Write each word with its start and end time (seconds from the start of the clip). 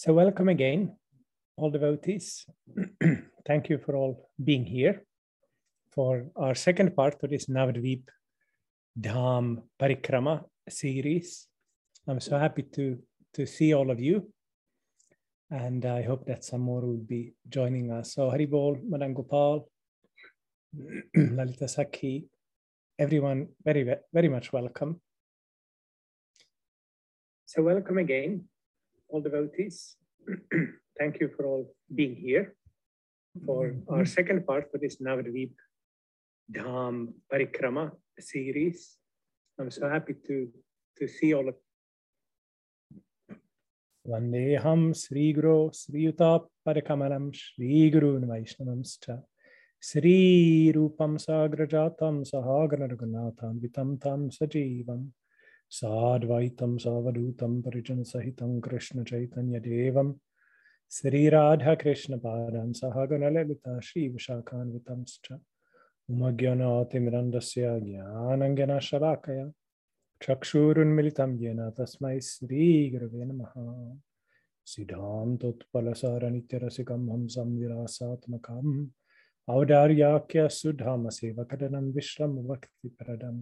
So 0.00 0.12
welcome 0.12 0.48
again, 0.48 0.94
all 1.56 1.72
devotees. 1.72 2.46
Thank 3.48 3.68
you 3.68 3.78
for 3.78 3.96
all 3.96 4.30
being 4.44 4.64
here 4.64 5.02
for 5.90 6.26
our 6.36 6.54
second 6.54 6.94
part 6.94 7.20
of 7.20 7.30
this 7.30 7.46
Navadvip 7.46 8.04
Dham 8.96 9.64
Parikrama 9.76 10.44
series. 10.68 11.48
I'm 12.06 12.20
so 12.20 12.38
happy 12.38 12.62
to, 12.76 12.96
to 13.34 13.44
see 13.44 13.74
all 13.74 13.90
of 13.90 13.98
you. 13.98 14.32
And 15.50 15.84
I 15.84 16.02
hope 16.02 16.26
that 16.26 16.44
some 16.44 16.60
more 16.60 16.82
will 16.82 17.04
be 17.14 17.32
joining 17.48 17.90
us. 17.90 18.14
So 18.14 18.30
Haribol, 18.30 18.78
Madan 18.88 19.14
Gopal, 19.14 19.68
Lalita 21.16 21.64
Sakhi, 21.64 22.24
everyone 23.00 23.48
very, 23.64 23.96
very 24.12 24.28
much 24.28 24.52
welcome. 24.52 25.00
So 27.46 27.62
welcome 27.62 27.98
again, 27.98 28.44
all 29.08 29.20
devotees. 29.20 29.96
Thank 30.98 31.20
you 31.20 31.28
for 31.36 31.46
all 31.46 31.74
being 31.94 32.16
here. 32.16 32.54
For 33.46 33.68
mm-hmm. 33.68 33.94
our 33.94 34.04
second 34.04 34.46
part 34.46 34.70
for 34.70 34.78
this 34.78 34.96
Navadvip 35.00 35.52
Dham 36.52 37.08
Parikrama 37.32 37.92
series. 38.18 38.96
I'm 39.58 39.70
so 39.70 39.88
happy 39.88 40.14
to, 40.26 40.48
to 40.98 41.08
see 41.08 41.34
all 41.34 41.48
of 41.48 41.54
Vandeham 44.08 44.96
Sri 44.96 45.32
Guru 45.34 45.70
Sri 45.72 46.06
Yuta 46.06 46.46
Parikamalam 46.66 47.34
Sri 47.34 47.90
Guru 47.90 48.18
Vaishnavamscha 48.20 49.20
Sri 49.80 50.72
Rupam 50.74 51.18
Sagrajatam 51.18 52.24
Sahaganargunatham 52.26 53.60
Vitam 53.60 54.00
Tam 54.00 54.30
Sajivam 54.30 55.08
साद्वैतं 55.79 56.71
सावधूतं 56.83 57.53
परिजनसहितं 57.65 58.51
कृष्णचैतन्यदेवं 58.65 60.09
श्रीराधाकृष्णपादान् 60.95 62.73
सह 62.79 62.95
गणललिता 63.11 63.73
श्रीविशाखान्वितंश्च 63.87 65.27
उमज्ञनातिमिरन्दस्य 66.13 67.63
ज्ञानञ्जनशलाकया 67.85 69.45
चक्षुरुन्मिलितं 70.25 71.31
येन 71.43 71.61
तस्मै 71.77 72.17
श्रीगुरवे 72.29 73.23
नमः 73.29 73.53
सिद्धान्तोत्पलसारनित्यरसिकं 74.73 77.01
हंसं 77.13 77.49
विरासात्मकम् 77.61 78.75
औदार्याख्यसुधामसेवकदनं 79.47 81.85
विश्रमभक्तिप्रदम् 81.95 83.39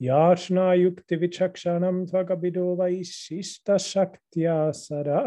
याचनायुक्तिविचक्षणं 0.00 2.04
त्वकबिडो 2.10 2.66
वैशिष्टशक्त्या 2.80 4.56
सदा 4.74 5.20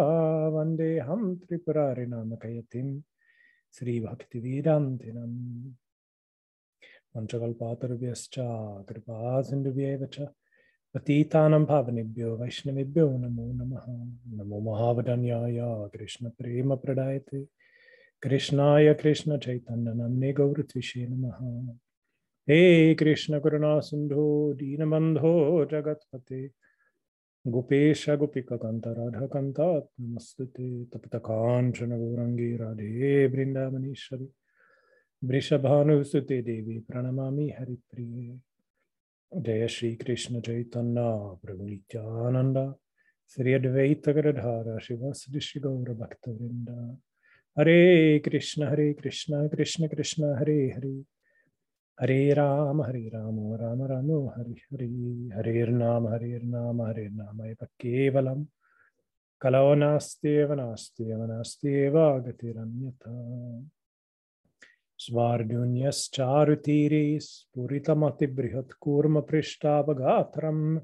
वन्देऽहं 0.56 1.34
त्रिपुरारिणामकयतिं 1.44 2.88
श्रीभक्तिवीरान्तिनम् 3.78 5.38
पञ्चकल्पातरुभ्यश्च 7.16 8.36
कृपा 8.89 9.42
सिन्धुभ्येव 9.50 10.06
च 10.14 10.26
पतीतानं 10.95 11.64
भावनेभ्यो 11.70 12.36
वैष्णवेभ्यो 12.39 13.08
नमो 13.23 13.45
नमः 13.59 13.86
नमो 14.38 14.59
महावदन्याय 14.70 15.59
कृष्णप्रेमप्रदायते 15.94 17.44
कृष्णाय 18.23 18.94
कृष्णचैतन्यनम्ने 19.02 20.31
गौरत्विषे 20.39 21.06
नमः 21.08 21.39
हे 22.48 22.94
कृष्ण 23.00 23.39
करुणा 23.39 23.80
सिंधु 23.88 24.23
दीनबंधो 24.59 25.34
जगतपते 25.72 26.45
गोपेश 27.45 28.09
गोपिककांत 28.20 28.88
राधा 28.98 29.26
कांता 29.34 29.67
नमस्ते 30.00 30.67
तप्त 30.94 31.16
कांचन 31.26 31.92
गौरंगी 32.00 32.56
राधे 32.58 33.26
वृंदावनीश्वरी 33.34 34.28
वृषभानुसुते 35.22 36.42
देवी 36.42 36.78
प्रणमामि 36.89 37.48
हरिप्रिये 37.60 38.39
जय 39.32 39.67
श्री 39.76 39.94
कृष्ण 39.95 40.39
चैतन्य 40.48 41.02
प्रभु 41.44 41.66
नित्यानंद 41.66 42.58
श्री 43.38 43.54
अद्वैत 43.54 44.10
गरधारा 44.16 44.77
शिव 44.88 45.11
श्री 45.14 45.61
गौर 45.61 45.94
भक्त 46.02 46.27
वृंद 46.30 46.70
हरे 47.58 48.20
कृष्ण 48.26 48.67
हरे 48.67 48.92
Krishna 48.94 49.48
Krishna 49.55 49.88
Krishna 49.88 50.36
Hare 50.39 50.60
Hare 50.76 50.95
Hare 52.01 52.33
Rama, 52.35 52.85
Hare 52.85 53.11
Ram, 53.13 53.57
Ram 53.57 53.83
Rama 53.83 54.33
Hare 54.36 54.55
Hare, 54.70 54.89
Hare 55.35 55.67
Nam, 55.73 56.07
Hare 56.07 56.41
Rama, 56.45 56.86
Hare 56.86 57.11
Nam, 57.13 57.41
Eva 57.45 57.69
Kevalam, 57.77 58.47
Kalau 59.41 59.75
Nasteva, 59.75 60.55
Nasteva, 60.55 61.27
Nasteva, 61.27 62.23
Gatiranyata. 62.23 63.64
Svardunyas 64.98 66.11
Charutiris, 66.11 67.47
Puritamati 67.57 68.27
Brihat 68.27 68.70
Kurma 68.83 69.23
Prishtavagatram, 69.23 70.81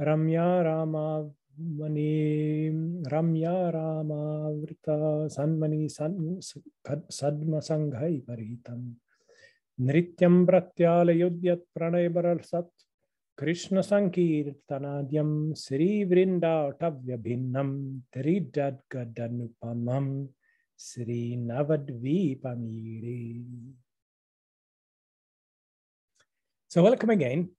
Ramya 0.00 0.64
Rama 0.64 1.30
Mani, 1.58 2.70
Ramya 3.06 3.72
Rama 3.72 4.50
Vrita, 4.50 5.28
Sanmani 5.30 5.88
Sadma 5.88 7.62
नृत्यं 9.87 10.35
प्रत्यालयुद्यत् 10.45 11.69
प्रणयबरसत् 11.75 12.85
कृष्णसङ्कीर्तनाद्यं 13.41 15.29
श्रीवृन्दाटव्यभिन्नं 15.63 17.69
त्रिडद्गदनुपमं 18.13 20.07
श्रीनवद्वीपमीरे 20.87 23.21
So 26.71 26.83
welcome 26.83 27.09
again 27.09 27.49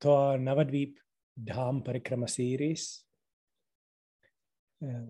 to 0.00 0.10
our 0.10 0.38
Navadvip 0.38 0.92
Dham 1.36 1.84
Parikrama 1.84 2.30
series. 2.30 3.02
Uh, 4.80 5.06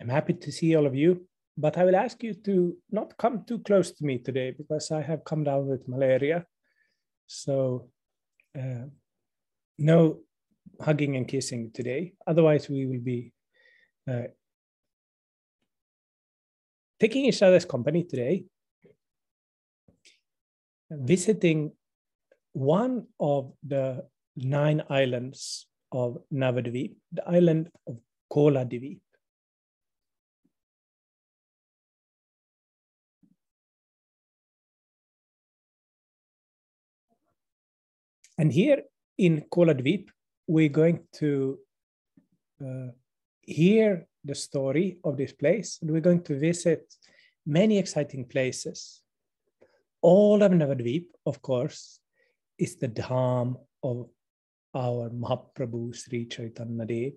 I'm 0.00 0.08
happy 0.08 0.32
to 0.32 0.50
see 0.50 0.74
all 0.74 0.86
of 0.86 0.96
you 0.96 1.28
but 1.57 1.77
I 1.77 1.83
will 1.83 1.95
ask 1.95 2.23
you 2.23 2.33
to 2.45 2.75
not 2.91 3.17
come 3.17 3.43
too 3.45 3.59
close 3.59 3.91
to 3.91 4.05
me 4.05 4.17
today 4.17 4.51
because 4.51 4.91
I 4.91 5.01
have 5.01 5.23
come 5.23 5.43
down 5.43 5.67
with 5.67 5.87
malaria. 5.87 6.45
So, 7.27 7.89
uh, 8.57 8.85
no 9.77 10.19
hugging 10.81 11.15
and 11.15 11.27
kissing 11.27 11.71
today. 11.73 12.13
Otherwise, 12.25 12.69
we 12.69 12.85
will 12.85 13.01
be 13.01 13.33
uh, 14.09 14.27
taking 16.99 17.25
each 17.25 17.41
other's 17.41 17.65
company 17.65 18.03
today, 18.03 18.45
visiting 20.89 21.71
one 22.53 23.07
of 23.19 23.53
the 23.65 24.05
nine 24.35 24.83
islands 24.89 25.67
of 25.91 26.17
Navadvip, 26.33 26.95
the 27.11 27.27
island 27.29 27.69
of 27.87 27.99
Kola 28.29 28.65
Dvip. 28.65 28.99
And 38.37 38.51
here 38.51 38.83
in 39.17 39.45
Koladvip, 39.51 40.09
we're 40.47 40.69
going 40.69 41.01
to 41.13 41.59
uh, 42.63 42.87
hear 43.41 44.07
the 44.23 44.35
story 44.35 44.97
of 45.03 45.17
this 45.17 45.33
place, 45.33 45.79
and 45.81 45.91
we're 45.91 46.01
going 46.01 46.23
to 46.23 46.39
visit 46.39 46.93
many 47.45 47.77
exciting 47.77 48.25
places. 48.25 49.01
All 50.01 50.41
of 50.43 50.51
Navadvip, 50.51 51.05
of 51.25 51.41
course, 51.41 51.99
is 52.57 52.77
the 52.77 52.87
dham 52.87 53.55
of 53.83 54.09
our 54.73 55.09
Mahaprabhu 55.09 55.95
Sri 55.95 56.25
Chaitanya 56.25 56.85
Dev. 56.85 57.13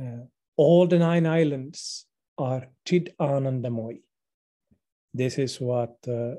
Uh, 0.00 0.24
all 0.56 0.86
the 0.86 0.98
nine 0.98 1.26
islands 1.26 2.06
are 2.36 2.68
Chid 2.86 3.14
Anandamoy. 3.20 4.00
This 5.12 5.38
is 5.38 5.60
what 5.60 5.96
uh, 6.06 6.36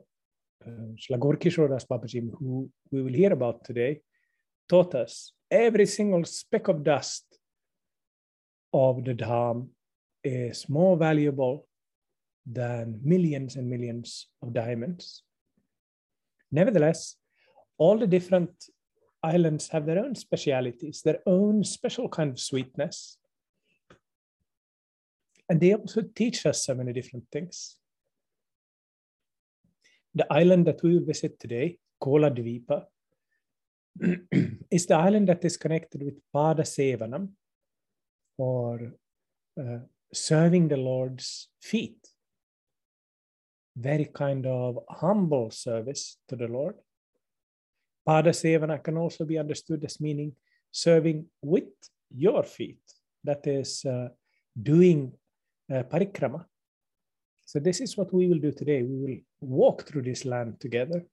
uh, 0.65 0.94
Shlagor 0.97 1.38
Kishoras 1.38 1.85
Babaji, 1.88 2.29
who 2.39 2.69
we 2.91 3.01
will 3.01 3.13
hear 3.13 3.33
about 3.33 3.63
today, 3.63 4.01
taught 4.67 4.95
us 4.95 5.33
every 5.50 5.85
single 5.85 6.23
speck 6.25 6.67
of 6.67 6.83
dust 6.83 7.25
of 8.73 9.03
the 9.03 9.13
Dham 9.13 9.69
is 10.23 10.69
more 10.69 10.97
valuable 10.97 11.67
than 12.45 13.00
millions 13.03 13.56
and 13.56 13.69
millions 13.69 14.27
of 14.41 14.53
diamonds. 14.53 15.23
Nevertheless, 16.51 17.15
all 17.77 17.97
the 17.97 18.07
different 18.07 18.51
islands 19.23 19.69
have 19.69 19.85
their 19.85 20.00
own 20.00 20.15
specialities, 20.15 21.01
their 21.01 21.19
own 21.25 21.63
special 21.63 22.09
kind 22.09 22.31
of 22.31 22.39
sweetness. 22.39 23.17
And 25.47 25.59
they 25.59 25.73
also 25.73 26.03
teach 26.15 26.45
us 26.45 26.63
so 26.65 26.75
many 26.75 26.94
different 26.94 27.25
things. 27.31 27.77
The 30.15 30.27
island 30.31 30.67
that 30.67 30.81
we 30.83 30.94
will 30.94 31.06
visit 31.06 31.39
today, 31.39 31.77
Kola 32.01 32.31
Dvipa, 32.31 32.85
is 34.71 34.85
the 34.85 34.95
island 34.95 35.27
that 35.29 35.44
is 35.45 35.57
connected 35.57 36.03
with 36.03 36.19
Pada 36.33 36.61
Sevanam, 36.61 37.29
or 38.38 38.94
uh, 39.59 39.79
serving 40.13 40.67
the 40.67 40.77
Lord's 40.77 41.50
feet. 41.61 42.07
Very 43.75 44.06
kind 44.06 44.45
of 44.45 44.79
humble 44.89 45.51
service 45.51 46.17
to 46.27 46.35
the 46.35 46.47
Lord. 46.47 46.75
Padasevana 48.07 48.83
can 48.83 48.97
also 48.97 49.23
be 49.25 49.38
understood 49.38 49.83
as 49.85 50.01
meaning 50.01 50.33
serving 50.71 51.25
with 51.41 51.69
your 52.09 52.44
feet. 52.44 52.81
That 53.23 53.45
is 53.45 53.85
uh, 53.85 54.09
doing 54.61 55.13
uh, 55.71 55.83
parikrama. 55.83 56.45
So 57.50 57.57
this 57.57 57.81
is 57.81 57.98
what 57.98 58.13
we 58.13 58.28
will 58.28 58.38
do 58.38 58.51
today. 58.51 58.84
We 58.84 58.98
will 59.04 59.18
walk 59.42 59.88
through 59.88 60.04
this 60.04 60.24
land 60.24 60.60
together. 60.60 61.04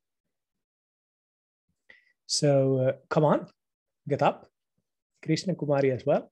So 2.26 2.78
uh, 2.78 2.92
come 3.08 3.24
on, 3.24 3.46
get 4.06 4.20
up. 4.20 4.46
Krishna 5.24 5.54
Kumari 5.54 5.94
as 5.94 6.04
well. 6.04 6.30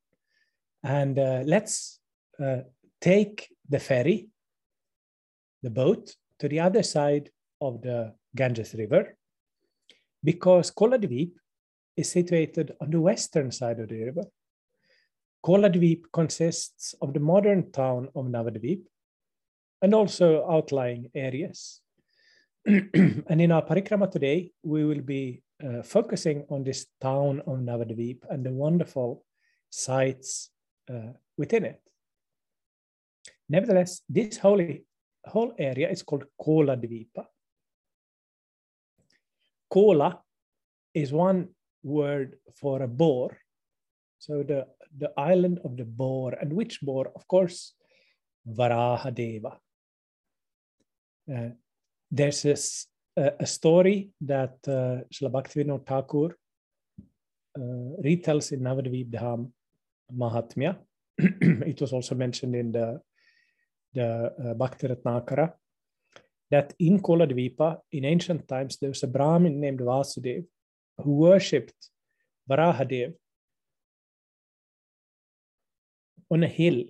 And 0.83 1.19
uh, 1.19 1.41
let's 1.47 2.01
uh, 2.39 2.65
take 3.01 3.49
the 3.67 3.79
ferry, 3.79 4.29
the 5.63 5.71
boat, 5.71 6.15
to 6.41 6.49
the 6.49 6.61
other 6.61 6.83
side 6.83 7.31
of 7.63 7.81
the 7.81 8.13
Ganges 8.37 8.75
River 8.75 9.17
because 10.23 10.71
Koladweep 10.71 11.33
is 11.97 12.13
situated 12.13 12.73
on 12.79 12.91
the 12.91 13.01
western 13.01 13.51
side 13.51 13.81
of 13.81 13.89
the 13.89 14.05
river. 14.05 14.25
Koladweep 15.43 16.03
consists 16.13 16.95
of 17.01 17.15
the 17.15 17.21
modern 17.21 17.73
town 17.73 18.11
of 18.15 18.27
Navadweep 18.27 18.83
and 19.85 19.95
also 19.95 20.51
outlying 20.51 21.11
areas. 21.15 21.83
and 22.67 23.41
in 23.45 23.53
our 23.53 23.63
parikrama 23.63 24.11
today, 24.11 24.51
we 24.63 24.83
will 24.87 25.03
be 25.03 25.43
uh, 25.63 25.83
focusing 25.83 26.47
on 26.49 26.65
this 26.65 26.87
town 27.03 27.43
of 27.47 27.59
Navadweep 27.59 28.21
and 28.31 28.47
the 28.47 28.51
wonderful 28.51 29.23
sites 29.69 30.49
uh, 30.91 31.13
within 31.37 31.67
it. 31.67 31.83
Nevertheless, 33.51 34.01
this 34.09 34.39
holy, 34.39 34.87
whole 35.27 35.53
area 35.59 35.91
is 35.91 36.03
called 36.03 36.25
Kola 36.43 36.79
Dvipa. 36.79 37.27
Kola 39.71 40.19
is 40.95 41.13
one 41.13 41.49
word 41.83 42.37
for 42.59 42.81
a 42.81 42.89
boar. 42.89 43.37
So 44.19 44.43
the, 44.43 44.67
the 44.97 45.13
island 45.19 45.61
of 45.63 45.77
the 45.77 45.85
boar. 45.85 46.33
And 46.41 46.55
which 46.55 46.81
boar? 46.81 47.13
Of 47.15 47.29
course, 47.29 47.75
Varaha 48.49 49.13
Varahadeva. 49.13 49.59
Uh, 51.33 51.51
there's 52.11 52.43
this, 52.43 52.87
a 53.17 53.47
story 53.47 54.11
that 54.21 54.57
uh, 54.67 55.05
Srila 55.13 55.31
Bhaktivinoda 55.31 55.87
Thakur 55.87 56.37
uh, 57.57 58.03
retells 58.05 58.53
in 58.53 58.61
Navadvip 58.61 59.11
Dham 59.11 59.51
Mahatmya. 60.13 60.77
it 61.19 61.81
was 61.81 61.93
also 61.93 62.15
mentioned 62.15 62.57
in 62.57 62.73
the 62.73 63.01
the 63.95 64.57
uh, 64.59 65.49
that 66.51 66.75
in 66.79 67.01
Koladvipa, 67.01 67.79
in 67.93 68.05
ancient 68.05 68.47
times, 68.49 68.77
there 68.81 68.91
was 68.91 69.03
a 69.03 69.07
Brahmin 69.07 69.61
named 69.61 69.81
Vasudev 69.81 70.45
who 71.03 71.13
worshipped 71.17 71.91
Varahadev 72.51 73.15
on 76.31 76.43
a 76.43 76.49
hill. 76.49 76.85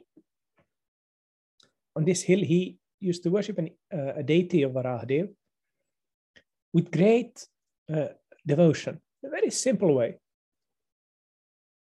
On 1.97 2.05
this 2.05 2.23
hill, 2.23 2.41
he 2.41 2.79
used 3.01 3.23
to 3.25 3.31
worship 3.31 3.59
an, 3.59 3.71
uh, 3.93 4.15
a 4.17 4.23
deity 4.23 4.63
of 4.63 4.73
Varahadev 4.73 5.29
with 6.73 6.91
great 6.91 7.47
uh, 7.93 8.09
devotion, 8.47 9.01
a 9.25 9.29
very 9.29 9.51
simple 9.51 9.95
way. 9.95 10.19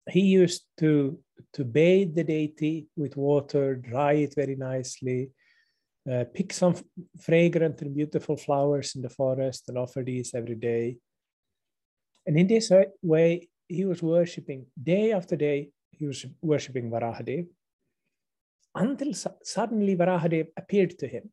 He 0.09 0.21
used 0.21 0.63
to 0.79 1.19
to 1.53 1.63
bathe 1.65 2.15
the 2.15 2.23
deity 2.23 2.87
with 2.95 3.17
water, 3.17 3.75
dry 3.75 4.13
it 4.13 4.33
very 4.35 4.55
nicely, 4.55 5.31
uh, 6.09 6.23
pick 6.33 6.53
some 6.53 6.75
fragrant 7.19 7.81
and 7.81 7.95
beautiful 7.95 8.37
flowers 8.37 8.95
in 8.95 9.01
the 9.01 9.09
forest 9.09 9.67
and 9.67 9.77
offer 9.77 10.03
these 10.03 10.33
every 10.33 10.55
day. 10.55 10.97
And 12.25 12.37
in 12.37 12.47
this 12.47 12.71
way, 13.01 13.49
he 13.67 13.85
was 13.85 14.01
worshipping 14.03 14.67
day 14.81 15.11
after 15.11 15.35
day, 15.35 15.69
he 15.91 16.05
was 16.05 16.25
worshipping 16.41 16.91
Varahadev 16.91 17.47
until 18.75 19.13
su- 19.13 19.29
suddenly 19.43 19.95
Varahadev 19.95 20.47
appeared 20.57 20.97
to 20.99 21.07
him. 21.07 21.31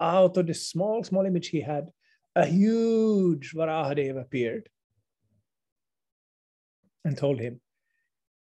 Out 0.00 0.36
of 0.36 0.46
the 0.46 0.54
small, 0.54 1.02
small 1.02 1.26
image 1.26 1.48
he 1.48 1.60
had, 1.60 1.88
a 2.34 2.46
huge 2.46 3.52
Varahadev 3.52 4.20
appeared 4.20 4.68
and 7.04 7.16
told 7.16 7.40
him, 7.40 7.60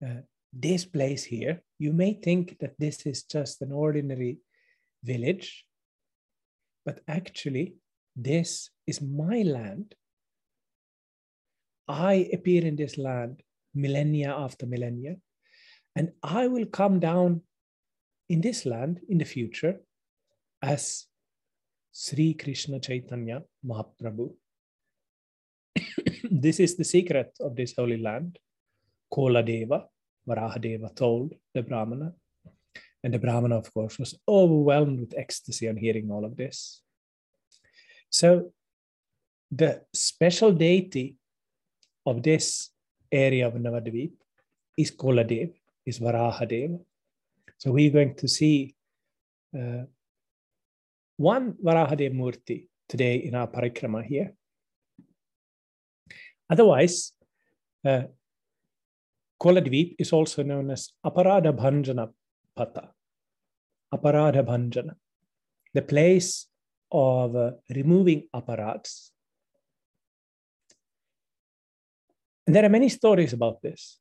uh, 0.06 0.22
this 0.54 0.86
place 0.86 1.24
here, 1.24 1.62
you 1.80 1.92
may 1.92 2.13
think 2.13 2.57
that 2.60 2.75
this 2.80 3.06
is 3.06 3.24
just 3.24 3.62
an 3.62 3.72
ordinary 3.72 4.38
village, 5.04 5.66
but 6.86 7.01
actually, 7.08 7.75
this 8.16 8.69
is 8.88 9.01
my 9.01 9.42
land. 9.42 9.96
I 11.88 12.30
appear 12.31 12.66
in 12.66 12.75
this 12.75 12.98
land 12.98 13.42
millennia 13.74 14.34
after 14.34 14.66
millennia, 14.66 15.18
and 15.96 16.12
I 16.24 16.48
will 16.48 16.66
come 16.66 17.00
down 17.00 17.42
in 18.30 18.42
this 18.42 18.66
land 18.66 19.01
in 19.10 19.18
the 19.18 19.25
future 19.25 19.80
as 20.62 21.06
Sri 21.92 22.33
Krishna 22.33 22.80
Chaitanya 22.80 23.44
Mahaprabhu. 23.66 24.33
this 26.31 26.60
is 26.60 26.75
the 26.75 26.83
secret 26.83 27.31
of 27.39 27.56
this 27.56 27.74
holy 27.77 27.98
land, 27.98 28.38
Kola 29.13 29.44
Deva, 29.44 29.86
Varahadeva 30.27 30.95
told 30.95 31.33
the 31.54 31.62
Brahmana. 31.62 32.13
And 33.04 33.13
the 33.13 33.19
Brahmana, 33.19 33.57
of 33.57 33.72
course, 33.74 34.00
was 34.00 34.18
overwhelmed 34.27 35.00
with 35.00 35.13
ecstasy 35.16 35.69
on 35.69 35.77
hearing 35.77 36.10
all 36.10 36.25
of 36.25 36.36
this. 36.36 36.81
So, 38.10 38.51
the 39.51 39.83
special 39.94 40.51
deity 40.51 41.18
of 42.06 42.24
this 42.24 42.72
area 43.12 43.48
of 43.48 43.54
Navadvip 43.54 44.12
is 44.77 44.92
Koladev, 44.92 45.54
is 45.86 46.00
Varahadev. 46.00 46.80
So, 47.57 47.72
we're 47.72 47.92
going 47.92 48.16
to 48.16 48.28
see 48.28 48.75
uh, 49.57 49.84
one 51.18 51.54
Varahadev 51.63 52.13
Murti 52.13 52.68
today 52.90 53.16
in 53.16 53.36
our 53.36 53.48
parikrama 53.48 54.04
here. 54.04 54.34
Otherwise, 56.50 57.13
uh, 57.86 58.04
Koladweep 59.42 59.96
is 60.00 60.13
also 60.13 60.44
known 60.44 60.72
as 60.72 60.92
Aparada 61.06 61.52
Bhanjana 61.56 62.12
Pata. 62.56 62.89
Aparadha 63.94 64.44
Bhanjana, 64.44 64.96
the 65.74 65.82
place 65.82 66.48
of 66.91 67.36
uh, 67.36 67.51
removing 67.70 68.27
aparads. 68.34 69.12
And 72.46 72.56
there 72.56 72.65
are 72.65 72.70
many 72.70 72.89
stories 72.89 73.34
about 73.34 73.62
this. 73.62 74.00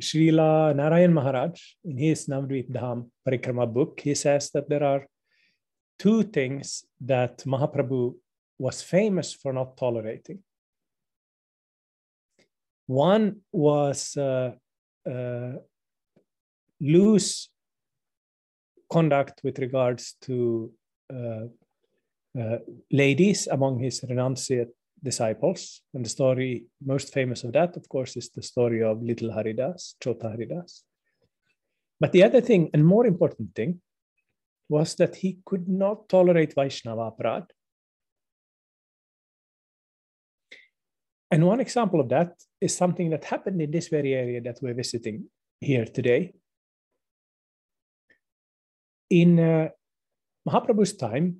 Srila 0.00 0.74
Narayan 0.74 1.12
Maharaj, 1.12 1.60
in 1.84 1.96
his 1.96 2.26
Navadvip 2.26 2.70
Dham 2.70 3.10
Parikrama 3.26 3.72
book, 3.72 4.00
he 4.00 4.14
says 4.14 4.50
that 4.50 4.68
there 4.68 4.84
are 4.84 5.06
two 5.98 6.22
things 6.22 6.84
that 7.00 7.38
Mahaprabhu 7.38 8.14
was 8.58 8.82
famous 8.82 9.34
for 9.34 9.52
not 9.52 9.76
tolerating. 9.76 10.38
One 12.86 13.40
was 13.52 14.16
uh, 14.16 14.52
uh, 15.08 15.52
loose 16.80 17.50
conduct 18.90 19.40
with 19.44 19.58
regards 19.58 20.14
to 20.22 20.72
uh, 21.12 21.46
uh, 22.38 22.58
ladies 22.90 23.46
among 23.48 23.80
his 23.80 24.00
renunciate 24.00 24.70
disciples. 25.02 25.80
And 25.94 26.04
the 26.04 26.08
story 26.08 26.66
most 26.84 27.12
famous 27.12 27.44
of 27.44 27.52
that, 27.52 27.76
of 27.76 27.88
course, 27.88 28.16
is 28.16 28.30
the 28.30 28.42
story 28.42 28.82
of 28.82 29.02
little 29.02 29.32
Haridas, 29.32 29.96
Chota 30.02 30.30
Haridas. 30.30 30.84
But 32.00 32.12
the 32.12 32.22
other 32.22 32.40
thing, 32.40 32.70
and 32.72 32.86
more 32.86 33.06
important 33.06 33.54
thing, 33.54 33.80
was 34.68 34.94
that 34.96 35.16
he 35.16 35.38
could 35.44 35.68
not 35.68 36.08
tolerate 36.08 36.54
Vaishnava 36.54 37.10
Aparad. 37.10 37.46
And 41.30 41.46
one 41.46 41.60
example 41.60 42.00
of 42.00 42.08
that 42.08 42.32
is 42.60 42.76
something 42.76 43.10
that 43.10 43.24
happened 43.24 43.60
in 43.60 43.70
this 43.70 43.88
very 43.88 44.14
area 44.14 44.40
that 44.42 44.58
we're 44.62 44.74
visiting 44.74 45.24
here 45.60 45.84
today. 45.84 46.32
In 49.10 49.38
uh, 49.38 49.68
Mahaprabhu's 50.48 50.94
time, 50.94 51.38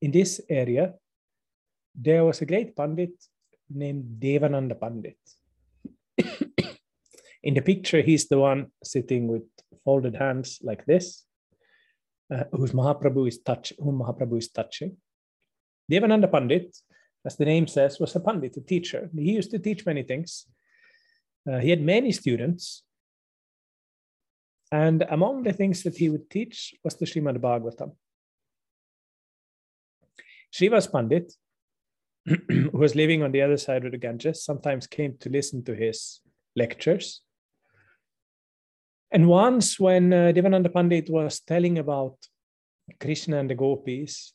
in 0.00 0.10
this 0.12 0.40
area, 0.48 0.94
there 1.94 2.24
was 2.24 2.40
a 2.40 2.46
great 2.46 2.76
Pandit 2.76 3.12
named 3.70 4.20
Devananda 4.20 4.78
Pandit. 4.78 5.18
in 7.42 7.54
the 7.54 7.62
picture, 7.62 8.00
he's 8.02 8.28
the 8.28 8.38
one 8.38 8.66
sitting 8.82 9.28
with 9.28 9.42
folded 9.84 10.16
hands 10.16 10.58
like 10.62 10.84
this, 10.86 11.24
uh, 12.34 12.44
whose 12.52 12.72
Mahaprabhu 12.72 13.28
is 13.28 13.38
touch, 13.38 13.72
whom 13.78 14.00
Mahaprabhu 14.00 14.38
is 14.38 14.48
touching. 14.48 14.96
Devananda 15.90 16.30
Pandit 16.30 16.76
as 17.24 17.36
the 17.36 17.44
name 17.44 17.66
says, 17.66 17.98
was 17.98 18.14
a 18.16 18.20
pandit, 18.20 18.56
a 18.56 18.60
teacher. 18.60 19.10
He 19.14 19.32
used 19.32 19.50
to 19.50 19.58
teach 19.58 19.84
many 19.84 20.02
things. 20.02 20.46
Uh, 21.48 21.58
he 21.58 21.70
had 21.70 21.82
many 21.82 22.12
students. 22.12 22.84
And 24.70 25.04
among 25.10 25.42
the 25.42 25.52
things 25.52 25.82
that 25.82 25.96
he 25.96 26.08
would 26.08 26.30
teach 26.30 26.74
was 26.84 26.94
the 26.96 27.06
Srimad 27.06 27.38
Bhagavatam. 27.38 27.92
Srivas 30.54 30.90
Pandit, 30.90 31.32
who 32.48 32.70
was 32.72 32.94
living 32.94 33.22
on 33.22 33.32
the 33.32 33.42
other 33.42 33.56
side 33.56 33.84
of 33.84 33.92
the 33.92 33.98
Ganges, 33.98 34.44
sometimes 34.44 34.86
came 34.86 35.16
to 35.20 35.28
listen 35.28 35.64
to 35.64 35.74
his 35.74 36.20
lectures. 36.56 37.22
And 39.10 39.26
once, 39.26 39.80
when 39.80 40.12
uh, 40.12 40.32
Devananda 40.34 40.72
Pandit 40.72 41.08
was 41.08 41.40
telling 41.40 41.78
about 41.78 42.16
Krishna 43.00 43.38
and 43.38 43.48
the 43.48 43.54
gopis, 43.54 44.34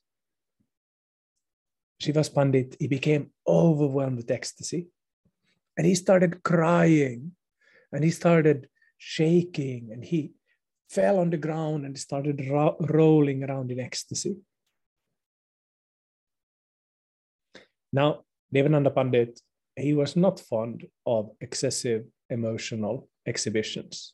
Srivas 2.01 2.33
Pandit, 2.33 2.75
he 2.79 2.87
became 2.87 3.31
overwhelmed 3.47 4.17
with 4.17 4.31
ecstasy. 4.31 4.87
And 5.77 5.87
he 5.87 5.95
started 5.95 6.43
crying 6.43 7.31
and 7.91 8.03
he 8.03 8.11
started 8.11 8.67
shaking 8.97 9.89
and 9.91 10.03
he 10.03 10.33
fell 10.89 11.19
on 11.19 11.29
the 11.29 11.37
ground 11.37 11.85
and 11.85 11.97
started 11.97 12.45
ro- 12.49 12.77
rolling 12.79 13.43
around 13.43 13.71
in 13.71 13.79
ecstasy. 13.79 14.37
Now, 17.93 18.23
Devananda 18.53 18.93
Pandit, 18.93 19.39
he 19.75 19.93
was 19.93 20.15
not 20.15 20.39
fond 20.39 20.85
of 21.05 21.29
excessive 21.39 22.05
emotional 22.29 23.07
exhibitions. 23.25 24.13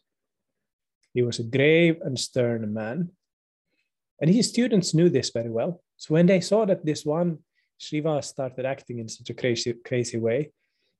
He 1.13 1.21
was 1.23 1.39
a 1.39 1.43
grave 1.43 1.99
and 2.03 2.19
stern 2.19 2.73
man. 2.73 3.09
And 4.21 4.29
his 4.29 4.49
students 4.49 4.93
knew 4.93 5.09
this 5.09 5.31
very 5.31 5.49
well. 5.49 5.81
So 5.97 6.13
when 6.13 6.25
they 6.25 6.41
saw 6.41 6.65
that 6.65 6.85
this 6.85 7.05
one 7.05 7.39
Srivas 7.79 8.25
started 8.25 8.65
acting 8.65 8.99
in 8.99 9.07
such 9.07 9.29
a 9.29 9.33
crazy, 9.33 9.73
crazy 9.73 10.17
way, 10.17 10.51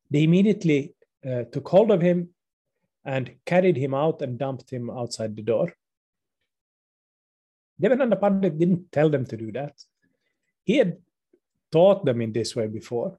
they 0.10 0.24
immediately 0.24 0.96
uh, 1.30 1.44
took 1.52 1.68
hold 1.68 1.92
of 1.92 2.02
him 2.02 2.30
and 3.06 3.36
carried 3.46 3.76
him 3.76 3.94
out 3.94 4.22
and 4.22 4.40
dumped 4.40 4.70
him 4.70 4.90
outside 4.90 5.36
the 5.36 5.42
door. 5.42 5.74
Devananda 7.82 8.20
Pandit 8.20 8.58
didn't 8.58 8.92
tell 8.92 9.10
them 9.10 9.26
to 9.26 9.38
do 9.38 9.52
that. 9.52 9.74
He 10.64 10.78
had 10.78 10.98
taught 11.72 12.06
them 12.06 12.22
in 12.22 12.32
this 12.32 12.56
way 12.56 12.68
before. 12.68 13.18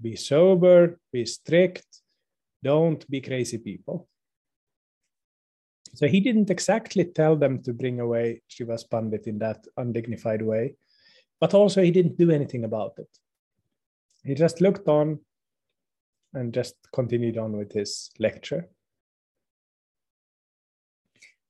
Be 0.00 0.16
sober, 0.16 0.98
be 1.12 1.24
strict, 1.24 1.86
don't 2.62 3.08
be 3.10 3.20
crazy 3.20 3.58
people. 3.58 4.08
So 5.94 6.08
he 6.08 6.20
didn't 6.20 6.50
exactly 6.50 7.04
tell 7.04 7.36
them 7.36 7.62
to 7.62 7.72
bring 7.72 8.00
away 8.00 8.42
Srivas 8.50 8.88
Pandit 8.90 9.26
in 9.26 9.38
that 9.38 9.64
undignified 9.76 10.42
way, 10.42 10.74
but 11.40 11.54
also 11.54 11.82
he 11.82 11.92
didn't 11.92 12.18
do 12.18 12.30
anything 12.30 12.64
about 12.64 12.94
it. 12.98 13.08
He 14.24 14.34
just 14.34 14.60
looked 14.60 14.88
on 14.88 15.20
and 16.32 16.52
just 16.52 16.74
continued 16.92 17.38
on 17.38 17.56
with 17.56 17.72
his 17.72 18.10
lecture. 18.18 18.68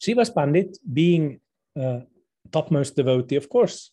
Srivas 0.03 0.35
Pandit, 0.35 0.77
being 0.93 1.41
a 1.77 2.03
topmost 2.53 2.97
devotee, 2.97 3.37
of 3.37 3.49
course, 3.49 3.93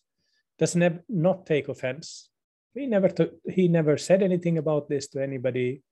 does 0.62 0.76
ne- 0.76 1.04
not 1.08 1.44
take 1.44 1.68
offense. 1.68 2.30
He 2.72 2.86
never, 2.86 3.10
he 3.50 3.66
never 3.66 3.98
said 3.98 4.22
anything 4.22 4.58
about 4.58 4.88
this 4.88 5.08
to 5.08 5.20
anybody. 5.20 5.82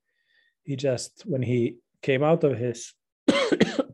He 0.62 0.76
just, 0.76 1.24
when 1.26 1.42
he 1.42 1.78
came 2.02 2.22
out 2.22 2.44
of 2.44 2.56
his 2.56 2.94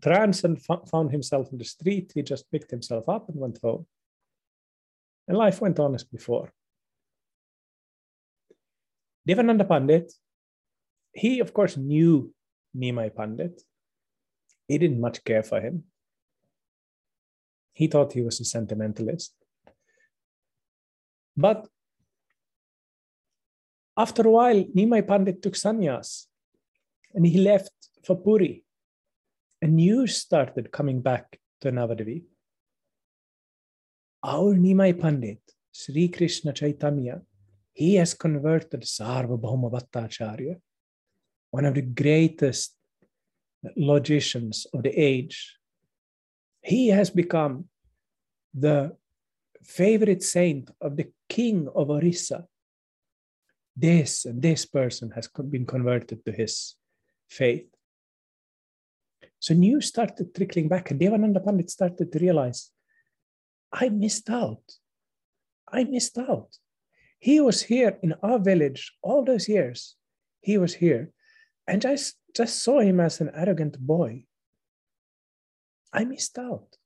trance 0.03 0.45
and 0.45 0.59
f- 0.59 0.87
found 0.91 1.13
himself 1.13 1.51
in 1.51 1.57
the 1.57 1.65
street, 1.65 2.13
he 2.15 2.23
just 2.23 2.51
picked 2.53 2.71
himself 2.71 3.09
up 3.09 3.31
and 3.31 3.41
went 3.41 3.59
home. 3.63 3.87
And 5.27 5.39
life 5.39 5.63
went 5.63 5.79
on 5.81 5.95
as 5.95 6.05
before. 6.05 6.53
Devananda 9.27 9.67
Pandit, 9.67 10.13
he 11.15 11.41
of 11.41 11.55
course 11.55 11.79
knew 11.79 12.35
Nimai 12.77 13.17
Pandit. 13.17 13.63
He 14.69 14.77
didn't 14.77 15.01
much 15.01 15.25
care 15.25 15.43
for 15.43 15.59
him. 15.59 15.85
He 17.73 17.87
thought 17.87 18.13
he 18.13 18.21
was 18.21 18.41
a 18.41 18.45
sentimentalist. 18.45 19.33
But 21.37 21.69
after 23.97 24.23
a 24.27 24.31
while, 24.31 24.65
Nimai 24.65 25.07
Pandit 25.07 25.43
took 25.43 25.55
sannyas 25.55 26.27
and 27.15 27.27
he 27.27 27.39
left 27.39 27.73
for 28.05 28.17
Puri. 28.17 28.65
And 29.61 29.77
news 29.77 30.17
started 30.17 30.71
coming 30.71 31.01
back 31.01 31.39
to 31.61 31.71
Navadvip. 31.71 32.25
Our 34.23 34.55
Nimai 34.55 34.99
Pandit, 35.01 35.41
Sri 35.73 36.09
Krishna 36.09 36.53
Chaitanya, 36.53 37.23
he 37.73 37.95
has 37.97 38.15
converted 38.15 38.83
Sarvabhauma 38.83 39.71
Bhattacharya, 39.71 40.57
one 41.51 41.65
of 41.65 41.75
the 41.75 41.83
greatest 41.83 42.75
logicians 43.77 44.67
of 44.73 44.83
the 44.83 44.91
age. 44.91 45.57
He 46.63 46.89
has 46.89 47.11
become 47.11 47.69
the 48.55 48.97
favorite 49.67 50.23
saint 50.23 50.71
of 50.81 50.97
the 50.97 51.11
king 51.29 51.69
of 51.75 51.91
Orissa. 51.91 52.47
This 53.77 54.25
and 54.25 54.41
this 54.41 54.65
person 54.65 55.11
has 55.11 55.29
been 55.51 55.67
converted 55.67 56.25
to 56.25 56.33
his 56.33 56.77
faith. 57.29 57.67
So 59.39 59.55
news 59.55 59.87
started 59.87 60.35
trickling 60.35 60.69
back, 60.69 60.91
and 60.91 61.01
Devananda 61.01 61.45
Pandit 61.45 61.71
started 61.71 62.11
to 62.11 62.19
realize 62.19 62.71
I 63.73 63.91
missed 63.91 64.31
out. 64.31 64.63
I 65.71 65.85
missed 65.85 66.17
out. 66.17 66.57
He 67.19 67.41
was 67.41 67.63
here 67.63 67.99
in 68.03 68.15
our 68.23 68.39
village 68.39 68.93
all 69.03 69.25
those 69.25 69.49
years. 69.49 69.97
He 70.41 70.59
was 70.59 70.75
here. 70.75 71.11
And 71.67 71.85
I 71.85 71.99
just 72.35 72.63
saw 72.63 72.81
him 72.81 73.01
as 73.01 73.21
an 73.21 73.31
arrogant 73.35 73.79
boy. 73.79 74.25
I 75.93 76.05
missed 76.05 76.39
out. 76.39 76.77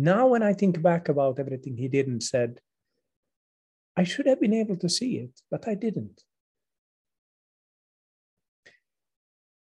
Now, 0.00 0.28
when 0.28 0.44
I 0.44 0.52
think 0.52 0.80
back 0.80 1.08
about 1.08 1.40
everything 1.40 1.76
he 1.76 1.88
did 1.88 2.06
and 2.06 2.22
said, 2.22 2.60
I 3.96 4.04
should 4.04 4.26
have 4.26 4.40
been 4.40 4.54
able 4.54 4.76
to 4.76 4.88
see 4.88 5.16
it, 5.16 5.40
but 5.50 5.66
I 5.66 5.74
didn't. 5.74 6.22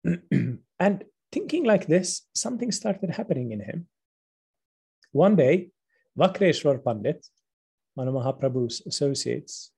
and 0.80 1.06
thinking 1.32 1.64
like 1.64 1.88
this, 1.88 2.24
something 2.36 2.74
started 2.74 3.12
happening 3.12 3.54
in 3.54 3.62
him. 3.62 3.88
One 5.14 5.38
day, 5.38 5.70
Vakreshwar 6.20 6.84
Pandit, 6.84 7.26
one 7.96 8.10
of 8.10 8.14
Mahaprabhu's 8.14 8.82
associates, 8.86 9.72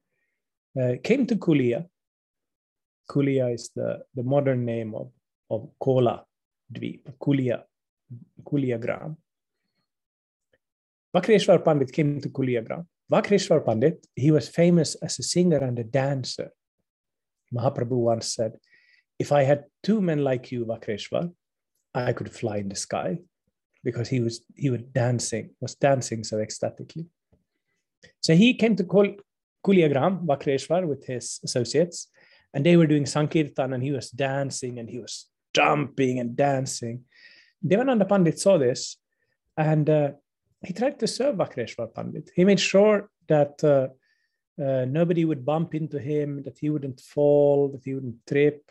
uh, 0.81 0.93
came 1.03 1.27
to 1.27 1.35
Kulia. 1.35 1.85
Kulia 3.07 3.53
is 3.53 3.69
the, 3.75 3.99
the 4.15 4.23
modern 4.23 4.65
name 4.65 4.95
of, 4.95 5.11
of 5.51 5.69
Kola 5.79 6.25
Dweep, 6.73 7.03
Kulia, 7.21 7.61
Kulia 8.43 8.81
Gram. 8.81 9.15
Vakreshwar 11.15 11.63
Pandit 11.63 11.91
came 11.91 12.21
to 12.21 12.29
Kulia 12.29 12.65
Gram. 12.65 12.87
Vakreshwar 13.11 13.65
Pandit, 13.65 14.05
he 14.15 14.31
was 14.31 14.47
famous 14.47 14.95
as 14.95 15.17
a 15.19 15.23
singer 15.23 15.57
and 15.57 15.79
a 15.79 15.83
dancer. 15.83 16.51
Mahaprabhu 17.53 17.97
once 17.97 18.33
said, 18.33 18.53
If 19.17 19.31
I 19.31 19.43
had 19.43 19.65
two 19.81 20.01
men 20.01 20.23
like 20.23 20.51
you, 20.51 20.65
Vakreshwar, 20.65 21.33
I 21.95 22.13
could 22.13 22.31
fly 22.31 22.57
in 22.57 22.69
the 22.69 22.75
sky 22.75 23.19
because 23.83 24.09
he 24.09 24.19
was 24.19 24.41
he 24.55 24.69
was 24.69 24.81
dancing, 24.93 25.49
was 25.59 25.75
dancing 25.75 26.23
so 26.23 26.39
ecstatically. 26.39 27.07
So 28.21 28.35
he 28.35 28.53
came 28.53 28.75
to 28.75 28.83
Kul- 28.83 29.17
Kuliagram, 29.65 30.25
Vakreshwar, 30.25 30.87
with 30.87 31.05
his 31.05 31.39
associates, 31.43 32.07
and 32.53 32.65
they 32.65 32.77
were 32.77 32.87
doing 32.87 33.05
Sankirtan, 33.05 33.73
and 33.73 33.83
he 33.83 33.91
was 33.91 34.11
dancing 34.11 34.79
and 34.79 34.89
he 34.89 34.99
was 34.99 35.27
jumping 35.55 36.19
and 36.19 36.35
dancing. 36.35 37.05
Devananda 37.65 38.07
Pandit 38.07 38.39
saw 38.39 38.57
this, 38.57 38.97
and 39.57 39.89
uh, 39.89 40.11
he 40.65 40.73
tried 40.73 40.99
to 40.99 41.07
serve 41.07 41.35
Vakreshwar 41.35 41.93
Pandit. 41.93 42.31
He 42.35 42.43
made 42.43 42.59
sure 42.59 43.09
that 43.27 43.63
uh, 43.63 43.87
uh, 44.61 44.85
nobody 44.85 45.23
would 45.23 45.45
bump 45.45 45.73
into 45.73 45.99
him, 45.99 46.43
that 46.43 46.57
he 46.59 46.69
wouldn't 46.69 46.99
fall, 46.99 47.69
that 47.69 47.81
he 47.83 47.93
wouldn't 47.93 48.25
trip. 48.27 48.69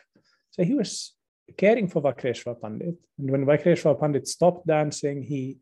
So 0.50 0.64
he 0.64 0.74
was 0.74 1.14
caring 1.56 1.88
for 1.88 2.02
Vakreshwar 2.02 2.60
Pandit. 2.60 2.96
And 3.18 3.30
when 3.30 3.46
Vakreshwar 3.46 3.98
Pandit 3.98 4.28
stopped 4.28 4.66
dancing, 4.66 5.22
he 5.22 5.58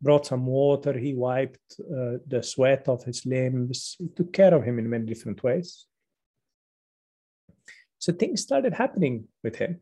brought 0.00 0.26
some 0.26 0.46
water, 0.46 0.92
he 0.96 1.14
wiped 1.14 1.80
uh, 1.80 2.18
the 2.26 2.42
sweat 2.42 2.88
off 2.88 3.04
his 3.04 3.24
limbs, 3.26 3.96
he 3.98 4.08
took 4.08 4.32
care 4.32 4.54
of 4.54 4.62
him 4.62 4.78
in 4.78 4.88
many 4.88 5.06
different 5.06 5.42
ways. 5.42 5.86
So 7.98 8.12
things 8.12 8.42
started 8.42 8.74
happening 8.74 9.28
with 9.42 9.56
him. 9.56 9.80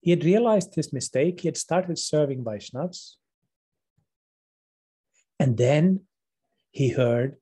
He 0.00 0.12
had 0.12 0.24
realized 0.24 0.74
his 0.74 0.92
mistake, 0.92 1.40
he 1.40 1.48
had 1.48 1.56
started 1.56 1.98
serving 1.98 2.44
Vaishnavas. 2.44 3.16
And 5.38 5.56
then 5.56 6.00
he 6.70 6.90
heard 6.90 7.36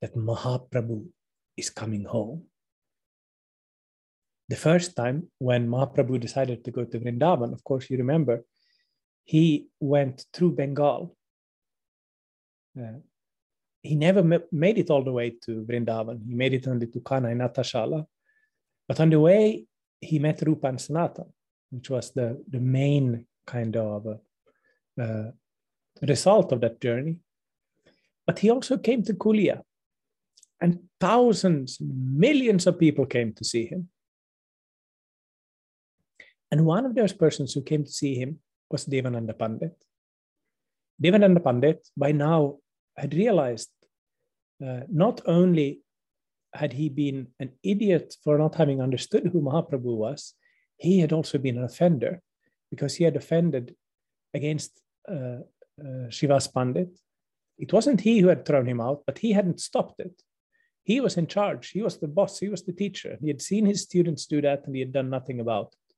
that 0.00 0.14
Mahaprabhu 0.14 1.06
is 1.56 1.70
coming 1.70 2.04
home 2.04 2.44
the 4.48 4.56
first 4.56 4.96
time 4.96 5.28
when 5.38 5.68
Mahaprabhu 5.68 6.18
decided 6.18 6.64
to 6.64 6.70
go 6.70 6.84
to 6.84 6.98
Vrindavan, 6.98 7.52
of 7.52 7.62
course, 7.64 7.90
you 7.90 7.98
remember, 7.98 8.44
he 9.24 9.68
went 9.78 10.24
through 10.32 10.52
Bengal. 10.56 11.14
Uh, 12.78 13.00
he 13.82 13.94
never 13.94 14.22
made 14.50 14.78
it 14.78 14.90
all 14.90 15.04
the 15.04 15.12
way 15.12 15.36
to 15.44 15.66
Vrindavan. 15.68 16.26
He 16.26 16.34
made 16.34 16.54
it 16.54 16.66
only 16.66 16.86
to 16.86 17.00
Kanai 17.00 17.36
Natashala. 17.36 18.06
But 18.86 19.00
on 19.00 19.10
the 19.10 19.20
way, 19.20 19.66
he 20.00 20.18
met 20.18 20.40
Rupa 20.40 20.68
and 20.68 20.80
Sanatan. 20.80 21.32
which 21.70 21.90
was 21.90 22.12
the, 22.12 22.42
the 22.48 22.60
main 22.60 23.26
kind 23.46 23.76
of 23.76 24.06
uh, 24.06 25.02
uh, 25.02 25.30
result 26.02 26.52
of 26.52 26.60
that 26.60 26.80
journey. 26.80 27.16
But 28.26 28.38
he 28.38 28.50
also 28.50 28.76
came 28.76 29.02
to 29.04 29.14
Kulia, 29.14 29.62
and 30.60 30.80
thousands, 31.00 31.78
millions 31.80 32.66
of 32.66 32.78
people 32.78 33.06
came 33.06 33.32
to 33.34 33.44
see 33.44 33.66
him. 33.66 33.88
And 36.50 36.64
one 36.64 36.86
of 36.86 36.94
those 36.94 37.12
persons 37.12 37.52
who 37.52 37.62
came 37.62 37.84
to 37.84 37.90
see 37.90 38.14
him 38.14 38.40
was 38.70 38.86
Devananda 38.86 39.38
Pandit. 39.38 39.76
Devananda 41.02 41.42
Pandit, 41.42 41.88
by 41.96 42.12
now, 42.12 42.58
had 42.96 43.14
realized 43.14 43.70
uh, 44.64 44.80
not 44.90 45.20
only 45.26 45.80
had 46.54 46.72
he 46.72 46.88
been 46.88 47.28
an 47.38 47.52
idiot 47.62 48.14
for 48.24 48.38
not 48.38 48.54
having 48.54 48.82
understood 48.82 49.30
who 49.32 49.40
Mahaprabhu 49.40 49.96
was, 49.96 50.34
he 50.76 51.00
had 51.00 51.12
also 51.12 51.38
been 51.38 51.58
an 51.58 51.64
offender 51.64 52.20
because 52.70 52.96
he 52.96 53.04
had 53.04 53.16
offended 53.16 53.74
against 54.34 54.80
uh, 55.08 55.38
uh, 55.80 56.08
Srivas 56.10 56.52
Pandit. 56.52 56.98
It 57.58 57.72
wasn't 57.72 58.00
he 58.00 58.20
who 58.20 58.28
had 58.28 58.44
thrown 58.44 58.66
him 58.66 58.80
out, 58.80 59.02
but 59.06 59.18
he 59.18 59.32
hadn't 59.32 59.60
stopped 59.60 60.00
it. 60.00 60.22
He 60.84 61.00
was 61.00 61.16
in 61.16 61.26
charge. 61.26 61.70
He 61.70 61.82
was 61.82 61.98
the 61.98 62.08
boss. 62.08 62.38
He 62.38 62.48
was 62.48 62.64
the 62.64 62.72
teacher. 62.72 63.18
He 63.20 63.28
had 63.28 63.42
seen 63.42 63.66
his 63.66 63.82
students 63.82 64.26
do 64.26 64.40
that 64.40 64.64
and 64.64 64.74
he 64.74 64.80
had 64.80 64.92
done 64.92 65.10
nothing 65.10 65.40
about 65.40 65.74
it. 65.74 65.94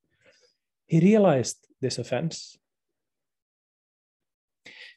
He 0.87 0.99
realized 0.99 1.59
this 1.81 1.99
offense. 1.99 2.59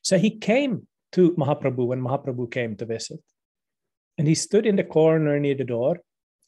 So 0.01 0.17
he 0.17 0.31
came 0.31 0.87
to 1.11 1.33
Mahaprabhu 1.33 1.85
when 1.85 2.01
Mahaprabhu 2.01 2.51
came 2.51 2.75
to 2.77 2.85
visit. 2.85 3.19
And 4.17 4.27
he 4.27 4.35
stood 4.35 4.65
in 4.65 4.75
the 4.75 4.83
corner 4.83 5.39
near 5.39 5.55
the 5.55 5.63
door. 5.63 5.99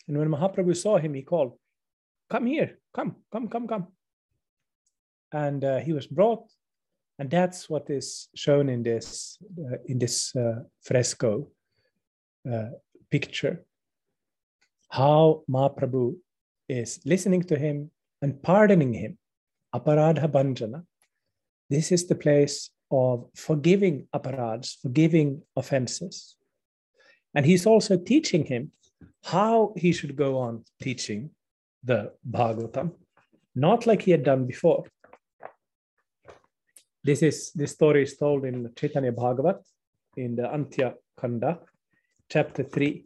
And 0.08 0.18
when 0.18 0.30
Mahaprabhu 0.30 0.76
saw 0.76 0.98
him, 0.98 1.14
he 1.14 1.22
called, 1.22 1.58
Come 2.30 2.48
here, 2.48 2.80
come, 2.94 3.18
come, 3.32 3.48
come, 3.48 3.68
come. 3.68 3.88
And 5.32 5.64
uh, 5.64 5.78
he 5.80 5.94
was 5.94 6.08
brought. 6.08 6.50
And 7.18 7.30
that's 7.30 7.70
what 7.70 7.90
is 7.90 8.28
shown 8.36 8.70
in 8.70 8.84
this, 8.84 9.38
uh, 9.60 9.78
in 9.86 10.00
this 10.00 10.36
uh, 10.36 10.64
fresco 10.82 11.48
uh, 12.52 12.72
picture. 13.10 13.66
How 14.90 15.44
Mahaprabhu 15.50 16.16
is 16.68 17.00
listening 17.06 17.44
to 17.44 17.58
him 17.58 17.92
and 18.22 18.42
pardoning 18.42 18.94
him. 18.94 19.18
Aparadha 19.74 20.28
Bhanjana. 20.28 20.84
This 21.70 21.92
is 21.92 22.08
the 22.08 22.16
place 22.16 22.70
of 22.92 23.28
forgiving 23.36 24.08
aparads, 24.14 24.78
forgiving 24.82 25.42
offenses. 25.56 26.36
And 27.34 27.46
he's 27.46 27.66
also 27.66 27.98
teaching 27.98 28.46
him 28.46 28.72
how 29.24 29.74
he 29.76 29.92
should 29.92 30.16
go 30.16 30.38
on 30.38 30.64
teaching 30.82 31.32
the 31.84 32.14
Bhagavatam, 32.30 32.94
not 33.56 33.86
like 33.86 34.04
he 34.04 34.12
had 34.12 34.24
done 34.24 34.46
before. 34.46 34.86
This 37.06 37.22
is 37.22 37.52
this 37.52 37.72
story 37.74 38.02
is 38.02 38.18
told 38.18 38.46
in 38.46 38.68
Chaitanya 38.76 39.12
Bhagavat 39.12 39.60
in 40.18 40.36
the 40.36 40.42
Antya 40.42 40.96
Kanda, 41.16 41.60
chapter 42.32 42.64
3. 42.64 43.06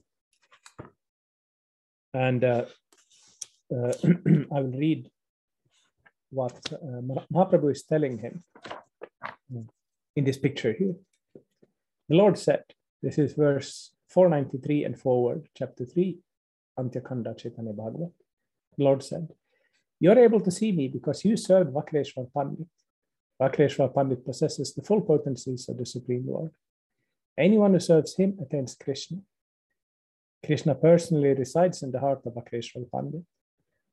And 2.13 2.41
uh, 2.45 2.65
uh, 3.75 3.93
I 4.55 4.61
will 4.61 4.77
read 4.85 5.09
what 6.29 6.57
uh, 6.71 7.01
Mahaprabhu 7.33 7.73
is 7.73 7.83
telling 7.83 8.19
him 8.19 8.41
in 10.15 10.23
this 10.23 10.37
picture 10.37 10.71
here. 10.71 10.95
The 12.07 12.15
Lord 12.15 12.37
said, 12.37 12.63
this 13.03 13.17
is 13.17 13.33
verse 13.33 13.91
493 14.07 14.85
and 14.85 14.97
forward, 14.97 15.49
chapter 15.57 15.83
3, 15.83 16.17
Antyakanda 16.79 17.37
Chaitanya 17.37 17.73
Bhagavat. 17.73 18.13
The 18.77 18.83
Lord 18.85 19.03
said, 19.03 19.27
You're 19.99 20.19
able 20.19 20.39
to 20.39 20.51
see 20.51 20.71
me 20.71 20.87
because 20.87 21.25
you 21.25 21.35
served 21.35 21.73
Vakreshwar 21.73 22.31
Pandit. 22.33 22.67
Vakreshwar 23.41 23.93
Pandit 23.93 24.25
possesses 24.25 24.73
the 24.73 24.81
full 24.81 25.01
potencies 25.01 25.69
of 25.69 25.77
the 25.77 25.85
Supreme 25.85 26.25
Lord. 26.27 26.51
Anyone 27.37 27.73
who 27.73 27.79
serves 27.79 28.15
him 28.15 28.37
attains 28.41 28.75
Krishna. 28.75 29.19
Krishna 30.45 30.75
personally 30.75 31.33
resides 31.33 31.81
in 31.83 31.91
the 31.91 31.99
heart 31.99 32.21
of 32.25 32.33
Vakreshwar 32.33 32.89
Pandit. 32.91 33.23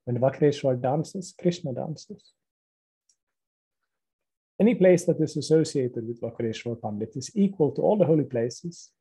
When 0.03 0.19
Vakreshwar 0.19 0.81
dances, 0.81 1.33
Krishna 1.39 1.73
dances. 1.73 2.33
Any 4.59 4.75
place 4.75 5.05
that 5.05 5.21
is 5.21 5.37
associated 5.37 6.07
with 6.07 6.19
Vakreshwar 6.21 6.81
Pandit 6.81 7.11
is 7.15 7.31
equal 7.35 7.71
to 7.71 7.81
all 7.81 7.97
the 7.97 8.05
holy 8.05 8.25
places 8.25 8.91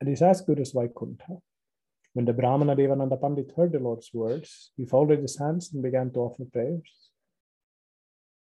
and 0.00 0.08
is 0.08 0.22
as 0.22 0.40
good 0.40 0.58
as 0.58 0.72
Vaikuntha. 0.72 1.38
When 2.14 2.24
the 2.24 2.32
Brahmana 2.32 2.74
Devananda 2.74 3.20
Pandit 3.20 3.52
heard 3.56 3.72
the 3.72 3.80
Lord's 3.80 4.10
words, 4.12 4.70
he 4.76 4.86
folded 4.86 5.20
his 5.20 5.38
hands 5.38 5.72
and 5.72 5.82
began 5.82 6.10
to 6.12 6.20
offer 6.20 6.44
prayers. 6.44 7.10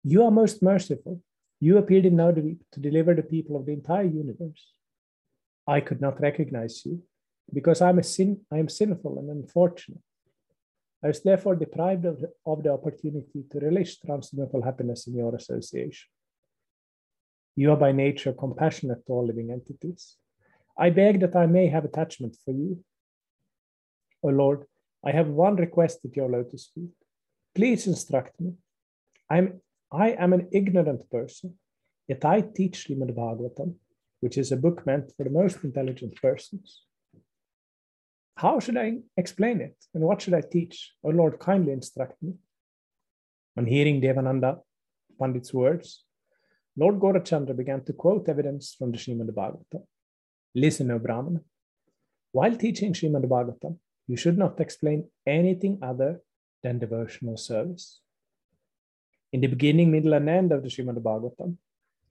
You 0.04 0.22
are 0.24 0.30
most 0.30 0.62
merciful. 0.62 1.20
You 1.60 1.78
appeared 1.78 2.04
in 2.04 2.16
Navadvip 2.16 2.58
to 2.72 2.80
deliver 2.80 3.14
the 3.14 3.22
people 3.22 3.56
of 3.56 3.64
the 3.64 3.72
entire 3.72 4.04
universe. 4.04 4.72
I 5.66 5.80
could 5.80 6.00
not 6.00 6.20
recognize 6.20 6.84
you 6.84 7.02
because 7.52 7.80
I'm 7.80 7.98
a 7.98 8.02
sin, 8.02 8.40
I 8.52 8.58
am 8.58 8.68
sinful 8.68 9.18
and 9.18 9.30
unfortunate. 9.30 10.02
I 11.02 11.08
was 11.08 11.22
therefore 11.22 11.56
deprived 11.56 12.04
of 12.04 12.20
the, 12.20 12.30
of 12.46 12.62
the 12.62 12.72
opportunity 12.72 13.44
to 13.50 13.58
relish 13.58 13.98
transcendental 14.00 14.62
happiness 14.62 15.06
in 15.06 15.14
your 15.14 15.34
association. 15.34 16.08
You 17.56 17.72
are 17.72 17.76
by 17.76 17.92
nature 17.92 18.32
compassionate 18.32 19.06
to 19.06 19.12
all 19.12 19.26
living 19.26 19.50
entities. 19.50 20.16
I 20.78 20.90
beg 20.90 21.20
that 21.20 21.36
I 21.36 21.46
may 21.46 21.68
have 21.68 21.84
attachment 21.84 22.36
for 22.44 22.52
you. 22.52 22.82
O 24.22 24.28
Lord, 24.28 24.64
I 25.04 25.12
have 25.12 25.28
one 25.28 25.56
request 25.56 26.00
at 26.04 26.16
your 26.16 26.28
lotus 26.28 26.70
feet. 26.74 26.90
Please 27.54 27.86
instruct 27.86 28.40
me. 28.40 28.54
I'm, 29.30 29.60
I 29.94 30.08
am 30.10 30.32
an 30.32 30.48
ignorant 30.50 31.08
person, 31.08 31.54
yet 32.08 32.24
I 32.24 32.40
teach 32.40 32.88
Srimad 32.88 33.14
Bhagavatam, 33.14 33.74
which 34.20 34.36
is 34.36 34.50
a 34.50 34.56
book 34.56 34.84
meant 34.86 35.12
for 35.16 35.22
the 35.22 35.30
most 35.30 35.62
intelligent 35.62 36.20
persons. 36.20 36.82
How 38.36 38.58
should 38.58 38.76
I 38.76 38.98
explain 39.16 39.60
it? 39.60 39.76
And 39.94 40.02
what 40.02 40.22
should 40.22 40.34
I 40.34 40.40
teach? 40.40 40.94
O 41.04 41.10
Lord, 41.10 41.38
kindly 41.38 41.72
instruct 41.72 42.20
me. 42.20 42.32
On 43.56 43.66
hearing 43.66 44.00
Devananda 44.00 44.58
Pandit's 45.20 45.54
words, 45.54 46.04
Lord 46.76 46.98
Gaurachandra 46.98 47.56
began 47.56 47.84
to 47.84 47.92
quote 47.92 48.28
evidence 48.28 48.74
from 48.76 48.90
the 48.90 48.98
Srimad 48.98 49.30
Bhagavatam. 49.30 49.84
Listen, 50.56 50.90
O 50.90 50.98
Brahmana. 50.98 51.40
While 52.32 52.56
teaching 52.56 52.94
Srimad 52.94 53.28
Bhagavatam, 53.28 53.78
you 54.08 54.16
should 54.16 54.36
not 54.36 54.58
explain 54.58 55.08
anything 55.24 55.78
other 55.80 56.20
than 56.64 56.80
devotional 56.80 57.36
service. 57.36 58.00
In 59.34 59.40
the 59.40 59.48
beginning, 59.48 59.90
middle, 59.90 60.14
and 60.14 60.28
end 60.28 60.52
of 60.52 60.62
the 60.62 60.68
Srimad 60.68 61.02
Bhagavatam, 61.02 61.56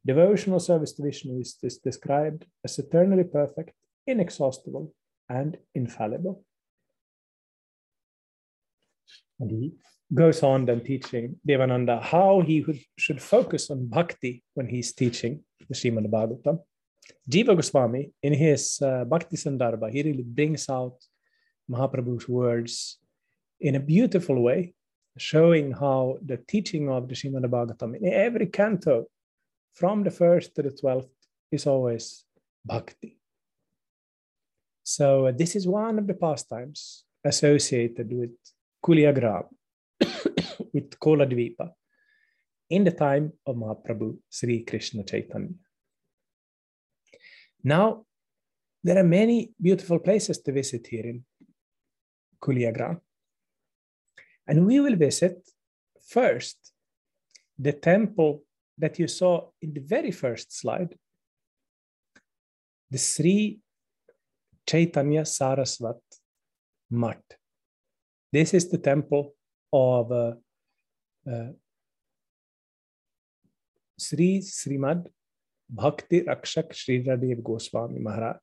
devotional 0.05 0.59
service 0.59 0.91
to 0.91 1.03
Vishnu 1.03 1.39
is, 1.39 1.55
is 1.63 1.77
described 1.77 2.45
as 2.65 2.77
eternally 2.77 3.23
perfect, 3.23 3.71
inexhaustible, 4.05 4.93
and 5.29 5.57
infallible. 5.73 6.43
And 9.39 9.51
he 9.51 9.71
goes 10.13 10.43
on 10.43 10.65
then 10.65 10.81
teaching 10.81 11.37
Devananda 11.47 12.03
how 12.03 12.41
he 12.41 12.57
should 12.97 13.21
focus 13.21 13.69
on 13.69 13.87
bhakti 13.87 14.43
when 14.55 14.67
he's 14.67 14.91
teaching 14.91 15.45
the 15.69 15.75
Srimad 15.75 16.11
Bhagavatam. 16.11 16.59
Jiva 17.31 17.55
Goswami, 17.55 18.11
in 18.21 18.33
his 18.33 18.81
uh, 18.81 19.05
Bhakti 19.05 19.37
Sandarbha, 19.37 19.89
he 19.89 20.03
really 20.03 20.23
brings 20.23 20.67
out 20.67 20.97
Mahaprabhu's 21.71 22.27
words 22.27 22.97
in 23.61 23.75
a 23.75 23.79
beautiful 23.79 24.41
way, 24.43 24.73
showing 25.17 25.71
how 25.71 26.17
the 26.25 26.37
teaching 26.37 26.89
of 26.89 27.07
the 27.07 27.15
Srimad 27.15 27.45
Bhagavatam 27.45 27.95
in 27.95 28.11
every 28.11 28.47
canto, 28.47 29.05
from 29.73 30.03
the 30.03 30.11
first 30.11 30.55
to 30.55 30.61
the 30.61 30.71
twelfth, 30.71 31.09
is 31.51 31.67
always 31.67 32.25
bhakti. 32.65 33.17
So 34.83 35.27
uh, 35.27 35.31
this 35.31 35.55
is 35.55 35.67
one 35.67 35.99
of 35.99 36.07
the 36.07 36.13
pastimes 36.13 37.05
associated 37.23 38.11
with 38.11 38.31
Kuliagram, 38.83 39.45
with 40.73 40.99
Kola 40.99 41.25
Dvipa, 41.25 41.71
in 42.69 42.83
the 42.83 42.91
time 42.91 43.31
of 43.45 43.55
Mahaprabhu 43.55 44.17
Sri 44.29 44.63
Krishna 44.63 45.03
Chaitanya. 45.03 45.53
Now, 47.63 48.05
there 48.83 48.97
are 48.97 49.07
many 49.07 49.53
beautiful 49.61 49.99
places 49.99 50.39
to 50.39 50.51
visit 50.51 50.87
here 50.87 51.05
in 51.05 51.23
Kuliagram. 52.41 52.99
And 54.47 54.65
we 54.65 54.79
will 54.79 54.95
visit 54.95 55.37
first 56.05 56.57
the 57.57 57.71
temple 57.71 58.43
that 58.77 58.99
you 58.99 59.07
saw 59.07 59.49
in 59.61 59.73
the 59.73 59.79
very 59.79 60.11
first 60.11 60.57
slide, 60.57 60.95
the 62.89 62.97
Sri 62.97 63.59
Chaitanya 64.67 65.21
Sarasvat 65.21 66.01
Mat. 66.89 67.23
This 68.31 68.53
is 68.53 68.69
the 68.69 68.77
temple 68.77 69.33
of 69.71 70.11
uh, 70.11 70.33
uh, 71.31 71.51
Sri 73.97 74.39
Srimad 74.39 75.07
Bhakti 75.69 76.21
Rakshak 76.21 76.71
Sridhar 76.73 77.19
Dev 77.19 77.43
Goswami 77.43 77.99
Maharaj. 77.99 78.41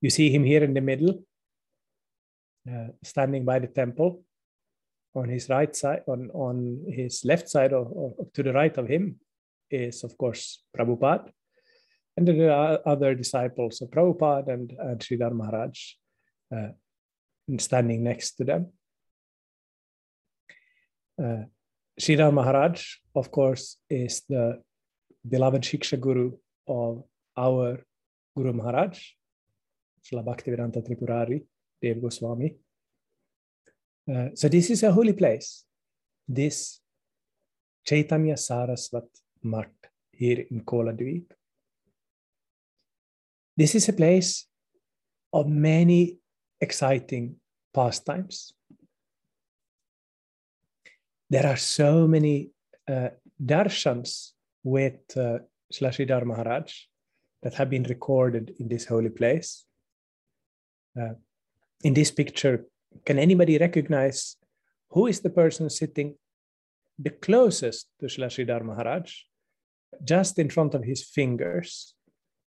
You 0.00 0.10
see 0.10 0.30
him 0.30 0.44
here 0.44 0.64
in 0.64 0.74
the 0.74 0.80
middle, 0.80 1.24
uh, 2.68 2.88
standing 3.02 3.44
by 3.44 3.58
the 3.60 3.68
temple. 3.68 4.24
On 5.14 5.28
his 5.28 5.48
right 5.48 5.74
side, 5.74 6.02
on, 6.06 6.30
on 6.32 6.84
his 6.88 7.24
left 7.24 7.48
side, 7.48 7.72
or, 7.72 7.84
or 7.84 8.26
to 8.34 8.42
the 8.42 8.52
right 8.52 8.76
of 8.78 8.88
him, 8.88 9.16
is 9.70 10.04
of 10.04 10.16
course 10.16 10.62
Prabhupada. 10.76 11.30
And 12.16 12.28
there 12.28 12.52
are 12.52 12.78
other 12.84 13.14
disciples 13.14 13.80
of 13.80 13.90
Prabhupada 13.90 14.48
and, 14.48 14.72
and 14.78 15.00
Sridhar 15.00 15.32
Maharaj 15.32 15.78
uh, 16.54 16.68
standing 17.58 18.02
next 18.02 18.36
to 18.36 18.44
them. 18.44 18.72
Uh, 21.22 21.44
Sridhar 22.00 22.32
Maharaj, 22.32 22.84
of 23.14 23.30
course, 23.30 23.78
is 23.88 24.22
the 24.28 24.62
beloved 25.28 25.62
Shiksha 25.62 26.00
Guru 26.00 26.32
of 26.66 27.04
our 27.36 27.84
Guru 28.36 28.52
Maharaj, 28.52 28.98
Srila 30.04 30.24
Tripurari, 30.36 31.42
Dev 31.80 32.00
Goswami. 32.00 32.56
Uh, 34.10 34.28
so 34.34 34.48
this 34.48 34.70
is 34.70 34.82
a 34.82 34.92
holy 34.92 35.12
place. 35.12 35.64
This 36.28 36.80
Chaitanya 37.84 38.34
Sarasvat 38.34 39.08
Mat 39.42 39.70
here 40.12 40.44
in 40.50 40.62
Kola 40.64 40.92
Dweep. 40.92 41.30
This 43.56 43.74
is 43.74 43.88
a 43.88 43.92
place 43.92 44.46
of 45.32 45.48
many 45.48 46.18
exciting 46.60 47.36
pastimes. 47.74 48.52
There 51.28 51.46
are 51.46 51.56
so 51.56 52.06
many 52.06 52.50
uh, 52.88 53.08
darshans 53.44 54.32
with 54.62 55.00
uh, 55.16 55.38
Shlashidhar 55.72 56.24
Maharaj 56.24 56.72
that 57.42 57.54
have 57.54 57.70
been 57.70 57.84
recorded 57.84 58.54
in 58.58 58.68
this 58.68 58.86
holy 58.86 59.10
place. 59.10 59.64
Uh, 60.98 61.14
in 61.82 61.94
this 61.94 62.10
picture, 62.10 62.66
can 63.04 63.18
anybody 63.18 63.58
recognize 63.58 64.36
who 64.90 65.06
is 65.06 65.20
the 65.20 65.30
person 65.30 65.70
sitting 65.70 66.14
the 66.98 67.10
closest 67.10 67.88
to 68.00 68.06
Shlashidhar 68.06 68.62
Maharaj, 68.62 69.12
just 70.04 70.38
in 70.38 70.50
front 70.50 70.74
of 70.74 70.84
his 70.84 71.04
fingers, 71.04 71.94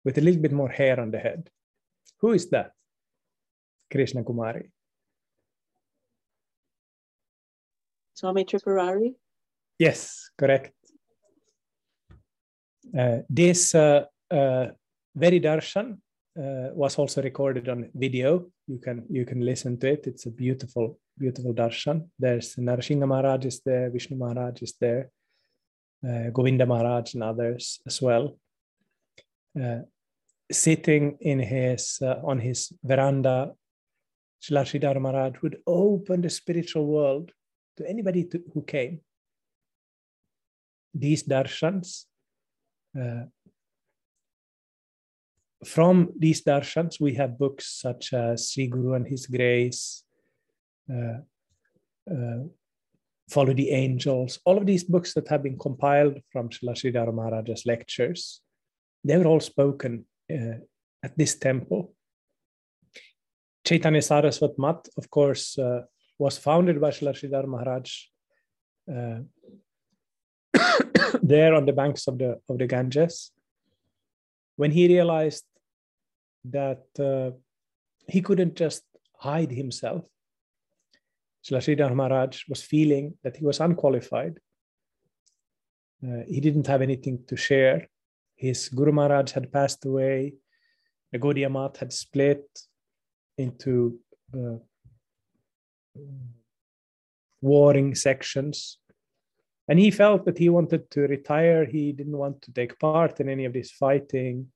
with 0.06 0.18
a 0.18 0.22
little 0.22 0.42
bit 0.42 0.52
more 0.52 0.70
hair 0.70 1.00
on 1.00 1.12
the 1.12 1.20
head? 1.20 1.50
Who 2.20 2.34
is 2.34 2.50
that? 2.50 2.72
Krishna 3.92 4.24
Kumari. 4.24 4.70
Swami 8.14 8.46
Tripurari? 8.46 9.16
Yes, 9.80 10.30
correct. 10.38 10.74
Uh, 12.98 13.20
this 13.30 13.74
uh, 13.74 14.06
uh, 14.30 14.68
very 15.16 15.40
darshan 15.40 15.98
was 16.36 16.98
also 16.98 17.22
recorded 17.22 17.70
on 17.70 17.90
video. 17.94 18.48
You 18.68 18.80
can 18.80 19.06
you 19.10 19.26
can 19.26 19.42
listen 19.42 19.80
to 19.80 19.88
it. 19.88 20.08
It's 20.08 20.26
a 20.26 20.32
beautiful 20.32 21.00
beautiful 21.18 21.54
darshan. 21.54 22.10
There's 22.18 22.56
Narasingha 22.56 23.08
Maharaj 23.08 23.46
is 23.46 23.62
there, 23.62 23.90
Vishnu 23.90 24.18
Maharaj 24.18 24.62
is 24.62 24.74
there, 24.80 25.10
uh, 26.08 26.30
Govinda 26.32 26.66
Maharaj 26.66 27.14
and 27.14 27.24
others 27.24 27.80
as 27.86 28.02
well. 28.02 28.38
Uh, 29.60 29.82
sitting 30.52 31.18
in 31.22 31.40
his 31.40 32.00
uh, 32.02 32.20
on 32.24 32.40
his 32.40 32.74
veranda, 32.84 33.54
Shlashidhar 34.44 35.00
Maharaj 35.00 35.42
would 35.42 35.58
open 35.68 36.22
the 36.22 36.30
spiritual 36.30 36.86
world 36.86 37.32
to 37.78 37.88
anybody 37.88 38.26
to, 38.26 38.42
who 38.54 38.64
came. 38.64 39.02
These 40.94 41.24
darshans 41.24 42.06
uh, 43.00 43.26
from 45.66 46.10
these 46.18 46.44
darshans, 46.44 47.00
we 47.00 47.16
have 47.16 47.38
books 47.38 47.80
such 47.82 48.14
as 48.14 48.52
Sri 48.52 48.68
Guru 48.68 48.94
and 48.94 49.08
His 49.08 49.26
Grace, 49.28 50.04
uh, 50.92 51.20
uh, 52.10 52.44
Follow 53.30 53.54
the 53.54 53.72
Angels, 53.72 54.40
all 54.46 54.58
of 54.58 54.66
these 54.66 54.84
books 54.84 55.14
that 55.14 55.28
have 55.30 55.44
been 55.44 55.58
compiled 55.58 56.20
from 56.32 56.50
Srila 56.50 57.14
Maharaj's 57.14 57.66
lectures, 57.66 58.42
they 59.04 59.18
were 59.18 59.26
all 59.26 59.40
spoken 59.40 60.06
uh, 60.32 60.60
at 61.04 61.18
this 61.18 61.36
temple. 61.36 61.94
Chaitanya 63.66 64.02
Saraswat 64.02 64.58
Mat, 64.60 64.88
of 64.98 65.10
course, 65.10 65.58
uh, 65.58 65.82
was 66.20 66.38
founded 66.38 66.82
by 66.82 66.90
Srila 66.90 67.48
Maharaj 67.48 67.92
uh, 68.94 69.20
there 71.24 71.56
on 71.56 71.66
the 71.66 71.74
banks 71.74 72.08
of 72.08 72.18
the, 72.18 72.40
of 72.50 72.58
the 72.58 72.68
Ganges. 72.68 73.32
When 74.58 74.72
he 74.72 74.88
realized 74.88 75.46
that 76.46 76.86
uh, 77.00 77.32
he 78.08 78.22
couldn't 78.22 78.56
just 78.56 78.84
hide 79.18 79.52
himself. 79.52 80.04
Srila 81.44 81.94
Maharaj 81.94 82.44
was 82.48 82.62
feeling 82.62 83.18
that 83.24 83.36
he 83.36 83.46
was 83.46 83.60
unqualified. 83.60 84.40
Uh, 86.04 86.24
he 86.28 86.40
didn't 86.40 86.68
have 86.68 86.82
anything 86.82 87.24
to 87.28 87.36
share. 87.36 87.88
His 88.36 88.70
Guru 88.70 88.92
Maharaj 88.92 89.32
had 89.32 89.52
passed 89.52 89.86
away. 89.86 90.34
The 91.12 91.20
Gaudiya 91.20 91.52
Math 91.52 91.78
had 91.78 91.94
split 91.94 92.46
into 93.38 94.00
uh, 94.34 94.58
warring 97.42 97.96
sections. 97.96 98.80
And 99.68 99.80
he 99.80 99.92
felt 99.92 100.26
that 100.26 100.38
he 100.38 100.50
wanted 100.50 100.90
to 100.92 101.02
retire. 101.02 101.66
He 101.66 101.94
didn't 101.94 102.18
want 102.18 102.42
to 102.44 102.52
take 102.52 102.80
part 102.80 103.20
in 103.20 103.30
any 103.30 103.46
of 103.46 103.54
this 103.54 103.72
fighting 103.72 104.48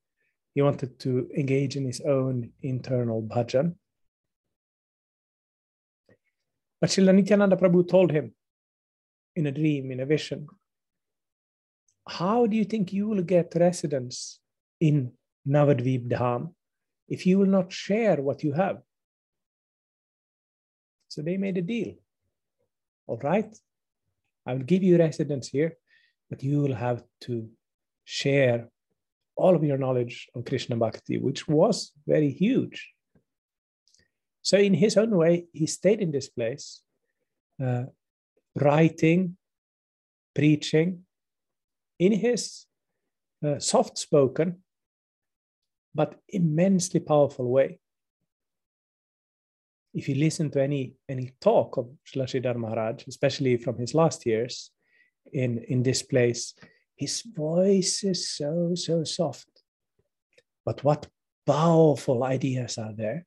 he 0.58 0.62
wanted 0.62 0.98
to 0.98 1.30
engage 1.36 1.76
in 1.76 1.84
his 1.84 2.00
own 2.00 2.50
internal 2.62 3.22
bhajan. 3.22 3.76
But 6.80 6.90
Srila 6.90 7.14
Nityananda 7.14 7.54
Prabhu 7.54 7.88
told 7.88 8.10
him 8.10 8.34
in 9.36 9.46
a 9.46 9.52
dream, 9.52 9.92
in 9.92 10.00
a 10.00 10.06
vision, 10.06 10.48
how 12.08 12.46
do 12.46 12.56
you 12.56 12.64
think 12.64 12.92
you 12.92 13.06
will 13.06 13.22
get 13.22 13.54
residence 13.54 14.40
in 14.80 15.12
Navadvip 15.46 16.08
Dham 16.08 16.54
if 17.08 17.24
you 17.24 17.38
will 17.38 17.52
not 17.58 17.72
share 17.72 18.16
what 18.20 18.42
you 18.42 18.52
have? 18.52 18.78
So 21.06 21.22
they 21.22 21.36
made 21.36 21.58
a 21.58 21.62
deal. 21.62 21.94
All 23.06 23.20
right, 23.22 23.56
I 24.44 24.54
will 24.54 24.66
give 24.72 24.82
you 24.82 24.98
residence 24.98 25.46
here, 25.46 25.76
but 26.28 26.42
you 26.42 26.62
will 26.62 26.74
have 26.74 27.04
to 27.26 27.48
share 28.04 28.68
all 29.38 29.54
of 29.54 29.64
your 29.64 29.78
knowledge 29.78 30.28
of 30.34 30.44
Krishna 30.44 30.76
Bhakti, 30.76 31.18
which 31.18 31.48
was 31.48 31.92
very 32.06 32.30
huge. 32.30 32.92
So, 34.42 34.58
in 34.58 34.74
his 34.74 34.96
own 34.96 35.16
way, 35.16 35.46
he 35.52 35.66
stayed 35.66 36.00
in 36.00 36.10
this 36.10 36.28
place, 36.28 36.82
uh, 37.62 37.84
writing, 38.54 39.36
preaching 40.34 41.04
in 41.98 42.12
his 42.12 42.66
uh, 43.44 43.58
soft 43.58 43.98
spoken 43.98 44.62
but 45.94 46.14
immensely 46.28 47.00
powerful 47.00 47.50
way. 47.50 47.78
If 49.94 50.08
you 50.08 50.14
listen 50.14 50.50
to 50.52 50.62
any, 50.62 50.94
any 51.08 51.32
talk 51.40 51.76
of 51.76 51.88
Shlashidhar 52.06 52.56
Maharaj, 52.56 53.04
especially 53.08 53.56
from 53.56 53.78
his 53.78 53.94
last 53.94 54.26
years 54.26 54.70
in, 55.32 55.58
in 55.68 55.82
this 55.82 56.02
place, 56.02 56.54
his 56.98 57.22
voice 57.22 58.02
is 58.02 58.28
so, 58.28 58.74
so 58.74 59.04
soft. 59.04 59.48
But 60.64 60.82
what 60.82 61.06
powerful 61.46 62.24
ideas 62.24 62.76
are 62.76 62.92
there? 62.92 63.24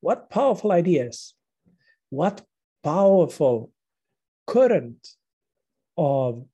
What 0.00 0.28
powerful 0.28 0.72
ideas? 0.72 1.34
What 2.10 2.42
powerful 2.82 3.70
current 4.46 5.06
of 5.96 6.44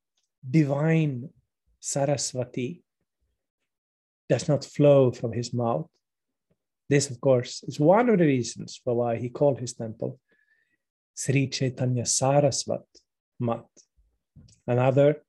divine 0.48 1.30
Saraswati 1.80 2.82
does 4.28 4.48
not 4.48 4.64
flow 4.64 5.10
from 5.10 5.32
his 5.32 5.54
mouth. 5.54 5.88
This, 6.88 7.10
of 7.10 7.20
course, 7.20 7.62
is 7.66 7.80
one 7.80 8.08
of 8.08 8.18
the 8.18 8.26
reasons 8.26 8.80
for 8.82 8.94
why 8.94 9.16
he 9.16 9.30
called 9.30 9.58
his 9.58 9.72
temple 9.72 10.20
Sri 11.14 11.48
Chaitanya 11.48 12.04
Sarasvat 12.04 12.84
Mat. 13.40 13.66
Another 14.66 15.22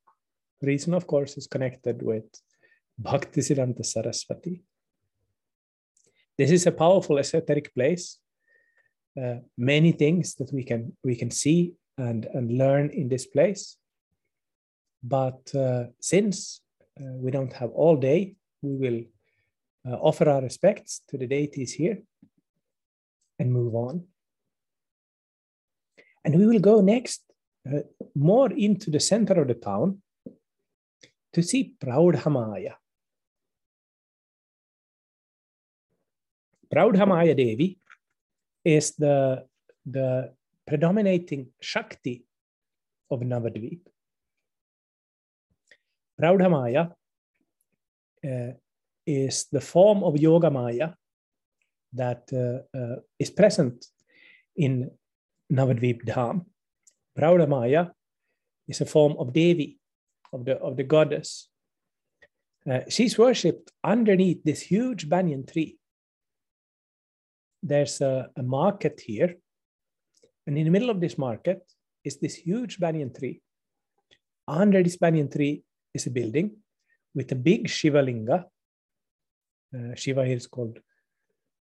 reason, 0.62 0.94
of 0.94 1.08
course, 1.08 1.38
is 1.38 1.48
connected 1.48 2.02
with 2.02 2.26
Bhaktisiddhanta 3.02 3.86
Saraswati. 3.86 4.62
This 6.38 6.52
is 6.52 6.68
a 6.68 6.72
powerful 6.72 7.20
esoteric 7.20 7.74
place. 7.74 8.18
Uh, 9.20 9.36
many 9.58 9.92
things 9.92 10.36
that 10.36 10.52
we 10.54 10.64
can 10.64 10.96
we 11.04 11.16
can 11.16 11.32
see 11.32 11.74
and, 11.98 12.26
and 12.34 12.58
learn 12.58 12.90
in 12.92 13.10
this 13.10 13.26
place. 13.26 13.78
But 15.04 15.54
uh, 15.56 15.86
since 16.00 16.62
uh, 17.00 17.14
we 17.16 17.32
don't 17.32 17.54
have 17.54 17.72
all 17.72 17.96
day, 17.98 18.36
we 18.62 18.76
will 18.76 19.02
uh, 19.88 19.98
offer 19.98 20.30
our 20.30 20.42
respects 20.42 21.02
to 21.10 21.18
the 21.18 21.28
deities 21.28 21.74
here 21.74 22.00
and 23.38 23.52
move 23.52 23.76
on. 23.76 24.06
And 26.24 26.38
we 26.38 26.46
will 26.46 26.60
go 26.60 26.82
next 26.82 27.24
uh, 27.68 27.80
more 28.16 28.52
into 28.52 28.92
the 28.92 29.00
center 29.00 29.42
of 29.42 29.48
the 29.48 29.54
town 29.54 30.02
to 31.40 31.48
see 31.48 31.74
Praudhamaya. 31.80 32.76
Devi 37.36 37.80
is 38.64 38.92
the, 38.96 39.46
the 39.86 40.34
predominating 40.68 41.48
Shakti 41.62 42.26
of 43.10 43.22
Navadvip. 43.22 43.80
Praudhamaya 46.22 46.92
uh, 48.26 48.52
is 49.08 49.46
the 49.52 49.62
form 49.62 50.04
of 50.04 50.18
Yoga 50.18 50.52
Maya 50.52 50.90
that 51.94 52.24
uh, 52.34 52.78
uh, 52.78 52.98
is 53.18 53.32
present 53.32 53.86
in 54.58 54.92
Navadvip 55.52 56.04
Dham. 56.06 56.46
Praudhamaya 57.18 57.92
is 58.68 58.82
a 58.82 58.86
form 58.86 59.16
of 59.18 59.34
Devi, 59.34 59.79
of 60.34 60.46
the, 60.46 60.58
of 60.58 60.78
the 60.78 60.84
goddess. 60.84 61.50
Uh, 62.70 62.82
she's 62.90 63.18
worshipped 63.18 63.72
underneath 63.84 64.44
this 64.44 64.62
huge 64.62 65.10
banyan 65.10 65.46
tree. 65.46 65.78
There's 67.64 68.02
a, 68.02 68.30
a 68.38 68.44
market 68.44 69.02
here, 69.06 69.36
and 70.48 70.58
in 70.58 70.66
the 70.66 70.72
middle 70.72 70.90
of 70.90 71.02
this 71.02 71.18
market 71.18 71.62
is 72.04 72.18
this 72.18 72.36
huge 72.36 72.80
banyan 72.80 73.14
tree. 73.14 73.42
Under 74.48 74.82
this 74.82 74.98
banyan 74.98 75.30
tree 75.30 75.64
is 75.94 76.08
a 76.08 76.12
building 76.12 76.58
with 77.14 77.32
a 77.32 77.36
big 77.36 77.70
Shiva 77.70 78.02
linga. 78.02 78.46
Uh, 79.76 79.96
Shiva 79.96 80.26
here 80.26 80.38
is 80.38 80.48
called 80.48 80.80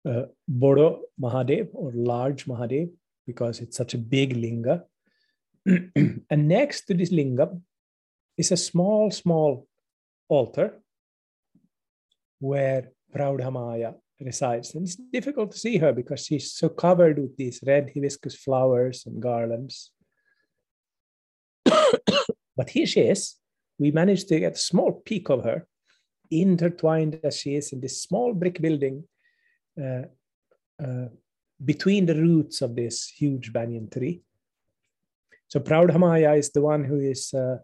uh, 0.07 0.23
Bodo 0.47 1.01
Mahadev 1.21 1.69
or 1.73 1.91
large 1.93 2.45
Mahadev 2.45 2.89
because 3.27 3.59
it's 3.59 3.77
such 3.77 3.93
a 3.93 3.97
big 3.97 4.35
linga. 4.35 4.83
and 5.65 6.47
next 6.47 6.85
to 6.85 6.93
this 6.93 7.11
lingam 7.11 7.61
is 8.39 8.53
a 8.53 8.57
small, 8.57 9.11
small 9.11 9.67
altar 10.29 10.81
where 12.39 12.91
Praudhamaya 13.13 13.95
resides. 14.21 14.73
And 14.73 14.85
it's 14.85 14.95
difficult 14.95 15.51
to 15.51 15.59
see 15.59 15.77
her 15.77 15.91
because 15.91 16.25
she's 16.25 16.53
so 16.53 16.69
covered 16.69 17.19
with 17.19 17.35
these 17.35 17.59
red 17.67 17.91
hibiscus 17.93 18.35
flowers 18.35 19.05
and 19.05 19.21
garlands. 19.21 19.91
but 21.65 22.69
here 22.69 22.85
she 22.85 23.01
is. 23.01 23.35
We 23.77 23.91
managed 23.91 24.29
to 24.29 24.39
get 24.39 24.53
a 24.53 24.67
small 24.71 25.01
peek 25.05 25.29
of 25.29 25.43
her, 25.43 25.67
intertwined 26.31 27.19
as 27.23 27.37
she 27.37 27.55
is 27.55 27.73
in 27.73 27.81
this 27.81 28.01
small 28.01 28.33
brick 28.33 28.61
building 28.61 29.03
uh, 29.81 30.03
uh, 30.81 31.07
between 31.63 32.05
the 32.05 32.15
roots 32.15 32.61
of 32.61 32.73
this 32.73 33.07
huge 33.07 33.51
banyan 33.51 33.89
tree. 33.89 34.21
So 35.47 35.59
Praudhamaya 35.59 36.37
is 36.37 36.51
the 36.51 36.61
one 36.61 36.85
who 36.85 36.99
is 36.99 37.33
uh, 37.33 37.57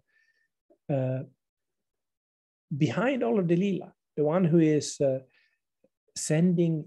uh, 0.93 1.24
behind 2.76 3.24
all 3.24 3.39
of 3.39 3.48
the 3.48 3.56
lila, 3.56 3.93
the 4.15 4.24
one 4.24 4.45
who 4.45 4.60
is 4.60 5.00
uh, 5.02 5.19
sending 6.15 6.86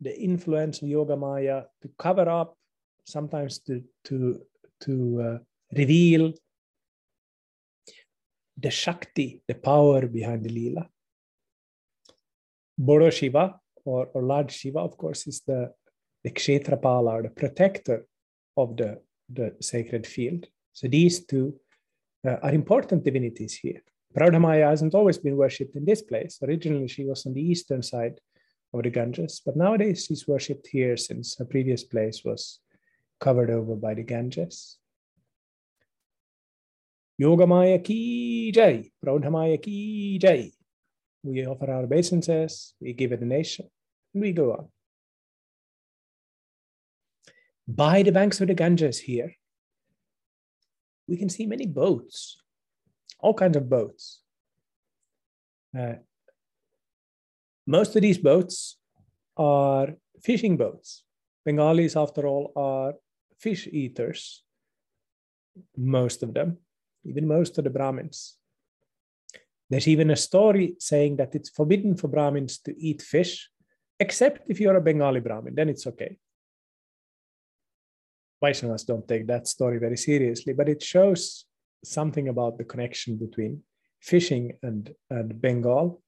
the 0.00 0.18
influence 0.18 0.82
of 0.82 0.88
Yoga 0.88 1.16
Maya 1.16 1.62
to 1.82 1.90
cover 1.98 2.28
up, 2.28 2.56
sometimes 3.04 3.58
to 3.60 3.82
to 4.04 4.40
to 4.80 5.22
uh, 5.22 5.38
reveal 5.76 6.32
the 8.56 8.70
Shakti, 8.70 9.42
the 9.48 9.54
power 9.54 10.06
behind 10.06 10.44
the 10.44 10.50
lila. 10.50 10.88
Bodo 12.78 13.10
Shiva, 13.10 13.58
or, 13.84 14.06
or 14.14 14.22
large 14.22 14.52
Shiva, 14.52 14.78
of 14.78 14.96
course, 14.96 15.26
is 15.26 15.42
the, 15.46 15.72
the 16.24 16.30
Kshetrapala, 16.30 17.12
or 17.12 17.22
the 17.22 17.30
protector 17.30 18.06
of 18.56 18.76
the 18.76 19.00
the 19.28 19.54
sacred 19.60 20.06
field. 20.06 20.46
So 20.72 20.88
these 20.88 21.24
two 21.24 21.54
uh, 22.26 22.36
are 22.42 22.52
important 22.52 23.04
divinities 23.04 23.54
here. 23.54 23.82
Praudhamaya 24.16 24.68
hasn't 24.68 24.94
always 24.94 25.18
been 25.18 25.36
worshipped 25.36 25.76
in 25.76 25.84
this 25.84 26.02
place. 26.02 26.38
Originally, 26.42 26.88
she 26.88 27.04
was 27.04 27.24
on 27.26 27.34
the 27.34 27.40
eastern 27.40 27.82
side 27.82 28.20
of 28.74 28.82
the 28.82 28.90
Ganges, 28.90 29.40
but 29.44 29.56
nowadays 29.56 30.06
she's 30.06 30.28
worshipped 30.28 30.66
here 30.66 30.96
since 30.96 31.36
her 31.38 31.44
previous 31.44 31.84
place 31.84 32.22
was 32.24 32.60
covered 33.20 33.50
over 33.50 33.74
by 33.74 33.94
the 33.94 34.02
Ganges. 34.02 34.78
Yogamaya 37.20 37.82
ki 37.82 38.52
jai, 38.52 38.90
Praudhamaya 39.04 39.62
ki 39.62 40.18
jai. 40.18 40.50
We 41.22 41.46
offer 41.46 41.70
our 41.70 41.84
obeisances, 41.84 42.74
we 42.80 42.92
give 42.92 43.12
a 43.12 43.16
donation, 43.16 43.68
and 44.12 44.22
we 44.22 44.32
go 44.32 44.52
on 44.52 44.68
by 47.68 48.02
the 48.02 48.12
banks 48.12 48.40
of 48.40 48.48
the 48.48 48.54
Ganges 48.54 48.98
here, 48.98 49.34
we 51.08 51.16
can 51.16 51.28
see 51.28 51.46
many 51.46 51.66
boats, 51.66 52.38
all 53.18 53.34
kinds 53.34 53.56
of 53.56 53.68
boats. 53.68 54.20
Uh, 55.78 55.94
most 57.66 57.96
of 57.96 58.02
these 58.02 58.18
boats 58.18 58.76
are 59.36 59.88
fishing 60.22 60.56
boats. 60.56 61.04
Bengalis, 61.44 61.96
after 61.96 62.26
all, 62.26 62.52
are 62.56 62.94
fish 63.38 63.66
eaters, 63.66 64.44
most 65.76 66.22
of 66.22 66.34
them, 66.34 66.58
even 67.04 67.26
most 67.26 67.58
of 67.58 67.64
the 67.64 67.70
Brahmins. 67.70 68.36
There's 69.70 69.88
even 69.88 70.10
a 70.10 70.16
story 70.16 70.76
saying 70.78 71.16
that 71.16 71.34
it's 71.34 71.48
forbidden 71.48 71.96
for 71.96 72.08
Brahmins 72.08 72.58
to 72.60 72.78
eat 72.78 73.00
fish, 73.02 73.50
except 73.98 74.50
if 74.50 74.60
you're 74.60 74.76
a 74.76 74.80
Bengali 74.80 75.20
Brahmin, 75.20 75.54
then 75.54 75.68
it's 75.68 75.86
okay. 75.86 76.18
Vaishnavas 78.42 78.84
don't 78.86 79.06
take 79.06 79.26
that 79.26 79.46
story 79.46 79.78
very 79.78 79.96
seriously, 79.96 80.52
but 80.52 80.68
it 80.68 80.82
shows 80.82 81.44
something 81.84 82.28
about 82.28 82.58
the 82.58 82.64
connection 82.64 83.16
between 83.16 83.62
fishing 84.00 84.58
and, 84.62 84.94
and 85.10 85.40
Bengal. 85.40 86.02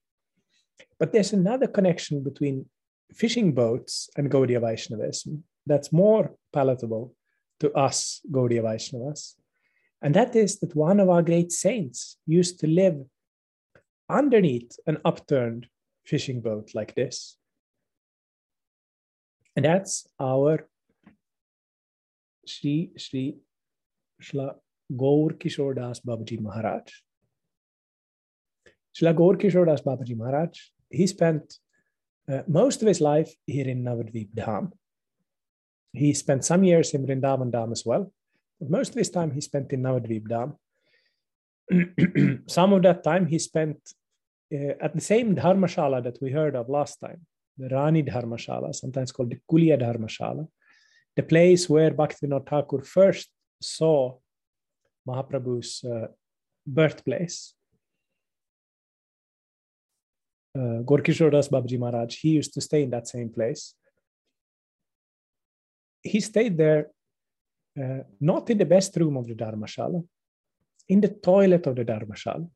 But 0.99 1.11
there's 1.11 1.33
another 1.33 1.67
connection 1.67 2.23
between 2.23 2.65
fishing 3.13 3.53
boats 3.53 4.09
and 4.17 4.29
Gaudiya 4.29 4.61
Vaishnavism 4.61 5.43
that's 5.65 5.93
more 5.93 6.35
palatable 6.53 7.15
to 7.59 7.71
us 7.73 8.21
Gaudiya 8.31 8.63
Vaishnavas. 8.63 9.35
And 10.01 10.13
that 10.15 10.35
is 10.35 10.59
that 10.59 10.75
one 10.75 10.99
of 10.99 11.09
our 11.09 11.21
great 11.21 11.51
saints 11.51 12.17
used 12.27 12.59
to 12.59 12.67
live 12.67 12.97
underneath 14.09 14.77
an 14.85 14.97
upturned 15.05 15.67
fishing 16.05 16.41
boat 16.41 16.71
like 16.75 16.95
this. 16.95 17.37
And 19.55 19.65
that's 19.65 20.05
our 20.19 20.67
Sri 22.45 22.91
Sri 22.97 23.37
Shla 24.21 24.55
Gaur 24.95 25.31
Kishore 25.31 25.75
Das 25.75 25.99
Babaji 25.99 26.39
Maharaj. 26.39 26.91
Shla 28.95 29.15
Gaur 29.15 29.35
Kishore 29.35 29.65
Das 29.65 29.81
Babaji 29.81 30.15
Maharaj, 30.15 30.57
he 30.89 31.07
spent 31.07 31.55
uh, 32.31 32.41
most 32.47 32.81
of 32.81 32.87
his 32.87 33.01
life 33.01 33.33
here 33.45 33.67
in 33.67 33.83
Navadvip 33.83 34.29
Dham. 34.33 34.71
He 35.93 36.13
spent 36.13 36.45
some 36.45 36.63
years 36.63 36.93
in 36.93 37.05
Vrindavan 37.05 37.51
Dham 37.51 37.71
as 37.71 37.85
well, 37.85 38.11
but 38.59 38.69
most 38.69 38.89
of 38.89 38.95
his 38.95 39.09
time 39.09 39.31
he 39.31 39.41
spent 39.41 39.71
in 39.73 39.81
Navadvip 39.81 40.27
Dham. 40.27 40.55
some 42.47 42.73
of 42.73 42.83
that 42.83 43.03
time 43.03 43.25
he 43.25 43.39
spent 43.39 43.77
uh, 44.53 44.73
at 44.79 44.93
the 44.93 45.01
same 45.01 45.35
Dharmashala 45.35 46.03
that 46.03 46.19
we 46.21 46.31
heard 46.31 46.55
of 46.55 46.69
last 46.69 46.99
time, 46.99 47.25
the 47.57 47.69
Rani 47.69 48.03
Dharmashala, 48.03 48.75
sometimes 48.75 49.11
called 49.11 49.31
the 49.31 49.39
Kulia 49.51 49.81
Dharmashala 49.81 50.47
the 51.15 51.23
place 51.23 51.69
where 51.69 51.91
Bhaktivinoda 51.91 52.47
Thakur 52.47 52.83
first 52.83 53.29
saw 53.61 54.17
Mahaprabhu's 55.07 55.83
uh, 55.83 56.07
birthplace. 56.65 57.53
Uh, 60.57 60.81
Gorkishore 60.83 61.31
Das 61.31 61.49
Babaji 61.49 61.77
Maharaj, 61.77 62.17
he 62.17 62.29
used 62.29 62.53
to 62.53 62.61
stay 62.61 62.83
in 62.83 62.89
that 62.89 63.07
same 63.07 63.29
place. 63.29 63.75
He 66.01 66.19
stayed 66.21 66.57
there 66.57 66.91
uh, 67.81 68.03
not 68.19 68.49
in 68.49 68.57
the 68.57 68.65
best 68.65 68.95
room 68.95 69.17
of 69.17 69.27
the 69.27 69.35
Dharmashala, 69.35 70.05
in 70.87 71.01
the 71.01 71.09
toilet 71.09 71.67
of 71.67 71.75
the 71.75 71.83
Dharmashala. 71.83 72.49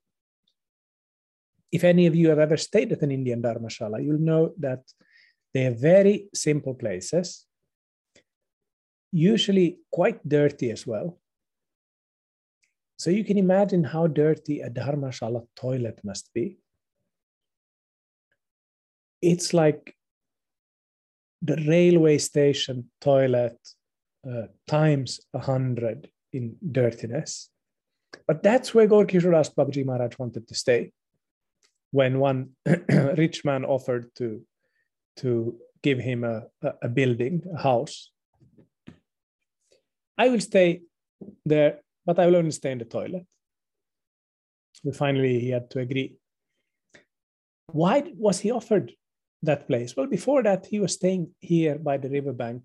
If 1.71 1.83
any 1.83 2.07
of 2.07 2.15
you 2.15 2.29
have 2.29 2.39
ever 2.39 2.57
stayed 2.57 2.91
at 2.91 3.01
an 3.01 3.11
Indian 3.11 3.41
Dharmashala, 3.41 4.03
you'll 4.03 4.19
know 4.19 4.53
that 4.59 4.81
they 5.53 5.65
are 5.65 5.73
very 5.73 6.29
simple 6.33 6.73
places 6.73 7.45
usually 9.11 9.77
quite 9.91 10.27
dirty 10.27 10.71
as 10.71 10.85
well. 10.85 11.19
So 12.97 13.09
you 13.09 13.23
can 13.23 13.37
imagine 13.37 13.83
how 13.83 14.07
dirty 14.07 14.59
a 14.61 14.69
dharmashala 14.69 15.47
toilet 15.55 16.01
must 16.03 16.29
be. 16.33 16.57
It's 19.21 19.53
like 19.53 19.95
the 21.41 21.55
railway 21.67 22.17
station 22.17 22.89
toilet 22.99 23.57
uh, 24.29 24.47
times 24.67 25.21
a 25.33 25.39
hundred 25.39 26.09
in 26.33 26.57
dirtiness. 26.71 27.49
But 28.27 28.43
that's 28.43 28.73
where 28.73 28.87
Gorkishoras 28.87 29.53
Babaji 29.55 29.85
Maharaj 29.85 30.17
wanted 30.19 30.47
to 30.47 30.55
stay 30.55 30.91
when 31.91 32.19
one 32.19 32.49
rich 33.17 33.45
man 33.45 33.65
offered 33.65 34.13
to, 34.15 34.41
to 35.17 35.55
give 35.81 35.99
him 35.99 36.23
a, 36.23 36.43
a 36.81 36.89
building, 36.89 37.43
a 37.55 37.61
house. 37.61 38.11
I 40.19 40.27
will 40.27 40.41
stay 40.41 40.81
there, 41.45 41.79
but 42.05 42.19
I 42.19 42.25
will 42.25 42.35
only 42.35 42.51
stay 42.51 42.73
in 42.73 42.79
the 42.79 42.85
toilet. 42.85 43.25
And 44.83 44.93
finally, 44.93 45.39
he 45.39 45.49
had 45.51 45.69
to 45.71 45.79
agree. 45.79 46.17
Why 47.67 48.03
was 48.17 48.39
he 48.41 48.51
offered 48.51 48.91
that 49.43 49.65
place? 49.67 49.95
Well, 49.95 50.07
before 50.07 50.43
that, 50.43 50.65
he 50.65 50.81
was 50.81 50.95
staying 50.95 51.31
here 51.39 51.79
by 51.79 51.95
the 51.97 52.09
riverbank 52.09 52.63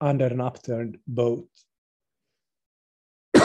under 0.00 0.26
an 0.26 0.40
upturned 0.40 0.98
boat. 1.06 1.46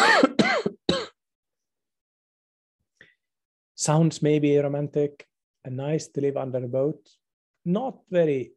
Sounds 3.76 4.23
maybe 4.23 4.58
romantic 4.58 5.28
and 5.63 5.78
nice 5.78 6.08
to 6.08 6.21
live 6.21 6.38
under 6.38 6.65
a 6.65 6.67
boat, 6.67 7.08
not 7.65 8.00
very 8.10 8.54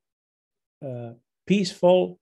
uh, 0.83 1.11
peaceful, 1.47 2.19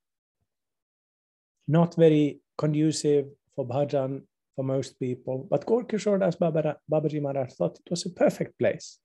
not 1.68 1.94
very 1.94 2.40
conducive 2.59 3.27
for 3.55 3.66
bhajan 3.66 4.23
for 4.55 4.64
most 4.64 4.99
people. 4.99 5.47
But 5.49 5.64
Gorkishore 5.64 6.18
Das 6.18 6.37
Babaji 6.37 7.23
Maharaj 7.23 7.53
thought 7.53 7.79
it 7.79 7.90
was 7.90 8.05
a 8.05 8.11
perfect 8.11 8.59
place. 8.59 8.99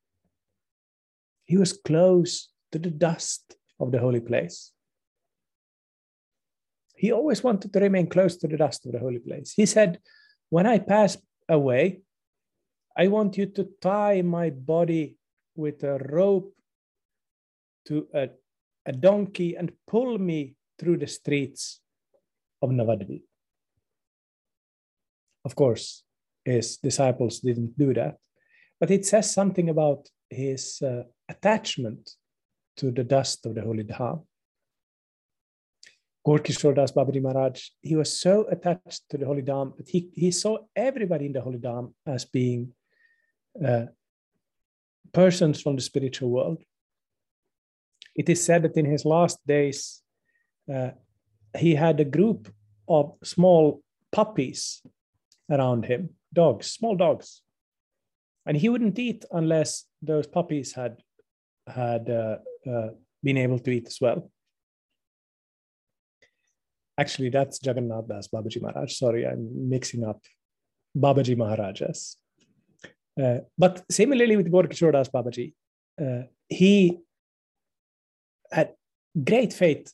He 1.46 1.58
was 1.58 1.74
close 1.74 2.50
to 2.72 2.80
the 2.80 2.89
dust 2.89 3.56
of 3.80 3.92
the 3.92 4.00
holy 4.00 4.20
place. 4.20 4.72
He 6.96 7.12
always 7.12 7.44
wanted 7.44 7.72
to 7.74 7.80
remain 7.80 8.08
close 8.08 8.38
to 8.38 8.48
the 8.48 8.58
dust 8.58 8.86
of 8.86 8.94
the 8.94 9.00
holy 9.00 9.20
place. 9.20 9.54
He 9.56 9.66
said, 9.66 10.00
When 10.50 10.66
I 10.66 10.80
pass 10.80 11.18
away, 11.50 12.02
I 12.98 13.08
want 13.08 13.38
you 13.38 13.48
to 13.48 13.70
tie 13.82 14.22
my 14.22 14.50
body 14.50 15.18
with 15.56 15.84
a 15.84 15.98
rope 15.98 16.54
to 17.88 18.08
a, 18.13 18.30
a 18.86 18.92
donkey 18.92 19.56
and 19.56 19.72
pull 19.88 20.18
me 20.18 20.56
through 20.80 20.98
the 20.98 21.08
streets 21.08 21.82
of 22.62 22.70
Navadvip. 22.70 23.24
Of 25.45 25.56
course, 25.56 26.03
his 26.45 26.77
disciples 26.77 27.39
didn't 27.39 27.77
do 27.77 27.93
that, 27.93 28.17
but 28.79 28.91
it 28.91 29.06
says 29.06 29.34
something 29.34 29.69
about 29.69 30.10
his 30.29 30.82
uh, 30.82 31.03
attachment 31.29 32.10
to 32.77 32.91
the 32.91 33.03
dust 33.03 33.45
of 33.45 33.56
the 33.56 33.62
holy 33.62 33.84
dham. 33.84 34.25
Gorkishore 36.25 36.75
Das 36.75 36.91
Babaji 36.91 37.21
Maharaj, 37.21 37.69
he 37.82 37.95
was 37.95 38.17
so 38.17 38.45
attached 38.49 39.03
to 39.10 39.17
the 39.17 39.25
holy 39.25 39.41
dham 39.41 39.75
that 39.77 39.89
he, 39.89 40.10
he 40.13 40.32
saw 40.32 40.58
everybody 40.75 41.25
in 41.25 41.34
the 41.34 41.41
holy 41.41 41.60
dham 41.60 41.93
as 42.08 42.23
being 42.23 42.73
uh, 43.65 43.86
persons 45.12 45.62
from 45.62 45.75
the 45.75 45.82
spiritual 45.82 46.29
world. 46.29 46.63
It 48.15 48.29
is 48.29 48.43
said 48.43 48.63
that 48.63 48.77
in 48.77 48.86
his 48.86 49.06
last 49.06 49.45
days, 49.45 50.01
uh, 50.73 50.91
he 51.58 51.75
had 51.75 51.99
a 51.99 52.06
group 52.06 52.51
of 52.88 53.15
small 53.23 53.82
puppies 54.12 54.82
around 55.54 55.86
him, 55.86 56.10
dogs, 56.34 56.72
small 56.72 56.96
dogs. 56.96 57.42
And 58.46 58.58
he 58.58 58.70
wouldn't 58.70 59.00
eat 59.00 59.24
unless 59.32 59.86
those 60.02 60.28
puppies 60.28 60.74
had, 60.74 61.02
had 61.68 62.10
uh, 62.10 62.38
uh, 62.70 62.89
been 63.24 63.38
able 63.38 63.60
to 63.60 63.72
eat 63.72 63.88
as 63.88 64.00
well. 64.02 64.30
Actually, 66.98 67.30
that's 67.30 67.60
Jagannath 67.66 68.08
Das 68.08 68.28
Babaji 68.28 68.62
Maharaj. 68.62 68.94
Sorry, 68.94 69.26
I'm 69.26 69.70
mixing 69.70 70.04
up 70.04 70.22
Babaji 70.96 71.36
Maharajas. 71.38 72.18
Uh, 73.22 73.39
but 73.58 73.84
similarly 73.89 74.36
with 74.36 74.52
Gorkishore 74.52 74.92
Das 74.92 75.10
Babaji, 75.10 75.54
uh, 76.02 76.24
he 76.50 77.00
had 78.52 78.74
great 79.24 79.54
faith 79.54 79.92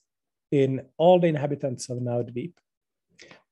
in 0.51 0.81
all 0.97 1.19
the 1.19 1.27
inhabitants 1.27 1.89
of 1.89 1.99
Navadvip. 1.99 2.53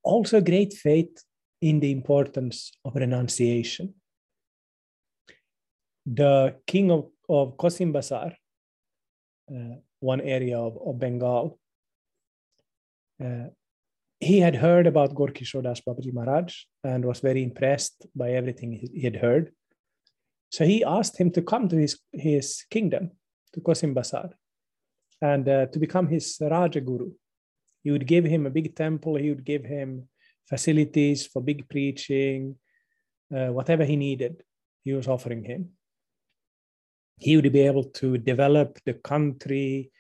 Also, 0.04 0.42
great 0.42 0.74
faith 0.74 1.24
in 1.62 1.80
the 1.80 1.92
importance 1.92 2.72
of 2.86 2.96
renunciation. 2.96 3.94
The 6.06 6.56
king 6.66 6.92
of, 6.92 7.10
of 7.28 7.58
Basar, 7.58 8.34
uh, 9.52 9.76
one 10.00 10.22
area 10.22 10.58
of, 10.58 10.78
of 10.86 11.00
Bengal, 11.00 11.60
uh, 13.24 13.48
he 14.20 14.40
had 14.40 14.56
heard 14.56 14.88
about 14.88 15.14
Gorkishore 15.14 15.64
Das 15.64 15.82
Babaji 15.82 16.14
Maharaj 16.14 16.56
and 16.84 17.06
was 17.06 17.20
very 17.20 17.44
impressed 17.44 18.08
by 18.16 18.32
everything 18.32 18.72
he 18.72 19.02
had 19.02 19.18
heard. 19.18 19.52
So 20.50 20.66
he 20.66 20.84
asked 20.84 21.20
him 21.20 21.32
to 21.32 21.42
come 21.42 21.68
to 21.70 21.76
his, 21.76 22.00
his 22.12 22.64
kingdom, 22.70 23.12
to 23.54 23.60
Basar, 23.60 24.32
and 25.22 25.48
uh, 25.48 25.66
to 25.68 25.80
become 25.80 26.08
his 26.08 26.38
Raja 26.40 26.82
Guru. 26.82 27.12
He 27.84 27.92
would 27.92 28.08
give 28.08 28.26
him 28.26 28.46
a 28.46 28.50
big 28.50 28.76
temple, 28.76 29.16
he 29.16 29.30
would 29.30 29.44
give 29.44 29.66
him 29.66 30.08
facilities 30.50 31.26
for 31.26 31.42
big 31.42 31.68
preaching, 31.70 32.56
uh, 33.36 33.48
whatever 33.48 33.84
he 33.84 33.96
needed, 33.96 34.44
he 34.84 34.94
was 34.94 35.08
offering 35.08 35.44
him. 35.44 35.70
He 37.20 37.36
would 37.36 37.52
be 37.52 37.62
able 37.62 37.86
to 38.02 38.18
develop 38.18 38.80
the 38.86 38.94
country, 38.94 39.92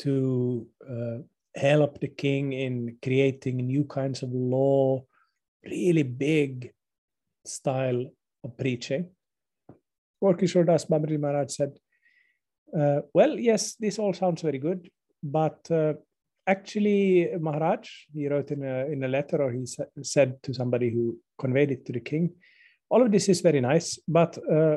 to 0.00 0.66
uh, 0.88 1.18
help 1.54 2.00
the 2.00 2.08
king 2.08 2.52
in 2.52 2.96
creating 3.02 3.56
new 3.58 3.84
kinds 3.84 4.22
of 4.22 4.30
law, 4.32 5.04
really 5.64 6.02
big 6.02 6.72
style 7.44 8.06
of 8.42 8.56
preaching. 8.56 9.10
Gorkishore 10.22 10.66
Das 10.66 10.86
Babaji 10.86 11.18
Maharaj 11.18 11.52
said, 11.52 11.78
uh, 12.78 13.00
well, 13.12 13.38
yes, 13.38 13.74
this 13.74 13.98
all 13.98 14.12
sounds 14.14 14.42
very 14.42 14.58
good, 14.58 14.90
but 15.22 15.70
uh, 15.70 15.94
actually, 16.46 17.28
Maharaj, 17.38 17.88
he 18.12 18.28
wrote 18.28 18.50
in 18.50 18.64
a, 18.64 18.86
in 18.86 19.04
a 19.04 19.08
letter 19.08 19.42
or 19.42 19.52
he 19.52 19.66
sa- 19.66 19.84
said 20.02 20.42
to 20.42 20.54
somebody 20.54 20.90
who 20.90 21.18
conveyed 21.38 21.70
it 21.70 21.86
to 21.86 21.92
the 21.92 22.00
king, 22.00 22.34
all 22.88 23.02
of 23.02 23.12
this 23.12 23.28
is 23.28 23.40
very 23.40 23.60
nice, 23.60 23.98
but 24.08 24.36
uh, 24.50 24.76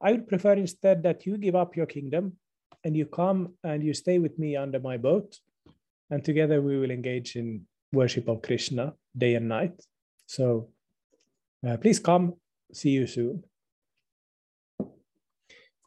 I 0.00 0.12
would 0.12 0.28
prefer 0.28 0.52
instead 0.52 1.02
that 1.02 1.26
you 1.26 1.36
give 1.38 1.56
up 1.56 1.76
your 1.76 1.86
kingdom 1.86 2.34
and 2.84 2.96
you 2.96 3.06
come 3.06 3.54
and 3.64 3.82
you 3.82 3.94
stay 3.94 4.18
with 4.18 4.38
me 4.38 4.56
under 4.56 4.78
my 4.78 4.96
boat, 4.96 5.36
and 6.10 6.24
together 6.24 6.62
we 6.62 6.78
will 6.78 6.90
engage 6.90 7.34
in 7.34 7.66
worship 7.92 8.28
of 8.28 8.42
Krishna 8.42 8.94
day 9.16 9.34
and 9.34 9.48
night. 9.48 9.82
So 10.26 10.68
uh, 11.66 11.76
please 11.78 11.98
come, 11.98 12.34
see 12.72 12.90
you 12.90 13.06
soon 13.06 13.42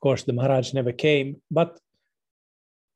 Of 0.02 0.04
course, 0.04 0.24
the 0.24 0.34
Maharaj 0.34 0.74
never 0.74 0.94
came, 0.94 1.36
but 1.52 1.80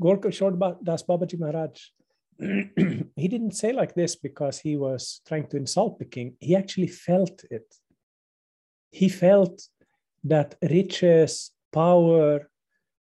Gorkishore 0.02 0.58
Das 0.84 1.04
Babaji 1.04 1.38
Maharaj, 1.38 1.92
he 3.16 3.28
didn't 3.28 3.56
say 3.56 3.72
like 3.72 3.96
this 3.96 4.16
because 4.16 4.60
he 4.60 4.76
was 4.76 5.22
trying 5.28 5.48
to 5.48 5.58
insult 5.58 6.00
the 6.00 6.06
king. 6.06 6.36
He 6.40 6.56
actually 6.56 6.88
felt 6.88 7.44
it. 7.50 7.74
He 8.92 9.10
felt 9.10 9.62
that 10.24 10.56
riches, 10.62 11.52
power, 11.72 12.50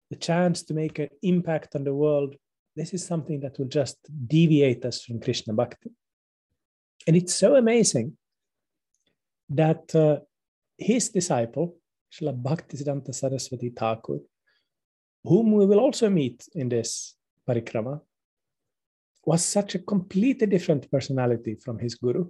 the 0.10 0.16
chance 0.16 0.64
to 0.64 0.74
make 0.74 1.00
an 1.00 1.10
impact 1.22 1.76
on 1.76 1.84
the 1.84 1.94
world, 1.94 2.36
this 2.76 2.94
is 2.94 3.06
something 3.06 3.40
that 3.42 3.58
will 3.58 3.68
just 3.68 3.98
deviate 4.28 4.86
us 4.86 5.04
from 5.04 5.20
Krishna 5.20 5.54
Bhakti. 5.54 5.92
And 7.08 7.16
it's 7.16 7.34
so 7.34 7.56
amazing 7.56 8.18
that 9.50 9.96
uh, 9.96 10.20
his 10.78 11.10
disciple, 11.10 11.78
Srila 12.12 12.42
Bhaktisiddhanta 12.42 13.14
Saraswati 13.14 13.70
Thakur, 13.70 14.20
whom 15.24 15.54
we 15.54 15.66
will 15.66 15.80
also 15.80 16.10
meet 16.10 16.48
in 16.54 16.70
this 16.70 17.16
parikrama, 17.48 18.02
was 19.28 19.44
such 19.44 19.76
a 19.76 19.80
completely 19.80 20.48
different 20.48 20.90
personality 20.90 21.54
from 21.56 21.78
his 21.78 21.96
guru. 21.96 22.26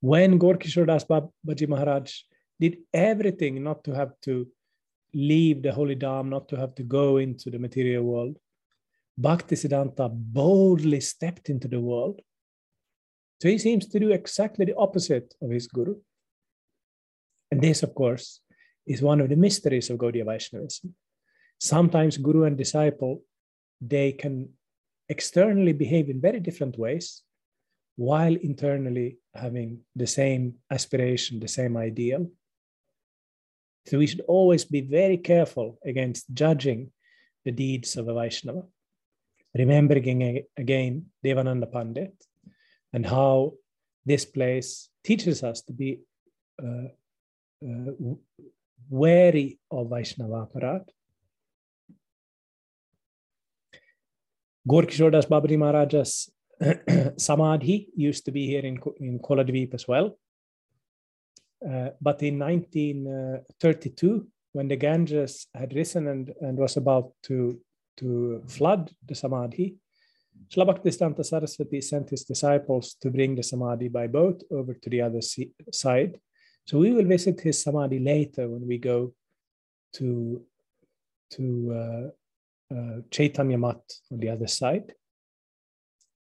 When 0.00 0.38
Gorkishore 0.38 0.86
Das 0.86 1.04
Babaji 1.04 1.66
Maharaj 1.66 2.12
did 2.60 2.76
everything 2.92 3.64
not 3.64 3.82
to 3.84 3.94
have 3.94 4.12
to 4.26 4.46
leave 5.14 5.62
the 5.62 5.72
holy 5.72 5.96
dham, 5.96 6.28
not 6.28 6.46
to 6.50 6.56
have 6.56 6.74
to 6.74 6.82
go 6.82 7.16
into 7.16 7.50
the 7.50 7.58
material 7.58 8.04
world, 8.04 8.36
Bhaktisiddhanta 9.18 10.10
boldly 10.12 11.00
stepped 11.00 11.48
into 11.48 11.68
the 11.68 11.80
world. 11.80 12.20
So 13.40 13.48
he 13.48 13.56
seems 13.56 13.86
to 13.86 13.98
do 13.98 14.10
exactly 14.10 14.66
the 14.66 14.76
opposite 14.76 15.34
of 15.40 15.50
his 15.50 15.68
guru. 15.68 15.96
And 17.50 17.62
this, 17.62 17.82
of 17.82 17.94
course, 17.94 18.40
is 18.86 19.00
one 19.00 19.22
of 19.22 19.30
the 19.30 19.36
mysteries 19.36 19.88
of 19.88 19.96
Gaudiya 19.96 20.26
Vaishnavism. 20.26 20.94
Sometimes 21.58 22.18
guru 22.18 22.44
and 22.44 22.58
disciple, 22.58 23.22
they 23.80 24.12
can 24.12 24.50
externally 25.08 25.72
behave 25.72 26.08
in 26.08 26.20
very 26.20 26.40
different 26.40 26.78
ways 26.78 27.22
while 27.96 28.34
internally 28.34 29.18
having 29.34 29.80
the 29.94 30.06
same 30.06 30.54
aspiration, 30.70 31.40
the 31.40 31.48
same 31.48 31.76
ideal. 31.76 32.30
So 33.86 33.98
we 33.98 34.06
should 34.06 34.22
always 34.28 34.64
be 34.64 34.80
very 34.80 35.18
careful 35.18 35.78
against 35.84 36.32
judging 36.32 36.90
the 37.44 37.52
deeds 37.52 37.96
of 37.96 38.08
a 38.08 38.14
Vaishnava. 38.14 38.64
Remembering 39.54 40.44
again 40.56 41.06
Devananda 41.24 41.70
Pandit 41.70 42.14
and 42.92 43.04
how 43.04 43.54
this 44.06 44.24
place 44.24 44.88
teaches 45.04 45.42
us 45.42 45.60
to 45.62 45.72
be 45.72 46.00
uh, 46.62 46.88
uh, 47.64 47.92
wary 48.88 49.58
of 49.70 49.90
Vaishnava 49.90 50.46
Aparadh. 50.46 50.88
Das 54.66 55.26
Babaji 55.26 55.56
Maharaja's 55.56 56.30
Samadhi 57.16 57.88
used 57.96 58.24
to 58.24 58.30
be 58.30 58.46
here 58.46 58.64
in, 58.64 58.78
in 59.00 59.18
Koladvip 59.18 59.74
as 59.74 59.88
well. 59.88 60.16
Uh, 61.64 61.90
but 62.00 62.22
in 62.22 62.38
1932, 62.38 64.26
when 64.52 64.68
the 64.68 64.76
Ganges 64.76 65.46
had 65.54 65.74
risen 65.74 66.08
and, 66.08 66.32
and 66.40 66.58
was 66.58 66.76
about 66.76 67.12
to, 67.22 67.60
to 67.96 68.42
flood 68.46 68.90
the 69.06 69.14
Samadhi, 69.14 69.76
Srila 70.48 70.66
Bhaktisiddhanta 70.66 71.24
Saraswati 71.24 71.80
sent 71.80 72.10
his 72.10 72.24
disciples 72.24 72.94
to 73.00 73.10
bring 73.10 73.34
the 73.34 73.42
Samadhi 73.42 73.88
by 73.88 74.06
boat 74.06 74.42
over 74.50 74.74
to 74.74 74.90
the 74.90 75.00
other 75.00 75.20
side 75.72 76.18
So 76.64 76.78
we 76.78 76.92
will 76.92 77.04
visit 77.04 77.40
his 77.40 77.62
samadhi 77.62 77.98
later 77.98 78.48
when 78.48 78.66
we 78.66 78.78
go 78.78 79.14
to, 79.94 80.42
to 81.30 82.12
uh, 82.72 83.00
Chaitanya 83.10 83.58
Mat 83.58 83.80
on 84.10 84.18
the 84.18 84.28
other 84.28 84.46
side. 84.46 84.92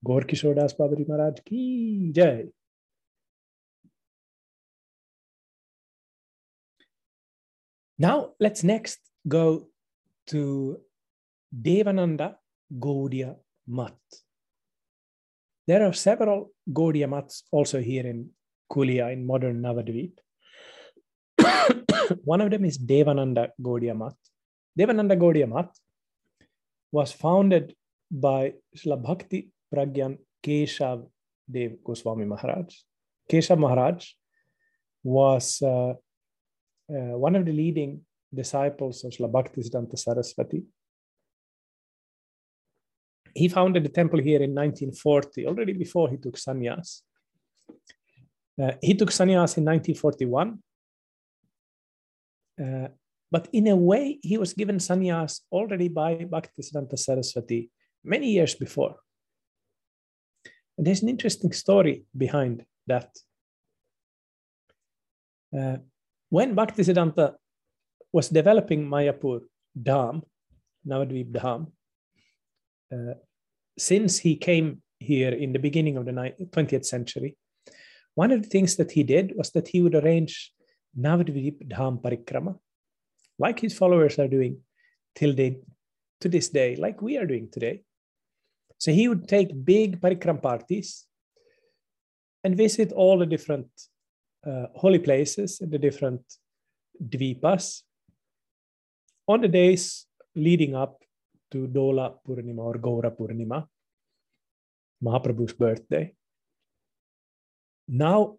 Gaur 0.04 0.22
Kishore 0.22 0.56
Das 0.56 0.74
Babaji 0.74 1.08
Maharaj 1.08 1.40
ki 1.46 2.12
jai. 2.16 2.46
Now 7.98 8.32
let's 8.40 8.64
next 8.64 9.00
go 9.28 9.68
to 10.28 10.80
Devananda 11.54 12.36
Gaudiya 12.74 13.36
Mat. 13.68 13.98
There 15.68 15.86
are 15.86 15.94
several 15.94 16.52
Gaudiya 16.72 17.10
Mats 17.10 17.44
also 17.52 17.82
here 17.82 18.08
in 18.08 18.30
Kulia 18.72 19.12
in 19.12 19.26
modern 19.26 19.62
Navadvip. 19.62 20.14
One 22.24 22.42
of 22.42 22.52
them 22.52 22.64
is 22.66 22.78
Devananda 22.78 23.50
Gaudiya 23.62 23.98
Mat. 23.98 24.16
Devananda 24.80 25.20
Gaudiya 25.20 25.50
Mat 25.50 25.70
was 26.92 27.12
founded 27.12 27.76
by 28.12 28.54
Srila 28.76 29.02
Bhakti 29.02 29.52
Pragyan 29.74 30.18
Keshav 30.44 31.08
Dev 31.50 31.84
Goswami 31.84 32.26
Maharaj. 32.26 32.76
Keshav 33.32 33.60
Maharaj 33.60 34.08
was 35.04 35.62
uh, 35.62 35.90
uh, 35.90 37.16
one 37.26 37.36
of 37.36 37.46
the 37.46 37.52
leading 37.52 38.02
disciples 38.34 39.04
of 39.04 39.12
Srila 39.12 39.32
Bhaktisiddhanta 39.32 39.98
Saraswati. 39.98 40.64
He 43.36 43.48
founded 43.48 43.84
the 43.84 43.90
temple 43.90 44.20
here 44.20 44.42
in 44.42 44.56
1940, 44.56 45.46
already 45.46 45.74
before 45.74 46.10
he 46.10 46.18
took 46.18 46.36
sannyas. 46.36 47.02
Uh, 48.62 48.72
he 48.82 48.96
took 48.96 49.10
sannyas 49.10 49.58
in 49.58 49.66
1941. 49.66 50.58
But 53.32 53.48
in 53.54 53.68
a 53.68 53.76
way, 53.76 54.20
he 54.22 54.38
was 54.38 54.54
given 54.54 54.78
sannyas 54.78 55.42
already 55.52 55.88
by 55.88 56.16
Bhaktisiddhanta 56.16 56.98
Saraswati 56.98 57.70
many 58.04 58.32
years 58.32 58.56
before. 58.56 58.96
And 60.78 60.88
there's 60.88 61.04
an 61.04 61.10
interesting 61.10 61.52
story 61.52 62.06
behind 62.18 62.66
that. 62.88 63.10
Uh, 65.56 65.78
when 66.30 66.56
Bhaktisiddhanta 66.56 67.36
was 68.12 68.30
developing 68.30 68.88
Mayapur 68.88 69.42
Dham, 69.80 70.24
Navadvip 70.88 71.32
Dham, 71.32 71.72
uh, 72.92 73.16
since 73.78 74.20
he 74.20 74.36
came 74.36 74.82
here 75.00 75.32
in 75.32 75.54
the 75.54 75.60
beginning 75.60 75.98
of 75.98 76.06
the 76.06 76.12
20th 76.12 76.86
century, 76.86 77.38
one 78.16 78.32
of 78.32 78.42
the 78.42 78.50
things 78.50 78.76
that 78.78 78.92
he 78.92 79.04
did 79.04 79.34
was 79.36 79.52
that 79.52 79.68
he 79.68 79.82
would 79.82 79.96
arrange 79.96 80.52
Navadvip 80.98 81.68
Dham 81.68 82.02
Parikrama, 82.02 82.58
like 83.40 83.60
his 83.60 83.78
followers 83.78 84.20
are 84.20 84.28
doing 84.28 84.58
till 85.16 85.34
they, 85.34 85.58
to 86.22 86.30
this 86.30 86.50
day, 86.50 86.76
like 86.76 87.02
we 87.02 87.18
are 87.18 87.26
doing 87.26 87.50
today. 87.52 87.82
So 88.78 88.92
he 88.92 89.08
would 89.08 89.28
take 89.28 89.66
big 89.66 90.00
parikram 90.00 90.42
parties 90.42 91.06
and 92.44 92.56
visit 92.56 92.92
all 92.92 93.18
the 93.18 93.26
different 93.26 93.68
uh, 94.46 94.68
holy 94.76 95.00
places 95.00 95.60
in 95.62 95.70
the 95.70 95.78
different 95.78 96.22
dvipas 97.02 97.82
on 99.28 99.42
the 99.42 99.48
days 99.48 100.06
leading 100.36 100.76
up 100.76 101.02
to 101.52 101.68
Dola 101.68 102.16
Purnima 102.28 102.60
or 102.60 102.76
Gaura 102.76 103.12
Purnima, 103.16 103.66
Mahaprabhu's 105.04 105.54
birthday. 105.54 106.14
Now, 107.88 108.38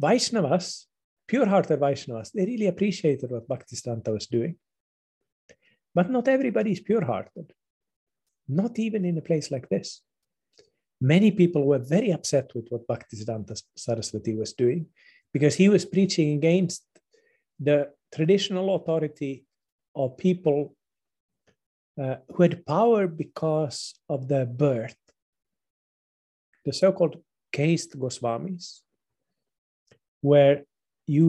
Vaishnavas, 0.00 0.86
pure-hearted 1.30 1.78
Vaishnavas, 1.78 2.32
they 2.32 2.44
really 2.44 2.66
appreciated 2.66 3.30
what 3.30 3.48
Bhaktisiddhanta 3.48 4.12
was 4.12 4.26
doing. 4.26 4.56
But 5.94 6.10
not 6.10 6.26
everybody 6.26 6.72
is 6.72 6.80
pure-hearted, 6.80 7.52
not 8.48 8.78
even 8.78 9.04
in 9.04 9.16
a 9.18 9.22
place 9.22 9.50
like 9.50 9.68
this. 9.68 10.02
Many 11.00 11.30
people 11.30 11.64
were 11.64 11.78
very 11.96 12.10
upset 12.10 12.50
with 12.54 12.66
what 12.70 12.86
Bhaktisiddhanta 12.88 13.62
Saraswati 13.76 14.34
was 14.34 14.52
doing 14.52 14.86
because 15.32 15.54
he 15.54 15.68
was 15.68 15.84
preaching 15.84 16.36
against 16.38 16.82
the 17.58 17.78
traditional 18.12 18.74
authority 18.74 19.46
of 19.94 20.18
people 20.18 20.74
uh, 22.02 22.16
who 22.32 22.42
had 22.42 22.66
power 22.66 23.06
because 23.06 23.94
of 24.08 24.26
their 24.26 24.46
birth, 24.46 24.96
the 26.64 26.72
so 26.72 26.90
called 26.92 27.16
caste 27.52 27.98
Goswamis, 27.98 28.80
where 30.22 30.64
you 31.16 31.28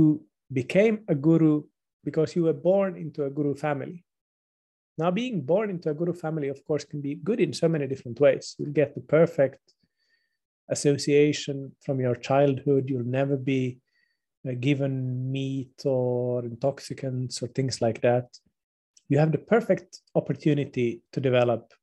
became 0.61 0.95
a 1.07 1.15
guru 1.15 1.63
because 2.07 2.35
you 2.35 2.43
were 2.47 2.59
born 2.69 2.91
into 3.03 3.25
a 3.25 3.29
guru 3.29 3.53
family. 3.55 4.03
Now, 5.01 5.09
being 5.09 5.41
born 5.41 5.69
into 5.69 5.89
a 5.89 5.93
Guru 5.93 6.13
family, 6.13 6.49
of 6.49 6.63
course, 6.65 6.85
can 6.85 7.01
be 7.01 7.15
good 7.15 7.39
in 7.39 7.53
so 7.53 7.67
many 7.67 7.87
different 7.87 8.19
ways. 8.19 8.55
You'll 8.57 8.79
get 8.81 8.93
the 8.93 9.01
perfect 9.01 9.61
association 10.69 11.75
from 11.83 11.99
your 11.99 12.15
childhood. 12.15 12.87
You'll 12.87 13.15
never 13.19 13.37
be 13.37 13.79
uh, 14.47 14.51
given 14.59 15.31
meat 15.31 15.81
or 15.85 16.45
intoxicants 16.45 17.41
or 17.41 17.47
things 17.47 17.81
like 17.81 18.01
that. 18.01 18.27
You 19.09 19.17
have 19.17 19.31
the 19.31 19.39
perfect 19.39 20.01
opportunity 20.13 21.01
to 21.13 21.19
develop 21.19 21.73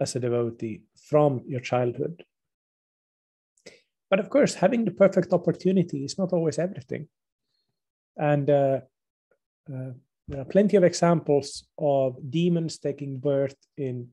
as 0.00 0.16
a 0.16 0.20
devotee 0.20 0.82
from 1.08 1.42
your 1.46 1.60
childhood. 1.60 2.24
But 4.10 4.20
of 4.20 4.30
course, 4.30 4.54
having 4.54 4.84
the 4.84 4.90
perfect 4.90 5.32
opportunity 5.32 6.04
is 6.04 6.18
not 6.18 6.32
always 6.32 6.58
everything. 6.58 7.08
And 8.16 8.48
uh, 8.48 8.80
uh, 9.72 9.90
there 10.28 10.40
are 10.40 10.46
plenty 10.46 10.76
of 10.76 10.84
examples 10.84 11.64
of 11.78 12.16
demons 12.30 12.78
taking 12.78 13.18
birth 13.18 13.56
in 13.76 14.08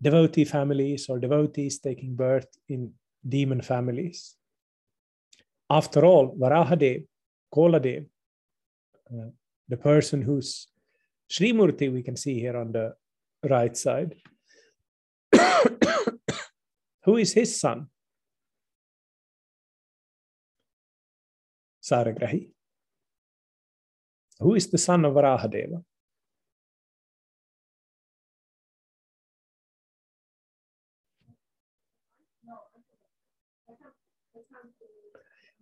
devotee 0.00 0.44
families 0.44 1.08
or 1.08 1.18
devotees 1.18 1.78
taking 1.78 2.14
birth 2.14 2.48
in 2.68 2.92
demon 3.26 3.60
families. 3.60 4.36
After 5.68 6.04
all, 6.04 6.36
Varahadev, 6.36 7.06
Koladev, 7.52 8.06
uh, 9.10 9.30
the 9.68 9.76
person 9.76 10.22
whose 10.22 10.68
Srimurti 11.30 11.92
we 11.92 12.02
can 12.02 12.16
see 12.16 12.38
here 12.38 12.56
on 12.56 12.72
the 12.72 12.94
right 13.42 13.76
side, 13.76 14.14
who 17.04 17.16
is 17.16 17.32
his 17.32 17.60
son? 17.60 17.88
Saragrahi. 21.82 22.55
Who 24.40 24.54
is 24.54 24.68
the 24.68 24.78
son 24.78 25.04
of 25.04 25.14
Varahadeva? 25.14 25.82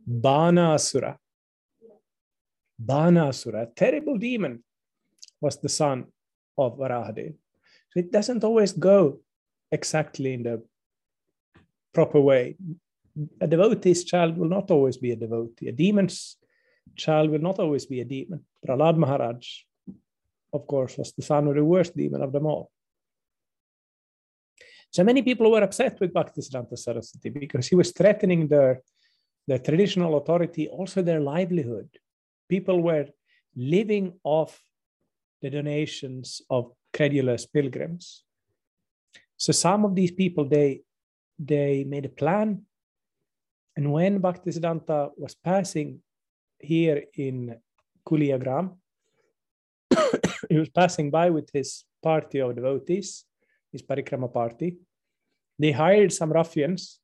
Banasura. 0.07 1.17
Banasura, 2.85 3.75
terrible 3.75 4.19
demon, 4.19 4.63
was 5.41 5.57
the 5.59 5.69
son 5.69 6.07
of 6.59 6.77
Varahadeva. 6.77 7.35
So 7.91 8.01
it 8.01 8.11
doesn't 8.11 8.45
always 8.45 8.73
go 8.73 9.21
exactly 9.71 10.35
in 10.35 10.43
the 10.43 10.63
proper 11.93 12.21
way. 12.21 12.57
A 13.41 13.47
devotee's 13.47 14.05
child 14.05 14.37
will 14.37 14.49
not 14.49 14.71
always 14.71 14.97
be 14.97 15.13
a 15.13 15.17
devotee. 15.17 15.69
A 15.69 15.73
demon's 15.73 16.37
child 16.97 17.31
will 17.31 17.41
not 17.41 17.61
always 17.61 17.87
be 17.87 18.01
a 18.01 18.05
demon. 18.05 18.45
Prahlad 18.67 18.97
Maharaj, 18.97 19.47
of 20.53 20.67
course, 20.67 20.97
was 20.97 21.13
the 21.13 21.23
son 21.23 21.49
of 21.49 21.55
the 21.55 21.65
worst 21.65 21.97
demon 21.97 22.23
of 22.23 22.33
them 22.33 22.47
all. 22.47 22.71
So 24.91 25.03
many 25.03 25.23
people 25.23 25.51
were 25.51 25.63
upset 25.63 25.99
with 26.01 26.15
Bhaktisiddhanta 26.15 26.79
Saraswati 26.79 27.29
because 27.29 27.67
he 27.67 27.75
was 27.75 27.91
threatening 27.91 28.47
their, 28.47 28.81
their 29.47 29.59
traditional 29.59 30.17
authority, 30.17 30.69
also 30.69 31.03
their 31.03 31.21
livelihood. 31.21 31.89
People 32.49 32.81
were 32.81 33.07
living 33.57 34.15
off 34.23 34.61
the 35.43 35.51
donations 35.51 36.41
of 36.49 36.73
credulous 36.93 37.45
pilgrims. 37.45 38.25
So 39.37 39.53
some 39.53 39.85
of 39.85 39.95
these 39.95 40.13
people, 40.13 40.45
they, 40.45 40.83
they 41.39 41.85
made 41.85 42.07
a 42.07 42.09
plan. 42.09 42.63
And 43.77 43.93
when 43.93 44.21
Bhaktisiddhanta 44.21 45.11
was 45.17 45.35
passing 45.35 46.01
here 46.61 47.03
in 47.15 47.57
Kuliagram. 48.07 48.77
he 50.49 50.59
was 50.59 50.69
passing 50.69 51.11
by 51.11 51.31
with 51.31 51.51
his 51.53 51.85
party 52.03 52.41
of 52.41 52.55
devotees, 52.55 53.25
his 53.73 53.83
parikrama 53.83 54.33
party. 54.33 54.77
They 55.59 55.73
hired 55.73 56.13
some 56.13 56.33
ruffians 56.33 57.01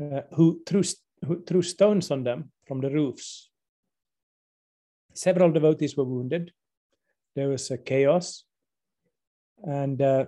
uh, 0.00 0.22
who, 0.34 0.62
threw, 0.66 0.82
who 1.26 1.42
threw 1.44 1.62
stones 1.62 2.10
on 2.10 2.24
them 2.24 2.52
from 2.66 2.80
the 2.80 2.90
roofs. 2.90 3.50
Several 5.14 5.50
devotees 5.50 5.96
were 5.96 6.04
wounded. 6.04 6.52
There 7.34 7.48
was 7.48 7.70
a 7.70 7.78
chaos. 7.78 8.44
And 9.62 10.00
uh, 10.00 10.26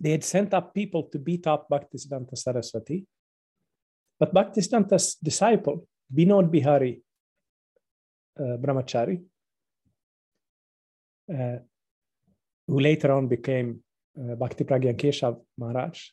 they 0.00 0.10
had 0.10 0.24
sent 0.24 0.54
up 0.54 0.74
people 0.74 1.04
to 1.04 1.18
beat 1.18 1.46
up 1.46 1.68
Bhaktisiddhanta 1.70 2.36
Saraswati. 2.36 3.06
But 4.18 4.34
Bhaktisiddhanta's 4.34 5.16
disciple, 5.16 5.86
Binod 6.12 6.50
Bihari 6.50 7.02
Brahmachari, 8.42 9.22
uh, 11.32 11.58
who 12.66 12.80
later 12.80 13.12
on 13.12 13.28
became 13.28 13.82
uh, 14.18 14.34
Bhakti 14.34 14.64
Pragyan 14.64 14.96
Keshav 14.96 15.40
Maharaj, 15.58 16.10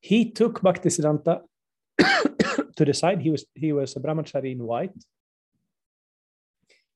he 0.00 0.30
took 0.30 0.60
Bhaktisiddhanta 0.60 1.42
to 2.76 2.84
the 2.84 2.94
side. 2.94 3.20
He 3.20 3.30
was, 3.30 3.44
he 3.54 3.72
was 3.72 3.96
a 3.96 4.00
Brahmachari 4.00 4.52
in 4.52 4.64
white. 4.64 4.92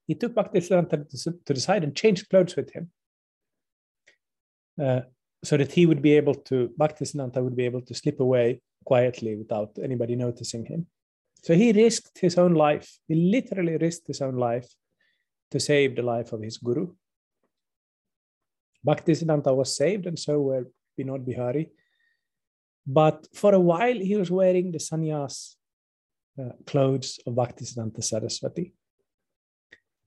He 0.07 0.14
took 0.14 0.35
Bhaktisiddhanta 0.35 1.09
to 1.45 1.55
the 1.55 1.61
side 1.61 1.85
and 1.85 1.95
changed 1.95 2.28
clothes 2.28 2.57
with 2.57 2.72
him. 2.72 2.91
Uh, 4.80 5.01
so 5.45 5.57
that 5.57 5.72
he 5.72 5.87
would 5.87 6.03
be 6.03 6.14
able 6.14 6.35
to, 6.35 6.70
Bhaktisiddhanta 6.78 7.43
would 7.43 7.57
be 7.57 7.66
able 7.66 7.82
to 7.82 7.95
slip 7.95 8.20
away 8.20 8.61
quietly 8.85 9.37
without 9.37 9.78
anybody 9.82 10.16
noticing 10.16 10.64
him. 10.64 10.87
So 11.45 11.53
he 11.55 11.72
risked 11.72 12.20
his 12.20 12.38
own 12.38 12.55
life. 12.55 12.88
He 13.07 13.14
literally 13.14 13.76
risked 13.76 14.07
his 14.07 14.22
own 14.22 14.36
life 14.36 14.66
to 15.51 15.61
save 15.61 15.95
the 15.95 16.03
life 16.03 16.32
of 16.32 16.40
his 16.42 16.57
guru. 16.57 16.95
Bhaktisiddhanta 18.86 19.55
was 19.55 19.76
saved, 19.76 20.07
and 20.07 20.18
so 20.18 20.40
were 20.40 20.66
Binod 20.99 21.26
Bihari. 21.26 21.68
But 22.86 23.26
for 23.34 23.53
a 23.53 23.61
while, 23.61 23.99
he 24.09 24.16
was 24.16 24.30
wearing 24.30 24.72
the 24.72 24.78
sannyas 24.78 25.57
uh, 26.40 26.53
clothes 26.66 27.20
of 27.26 27.34
Bhaktisiddhanta 27.34 28.03
Saraswati. 28.03 28.72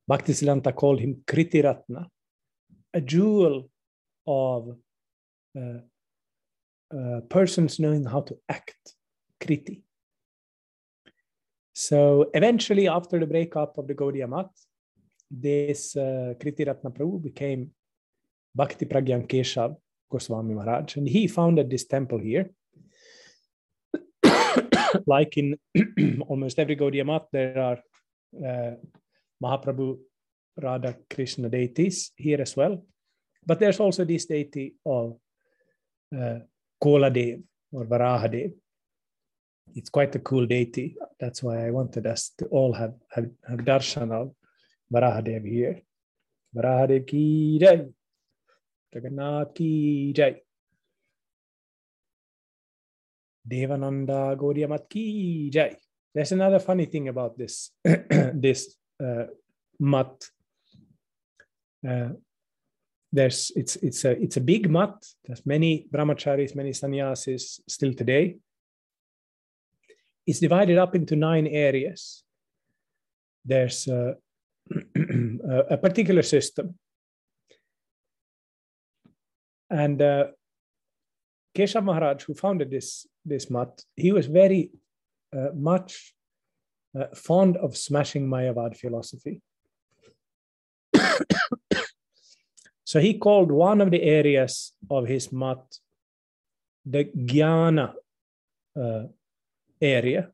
Bhaktisiddhanta 0.09 0.75
called 0.75 0.99
him 0.99 1.21
Kritiratna, 1.27 2.07
a 2.95 3.01
jewel 3.01 3.69
of 4.25 4.75
uh, 5.55 5.81
uh, 6.97 7.21
persons 7.29 7.79
knowing 7.79 8.05
how 8.05 8.21
to 8.21 8.35
act, 8.49 8.95
kriti. 9.39 9.83
So 11.79 12.31
eventually, 12.33 12.87
after 12.87 13.19
the 13.19 13.27
breakup 13.27 13.77
of 13.77 13.85
the 13.85 13.93
Gaudiya 13.93 14.27
Math, 14.27 14.65
this 15.29 15.95
uh, 15.95 16.33
Kriti 16.39 16.65
Ratna 16.65 16.89
Prabhu 16.89 17.21
became 17.21 17.69
Bhakti 18.55 18.87
Pragyan 18.87 19.27
Keshav 19.27 19.75
Goswami 20.09 20.55
Maharaj, 20.55 20.95
and 20.95 21.07
he 21.07 21.27
founded 21.27 21.69
this 21.69 21.85
temple 21.85 22.17
here. 22.17 22.49
like 25.05 25.37
in 25.37 25.55
almost 26.27 26.57
every 26.57 26.75
Gaudiya 26.75 27.05
Math, 27.05 27.27
there 27.31 27.59
are 27.59 27.77
uh, 28.43 28.73
Mahaprabhu 29.43 29.99
Radha 30.59 30.95
Krishna 31.07 31.47
deities 31.47 32.11
here 32.15 32.41
as 32.41 32.57
well. 32.57 32.83
But 33.45 33.59
there's 33.59 33.79
also 33.79 34.03
this 34.03 34.25
deity 34.25 34.73
of 34.83 35.19
uh, 36.11 36.39
Koladev 36.83 37.43
or 37.71 37.85
Varahadev. 37.85 38.53
It's 39.75 39.89
quite 39.89 40.15
a 40.15 40.19
cool 40.19 40.45
deity. 40.45 40.95
That's 41.19 41.43
why 41.43 41.67
I 41.67 41.71
wanted 41.71 42.07
us 42.07 42.31
to 42.39 42.45
all 42.45 42.73
have, 42.73 42.93
have, 43.11 43.29
have 43.47 43.59
darshan 43.59 44.11
of 44.11 44.33
Varahadev 44.93 45.45
here. 45.45 45.81
Varahadev 46.55 47.07
ki 47.07 47.59
jai. 47.59 47.85
Jagannath 48.93 49.53
ki 49.53 50.13
jai. 50.13 50.35
Devananda 53.47 54.35
Gaudiya 54.35 54.89
ki 54.89 55.49
jai. 55.49 55.75
There's 56.13 56.31
another 56.31 56.59
funny 56.59 56.85
thing 56.85 57.09
about 57.09 57.37
this, 57.37 57.71
this 57.83 58.75
uh, 59.03 59.25
mat. 59.79 60.29
Uh, 61.87 62.09
there's 63.11 63.51
it's 63.55 63.75
it's 63.77 64.03
a 64.03 64.11
it's 64.21 64.37
a 64.37 64.41
big 64.41 64.69
mat. 64.69 64.95
There's 65.23 65.45
many 65.45 65.87
brahmacharis, 65.91 66.55
many 66.55 66.73
sannyasis 66.73 67.61
still 67.67 67.93
today. 67.93 68.37
It's 70.27 70.39
divided 70.39 70.77
up 70.77 70.93
into 70.93 71.15
nine 71.15 71.47
areas. 71.47 72.23
There's 73.45 73.87
a, 73.87 74.17
a 75.69 75.77
particular 75.77 76.21
system, 76.21 76.77
and 79.69 80.01
uh, 80.01 80.27
Maharaj, 81.81 82.23
who 82.25 82.33
founded 82.33 82.69
this 82.69 83.07
this 83.25 83.49
mat, 83.49 83.81
he 83.95 84.11
was 84.11 84.27
very 84.27 84.69
uh, 85.35 85.49
much 85.55 86.13
uh, 86.97 87.07
fond 87.15 87.57
of 87.57 87.75
smashing 87.75 88.27
Mayavad 88.27 88.77
philosophy. 88.77 89.41
So 92.87 93.01
he 93.01 93.17
called 93.17 93.51
one 93.51 93.81
of 93.81 93.91
the 93.91 94.01
areas 94.01 94.71
of 94.89 95.09
his 95.09 95.29
mat 95.33 95.59
the 96.85 97.03
Jnana 97.05 97.93
uh, 98.81 99.03
area. 99.81 100.29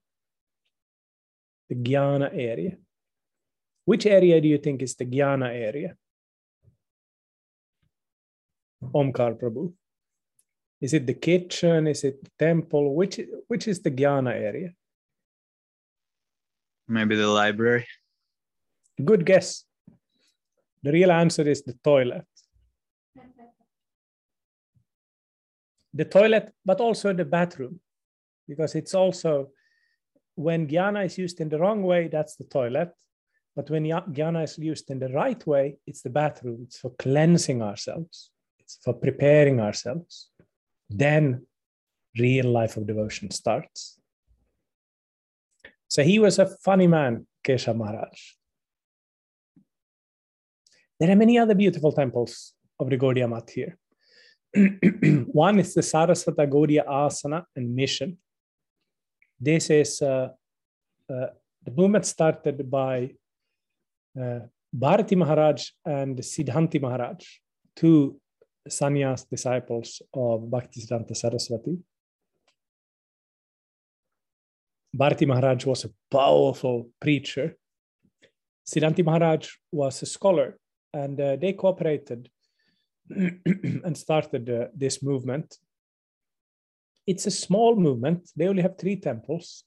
The 1.69 1.75
Jnana 1.75 2.29
area. 2.33 2.77
Which 3.85 4.05
area 4.05 4.39
do 4.39 4.47
you 4.47 4.57
think 4.57 4.81
is 4.81 4.95
the 4.95 5.05
Jnana 5.05 5.49
area? 5.49 5.95
Omkar 8.83 9.39
Prabhu. 9.39 9.73
Is 10.81 10.93
it 10.93 11.07
the 11.07 11.13
kitchen? 11.13 11.87
Is 11.87 12.03
it 12.03 12.23
the 12.23 12.31
temple? 12.37 12.95
Which, 12.95 13.19
which 13.47 13.67
is 13.67 13.81
the 13.81 13.91
Jnana 13.91 14.31
area? 14.31 14.73
Maybe 16.87 17.15
the 17.15 17.27
library. 17.27 17.87
Good 19.03 19.25
guess. 19.25 19.63
The 20.83 20.91
real 20.91 21.11
answer 21.11 21.47
is 21.47 21.63
the 21.63 21.73
toilet. 21.83 22.25
the 25.93 26.05
toilet, 26.05 26.51
but 26.65 26.81
also 26.81 27.13
the 27.13 27.25
bathroom, 27.25 27.79
because 28.47 28.75
it's 28.75 28.93
also 28.93 29.49
when 30.35 30.67
jnana 30.67 31.05
is 31.05 31.17
used 31.17 31.39
in 31.41 31.49
the 31.49 31.59
wrong 31.59 31.83
way, 31.83 32.07
that's 32.07 32.35
the 32.35 32.45
toilet. 32.45 32.91
But 33.55 33.69
when 33.69 33.83
jnana 33.85 34.43
is 34.43 34.57
used 34.57 34.89
in 34.89 34.99
the 34.99 35.09
right 35.09 35.45
way, 35.45 35.77
it's 35.85 36.01
the 36.01 36.09
bathroom. 36.09 36.63
It's 36.63 36.79
for 36.79 36.91
cleansing 36.97 37.61
ourselves, 37.61 38.31
it's 38.59 38.79
for 38.83 38.93
preparing 38.93 39.59
ourselves. 39.59 40.29
Then 40.89 41.45
real 42.17 42.51
life 42.51 42.77
of 42.77 42.87
devotion 42.87 43.31
starts. 43.31 43.99
So 45.87 46.03
he 46.03 46.19
was 46.19 46.39
a 46.39 46.47
funny 46.47 46.87
man, 46.87 47.27
Keshav 47.43 47.75
Maharaj. 47.75 48.19
There 50.99 51.11
are 51.11 51.15
many 51.15 51.37
other 51.37 51.55
beautiful 51.55 51.91
temples 51.91 52.53
of 52.79 52.89
the 52.89 52.97
Gaudiya 52.97 53.29
Math 53.29 53.51
here. 53.51 53.77
One 55.31 55.59
is 55.59 55.73
the 55.73 55.81
Saraswata 55.81 56.47
Gaudiya 56.47 56.87
Asana 56.87 57.43
and 57.55 57.75
Mission. 57.75 58.17
This 59.43 59.69
is 59.69 60.01
uh, 60.01 60.29
uh, 61.09 61.27
the 61.65 61.71
movement 61.71 62.05
started 62.05 62.71
by 62.71 63.11
uh, 64.17 64.39
Bharati 64.71 65.15
Maharaj 65.15 65.67
and 65.85 66.17
Siddhanti 66.17 66.79
Maharaj, 66.81 67.25
two 67.75 68.21
sannyas 68.69 69.27
disciples 69.29 70.01
of 70.13 70.43
Bhaktisiddhanta 70.43 71.13
Saraswati. 71.13 71.77
Bharati 74.93 75.25
Maharaj 75.25 75.65
was 75.65 75.83
a 75.83 75.89
powerful 76.09 76.89
preacher. 77.01 77.57
Siddhanti 78.65 79.03
Maharaj 79.03 79.49
was 79.73 80.01
a 80.03 80.05
scholar, 80.05 80.57
and 80.93 81.19
uh, 81.19 81.35
they 81.35 81.51
cooperated 81.51 82.29
and 83.09 83.97
started 83.97 84.49
uh, 84.49 84.67
this 84.73 85.03
movement. 85.03 85.57
It's 87.05 87.25
a 87.25 87.31
small 87.31 87.75
movement. 87.75 88.29
They 88.35 88.47
only 88.47 88.61
have 88.61 88.77
three 88.77 88.95
temples. 88.95 89.63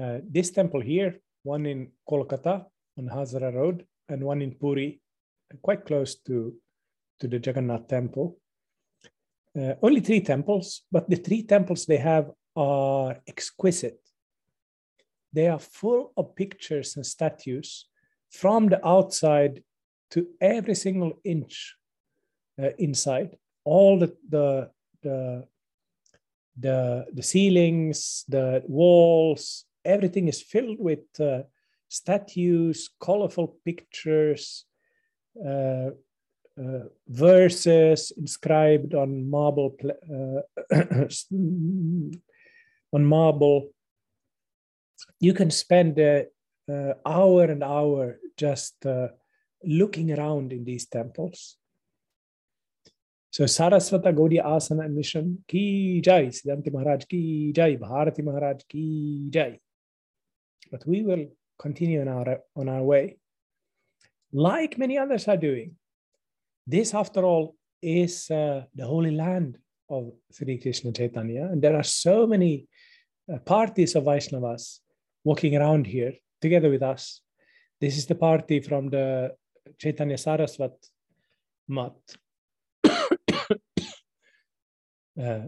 Uh, 0.00 0.18
this 0.28 0.50
temple 0.50 0.80
here, 0.80 1.20
one 1.42 1.66
in 1.66 1.92
Kolkata 2.08 2.66
on 2.98 3.08
Hazara 3.08 3.52
Road, 3.52 3.86
and 4.08 4.22
one 4.22 4.42
in 4.42 4.52
Puri, 4.52 5.00
quite 5.62 5.84
close 5.84 6.16
to, 6.26 6.54
to 7.20 7.28
the 7.28 7.40
Jagannath 7.44 7.88
temple. 7.88 8.38
Uh, 9.56 9.74
only 9.82 10.00
three 10.00 10.20
temples, 10.20 10.82
but 10.90 11.08
the 11.08 11.16
three 11.16 11.42
temples 11.42 11.86
they 11.86 11.96
have 11.96 12.30
are 12.56 13.16
exquisite. 13.26 14.00
They 15.32 15.48
are 15.48 15.58
full 15.58 16.12
of 16.16 16.36
pictures 16.36 16.96
and 16.96 17.06
statues 17.06 17.86
from 18.30 18.68
the 18.68 18.84
outside 18.86 19.62
to 20.10 20.26
every 20.40 20.74
single 20.74 21.20
inch 21.24 21.76
uh, 22.60 22.70
inside. 22.78 23.36
All 23.64 23.98
the, 23.98 24.16
the 24.28 24.70
the 25.04 25.46
the 26.58 27.06
the 27.12 27.22
ceilings, 27.22 28.24
the 28.28 28.62
walls, 28.66 29.64
everything 29.84 30.28
is 30.28 30.42
filled 30.42 30.78
with 30.78 31.04
uh, 31.20 31.42
statues, 31.88 32.90
colorful 33.00 33.56
pictures, 33.64 34.64
uh, 35.44 35.90
uh, 36.56 36.84
verses 37.08 38.12
inscribed 38.16 38.94
on 38.94 39.28
marble 39.28 39.76
uh, 39.84 40.40
on 42.92 43.04
marble. 43.04 43.70
You 45.18 45.34
can 45.34 45.50
spend 45.50 45.98
an 45.98 46.26
uh, 46.70 46.94
hour 47.04 47.44
and 47.44 47.64
hour 47.64 48.20
just 48.36 48.86
looking 49.64 50.12
around 50.12 50.52
in 50.52 50.64
these 50.64 50.86
temples. 50.86 51.56
So 53.34 53.46
Saraswata 53.46 54.12
Gaudiya 54.12 54.44
Asana 54.46 54.88
Mission 54.88 55.42
Ki 55.48 56.00
Jai, 56.00 56.26
Siddhanti 56.26 56.72
Maharaj 56.72 57.04
Ki 57.06 57.52
Jai, 57.52 57.74
Bharati 57.74 58.22
Maharaj 58.22 58.62
Ki 58.68 59.26
Jai. 59.28 59.58
But 60.70 60.86
we 60.86 61.02
will 61.02 61.26
continue 61.58 62.00
on 62.00 62.06
our, 62.06 62.38
on 62.54 62.68
our 62.68 62.84
way, 62.84 63.16
like 64.32 64.78
many 64.78 64.98
others 64.98 65.26
are 65.26 65.36
doing. 65.36 65.72
This, 66.64 66.94
after 66.94 67.24
all, 67.24 67.56
is 67.82 68.30
uh, 68.30 68.66
the 68.72 68.86
holy 68.86 69.10
land 69.10 69.58
of 69.90 70.12
Sri 70.30 70.56
Krishna 70.58 70.92
Chaitanya. 70.92 71.48
And 71.50 71.60
there 71.60 71.74
are 71.74 71.82
so 71.82 72.28
many 72.28 72.68
uh, 73.28 73.38
parties 73.38 73.96
of 73.96 74.04
Vaishnavas 74.04 74.78
walking 75.24 75.56
around 75.56 75.88
here 75.88 76.12
together 76.40 76.70
with 76.70 76.84
us. 76.84 77.20
This 77.80 77.98
is 77.98 78.06
the 78.06 78.14
party 78.14 78.60
from 78.60 78.90
the 78.90 79.34
Chaitanya 79.80 80.18
Saraswat 80.18 80.76
Mat. 81.66 81.94
Uh, 85.20 85.40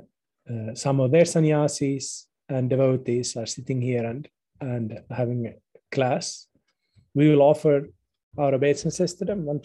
uh, 0.48 0.74
some 0.74 1.00
of 1.00 1.10
their 1.10 1.24
sannyasis 1.24 2.28
and 2.48 2.70
devotees 2.70 3.36
are 3.36 3.46
sitting 3.46 3.80
here 3.80 4.04
and, 4.04 4.28
and 4.60 5.00
having 5.10 5.46
a 5.46 5.54
class. 5.90 6.46
We 7.14 7.28
will 7.28 7.42
offer 7.42 7.88
our 8.38 8.54
obeisances 8.54 9.14
to 9.14 9.24
them. 9.24 9.44
Namo 9.44 9.60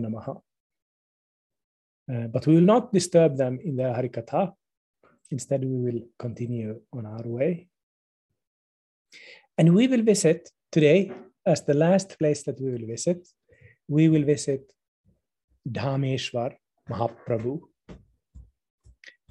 namaha. 0.00 0.40
Uh, 2.08 2.28
but 2.28 2.46
we 2.46 2.54
will 2.54 2.62
not 2.62 2.92
disturb 2.92 3.36
them 3.36 3.58
in 3.64 3.74
their 3.76 3.92
Harikatha. 3.92 4.52
Instead, 5.30 5.64
we 5.64 5.78
will 5.78 6.02
continue 6.18 6.80
on 6.92 7.06
our 7.06 7.26
way. 7.26 7.68
And 9.58 9.74
we 9.74 9.88
will 9.88 10.02
visit 10.02 10.50
today, 10.70 11.10
as 11.44 11.64
the 11.64 11.74
last 11.74 12.16
place 12.18 12.44
that 12.44 12.60
we 12.60 12.70
will 12.70 12.86
visit, 12.86 13.26
we 13.88 14.08
will 14.08 14.22
visit 14.22 14.72
Dhameshwar 15.66 16.54
Mahaprabhu. 16.88 17.60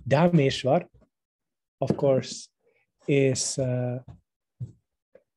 Dhameshwar, 0.07 0.85
of 1.81 1.97
course, 1.97 2.49
is 3.07 3.57
uh, 3.57 3.99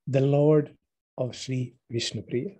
the 0.07 0.21
Lord 0.21 0.75
of 1.17 1.37
Sri 1.37 1.75
Vishnupriya. 1.93 2.59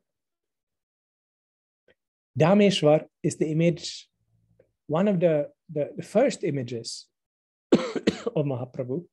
Dhameshwar 2.39 3.07
is 3.23 3.37
the 3.37 3.51
image, 3.51 4.09
one 4.87 5.09
of 5.09 5.19
the, 5.19 5.49
the, 5.73 5.91
the 5.97 6.03
first 6.03 6.45
images 6.45 7.07
of 7.73 8.45
Mahaprabhu. 8.47 9.05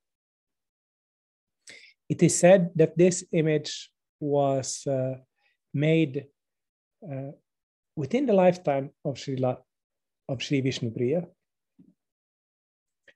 It 2.08 2.22
is 2.22 2.38
said 2.38 2.70
that 2.76 2.96
this 2.98 3.24
image 3.32 3.90
was 4.20 4.86
uh, 4.86 5.16
made 5.74 6.26
uh, 7.04 7.32
within 7.96 8.26
the 8.26 8.34
lifetime 8.34 8.92
of 9.04 9.18
Sri, 9.18 9.38
La, 9.38 9.56
of 10.28 10.42
Sri 10.42 10.62
Vishnupriya. 10.62 11.26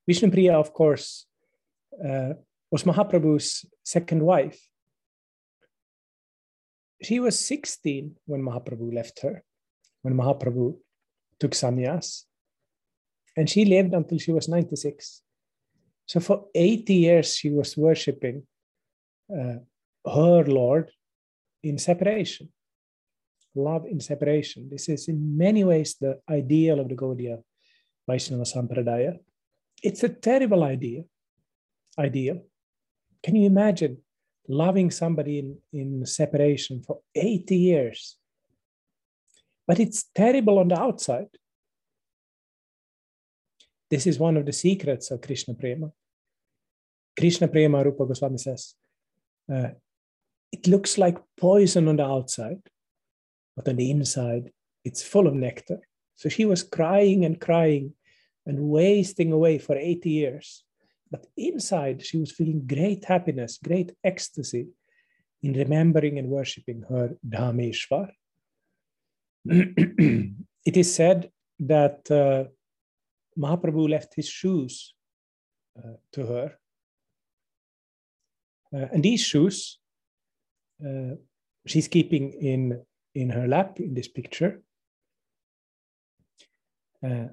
Vishnupriya, 0.10 0.54
of 0.54 0.74
course, 0.74 1.26
uh, 2.04 2.34
was 2.72 2.84
Mahaprabhu's 2.84 3.66
second 3.84 4.24
wife. 4.24 4.60
She 7.02 7.20
was 7.20 7.40
16 7.40 8.16
when 8.26 8.42
Mahaprabhu 8.42 8.94
left 8.94 9.22
her, 9.22 9.44
when 10.02 10.16
Mahaprabhu 10.16 10.78
took 11.40 11.52
sannyas, 11.52 12.24
and 13.38 13.50
she 13.50 13.66
lived 13.66 13.94
until 13.94 14.18
she 14.18 14.32
was 14.32 14.50
96. 14.50 15.22
So 16.06 16.20
for 16.20 16.46
80 16.54 16.94
years, 16.94 17.36
she 17.36 17.52
was 17.52 17.78
worshipping 17.78 18.44
uh, 19.32 19.60
her 20.06 20.44
Lord 20.44 20.92
in 21.64 21.78
separation 21.78 22.50
love 23.56 23.86
in 23.86 24.00
separation. 24.00 24.70
This 24.70 24.90
is 24.90 25.08
in 25.08 25.38
many 25.38 25.64
ways 25.64 25.96
the 26.00 26.20
ideal 26.30 26.80
of 26.80 26.90
the 26.90 26.96
Gaudiya 26.96 27.42
Vaishnava 28.08 28.44
Sampradaya. 28.44 29.18
It's 29.84 30.04
a 30.04 30.10
terrible 30.10 30.64
idea, 30.64 31.04
ideal. 31.98 32.44
Can 33.24 33.36
you 33.36 33.46
imagine 33.46 33.98
loving 34.48 34.92
somebody 34.92 35.40
in, 35.40 35.58
in 35.74 36.06
separation 36.06 36.82
for 36.82 37.00
80 37.16 37.56
years? 37.56 38.18
But 39.68 39.80
it's 39.80 40.06
terrible 40.16 40.60
on 40.60 40.70
the 40.70 40.80
outside. 40.80 41.28
This 43.90 44.06
is 44.08 44.20
one 44.20 44.38
of 44.38 44.46
the 44.46 44.54
secrets 44.54 45.12
of 45.12 45.22
Krishna 45.22 45.54
Prema. 45.54 45.92
Krishna 47.18 47.48
Prema, 47.48 47.84
Rupa 47.84 48.06
Goswami 48.06 48.38
says, 48.38 48.76
uh, 49.52 49.70
it 50.52 50.68
looks 50.68 50.98
like 50.98 51.18
poison 51.40 51.88
on 51.88 51.98
the 51.98 52.06
outside, 52.06 52.62
but 53.60 53.68
on 53.68 53.76
the 53.76 53.92
inside, 53.92 54.54
it's 54.86 55.04
full 55.04 55.28
of 55.28 55.34
nectar. 55.34 55.82
So 56.16 56.30
she 56.30 56.46
was 56.46 56.64
crying 56.64 57.26
and 57.26 57.42
crying 57.42 57.94
and 58.46 58.58
wasting 58.58 59.34
away 59.34 59.58
for 59.58 59.76
80 59.76 60.10
years. 60.10 60.64
But 61.12 61.26
inside, 61.36 62.06
she 62.06 62.18
was 62.18 62.32
feeling 62.32 62.66
great 62.66 63.04
happiness, 63.04 63.60
great 63.62 63.92
ecstasy 64.02 64.68
in 65.44 65.52
remembering 65.52 66.18
and 66.20 66.30
worshipping 66.30 66.86
her 66.88 67.18
Dhameshwar. 67.28 68.12
it 69.46 70.78
is 70.78 70.96
said 70.96 71.30
that 71.60 72.10
uh, 72.10 72.46
Mahaprabhu 73.38 73.90
left 73.90 74.16
his 74.16 74.30
shoes 74.30 74.94
uh, 75.78 75.98
to 76.14 76.26
her. 76.26 76.58
Uh, 78.74 78.88
and 78.94 79.04
these 79.04 79.20
shoes 79.20 79.80
uh, 80.86 81.16
she's 81.66 81.90
keeping 81.90 82.32
in 82.32 82.82
in 83.16 83.30
her 83.30 83.48
lap 83.48 83.80
in 83.80 83.94
this 83.94 84.08
picture. 84.08 84.62
Uh, 87.04 87.28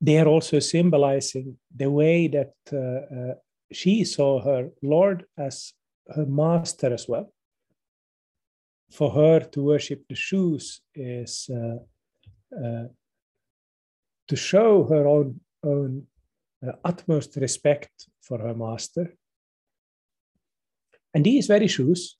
they 0.00 0.18
are 0.18 0.28
also 0.28 0.58
symbolizing 0.58 1.58
the 1.74 1.90
way 1.90 2.26
that 2.28 2.54
uh, 2.72 2.76
uh, 2.76 3.34
she 3.70 4.04
saw 4.04 4.40
her 4.42 4.70
Lord 4.82 5.26
as 5.36 5.72
her 6.14 6.26
master 6.26 6.92
as 6.92 7.06
well. 7.06 7.32
For 8.90 9.10
her 9.10 9.40
to 9.40 9.62
worship 9.62 10.04
the 10.08 10.16
shoes 10.16 10.80
is 10.94 11.48
uh, 11.50 11.76
uh, 12.56 12.88
to 14.26 14.36
show 14.36 14.84
her 14.84 15.06
own, 15.06 15.40
own 15.62 16.06
uh, 16.66 16.72
utmost 16.84 17.36
respect 17.36 18.08
for 18.20 18.38
her 18.38 18.54
master. 18.54 19.14
And 21.14 21.24
these 21.24 21.46
very 21.46 21.68
shoes 21.68 22.16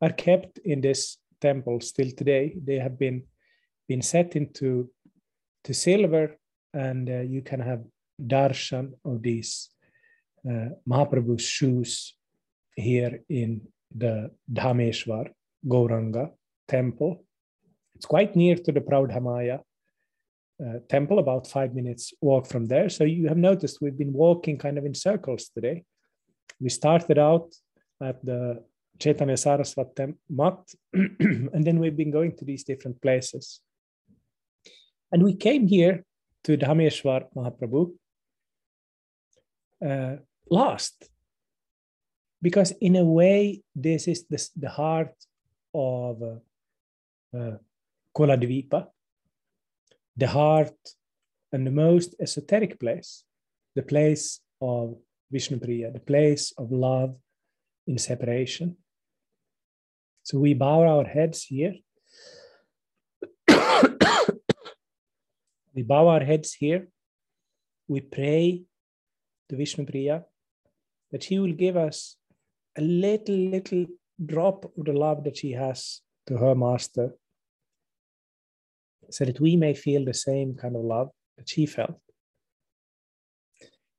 are 0.00 0.12
kept 0.12 0.58
in 0.58 0.80
this 0.80 1.18
temple 1.40 1.80
still 1.80 2.10
today. 2.10 2.54
They 2.62 2.78
have 2.78 2.98
been 2.98 3.24
been 3.88 4.02
set 4.02 4.36
into 4.36 4.90
to 5.64 5.74
silver, 5.74 6.36
and 6.72 7.08
uh, 7.10 7.20
you 7.20 7.42
can 7.42 7.60
have 7.60 7.82
darshan 8.20 8.92
of 9.04 9.22
these 9.22 9.70
uh, 10.48 10.68
Mahaprabhu's 10.88 11.44
shoes 11.44 12.14
here 12.76 13.20
in 13.28 13.60
the 13.94 14.30
Dhameshwar 14.52 15.30
Gauranga 15.66 16.30
temple. 16.68 17.24
It's 17.96 18.06
quite 18.06 18.36
near 18.36 18.56
to 18.56 18.72
the 18.72 18.80
Praudhamaya 18.80 19.60
uh, 20.64 20.78
temple, 20.88 21.18
about 21.18 21.46
five 21.46 21.74
minutes 21.74 22.12
walk 22.20 22.46
from 22.46 22.66
there. 22.66 22.88
So 22.88 23.04
you 23.04 23.28
have 23.28 23.36
noticed 23.36 23.80
we've 23.80 23.98
been 23.98 24.12
walking 24.12 24.56
kind 24.58 24.78
of 24.78 24.84
in 24.84 24.94
circles 24.94 25.50
today. 25.54 25.84
We 26.60 26.68
started 26.68 27.18
out 27.18 27.54
at 28.02 28.24
the 28.24 28.62
Chaitanya 29.00 29.34
Saraswat 29.34 30.14
Mat, 30.28 30.58
and 30.92 31.64
then 31.64 31.78
we've 31.78 31.96
been 31.96 32.10
going 32.10 32.36
to 32.36 32.44
these 32.44 32.64
different 32.64 33.00
places. 33.00 33.60
And 35.10 35.22
we 35.22 35.34
came 35.34 35.66
here 35.66 36.04
to 36.44 36.56
Dhameshwar 36.56 37.24
Mahaprabhu 37.34 37.92
uh, 39.84 40.16
last, 40.50 41.08
because 42.42 42.72
in 42.80 42.96
a 42.96 43.04
way, 43.04 43.62
this 43.74 44.06
is 44.06 44.26
the, 44.28 44.48
the 44.56 44.68
heart 44.68 45.14
of 45.74 46.22
uh, 46.22 47.36
uh, 47.36 47.56
Koladvipa, 48.16 48.86
the 50.16 50.28
heart 50.28 50.76
and 51.52 51.66
the 51.66 51.70
most 51.70 52.14
esoteric 52.20 52.78
place, 52.78 53.24
the 53.74 53.82
place 53.82 54.40
of 54.60 54.96
Vishnupriya, 55.32 55.92
the 55.92 56.00
place 56.00 56.52
of 56.58 56.70
love 56.70 57.16
in 57.86 57.98
separation. 57.98 58.76
So 60.30 60.38
we 60.38 60.54
bow 60.54 60.86
our 60.86 61.04
heads 61.04 61.42
here. 61.42 61.74
we 65.74 65.82
bow 65.82 66.06
our 66.06 66.20
heads 66.20 66.54
here. 66.54 66.86
We 67.88 68.00
pray 68.00 68.62
to 69.48 69.56
Vishnu 69.56 69.86
Priya 69.86 70.24
that 71.10 71.24
she 71.24 71.40
will 71.40 71.54
give 71.54 71.76
us 71.76 72.14
a 72.78 72.80
little, 72.80 73.34
little 73.34 73.86
drop 74.24 74.66
of 74.66 74.84
the 74.84 74.92
love 74.92 75.24
that 75.24 75.36
she 75.36 75.50
has 75.50 76.00
to 76.28 76.36
her 76.36 76.54
master 76.54 77.16
so 79.10 79.24
that 79.24 79.40
we 79.40 79.56
may 79.56 79.74
feel 79.74 80.04
the 80.04 80.14
same 80.14 80.54
kind 80.54 80.76
of 80.76 80.84
love 80.84 81.08
that 81.38 81.48
she 81.48 81.66
felt. 81.66 82.00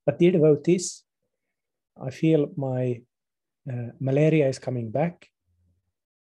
But, 0.05 0.17
dear 0.17 0.31
devotees, 0.31 1.03
I 2.01 2.09
feel 2.09 2.53
my 2.55 3.01
uh, 3.69 3.89
malaria 3.99 4.47
is 4.47 4.59
coming 4.59 4.91
back. 4.91 5.27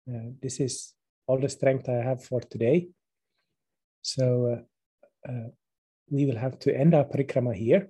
Uh, 0.07 0.31
this 0.41 0.59
is 0.59 0.93
all 1.27 1.39
the 1.39 1.49
strength 1.49 1.87
I 1.89 2.03
have 2.03 2.23
for 2.23 2.41
today. 2.41 2.89
So 4.01 4.65
uh, 5.27 5.31
uh, 5.31 5.49
we 6.09 6.25
will 6.25 6.37
have 6.37 6.59
to 6.59 6.77
end 6.77 6.93
our 6.93 7.05
parikrama 7.05 7.55
here. 7.55 7.89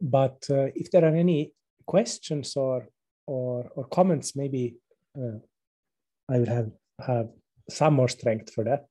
But 0.00 0.46
uh, 0.50 0.68
if 0.74 0.90
there 0.90 1.04
are 1.04 1.16
any 1.16 1.52
questions 1.86 2.56
or 2.56 2.88
or, 3.26 3.70
or 3.74 3.84
comments, 3.86 4.36
maybe 4.36 4.76
uh, 5.18 5.38
I 6.28 6.38
will 6.38 6.46
have 6.46 6.70
have 7.00 7.28
some 7.68 7.94
more 7.94 8.08
strength 8.08 8.52
for 8.52 8.64
that. 8.64 8.86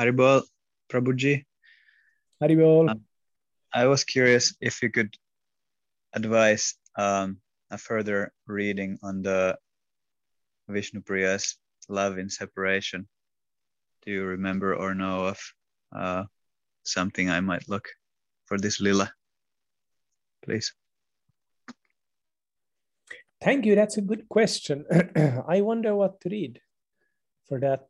Haribol, 0.00 0.42
Prabhuji. 0.88 1.44
Haribol. 2.42 2.88
Um, 2.88 3.04
I 3.74 3.84
was 3.84 4.02
curious 4.02 4.56
if 4.58 4.82
you 4.82 4.90
could 4.90 5.14
advise 6.14 6.74
um, 6.96 7.36
a 7.70 7.76
further 7.76 8.32
reading 8.46 8.98
on 9.02 9.20
the 9.20 9.58
Vishnu 10.68 11.02
Priya's 11.02 11.58
love 11.90 12.16
in 12.16 12.30
separation. 12.30 13.06
Do 14.06 14.12
you 14.12 14.24
remember 14.24 14.74
or 14.74 14.94
know 14.94 15.26
of 15.26 15.38
uh, 15.94 16.24
something 16.82 17.28
I 17.28 17.40
might 17.40 17.68
look 17.68 17.86
for 18.46 18.56
this 18.56 18.80
lila? 18.80 19.12
Please. 20.42 20.72
Thank 23.42 23.66
you. 23.66 23.74
That's 23.74 23.98
a 23.98 24.02
good 24.02 24.30
question. 24.30 24.86
I 25.46 25.60
wonder 25.60 25.94
what 25.94 26.22
to 26.22 26.30
read 26.30 26.58
for 27.46 27.60
that. 27.60 27.84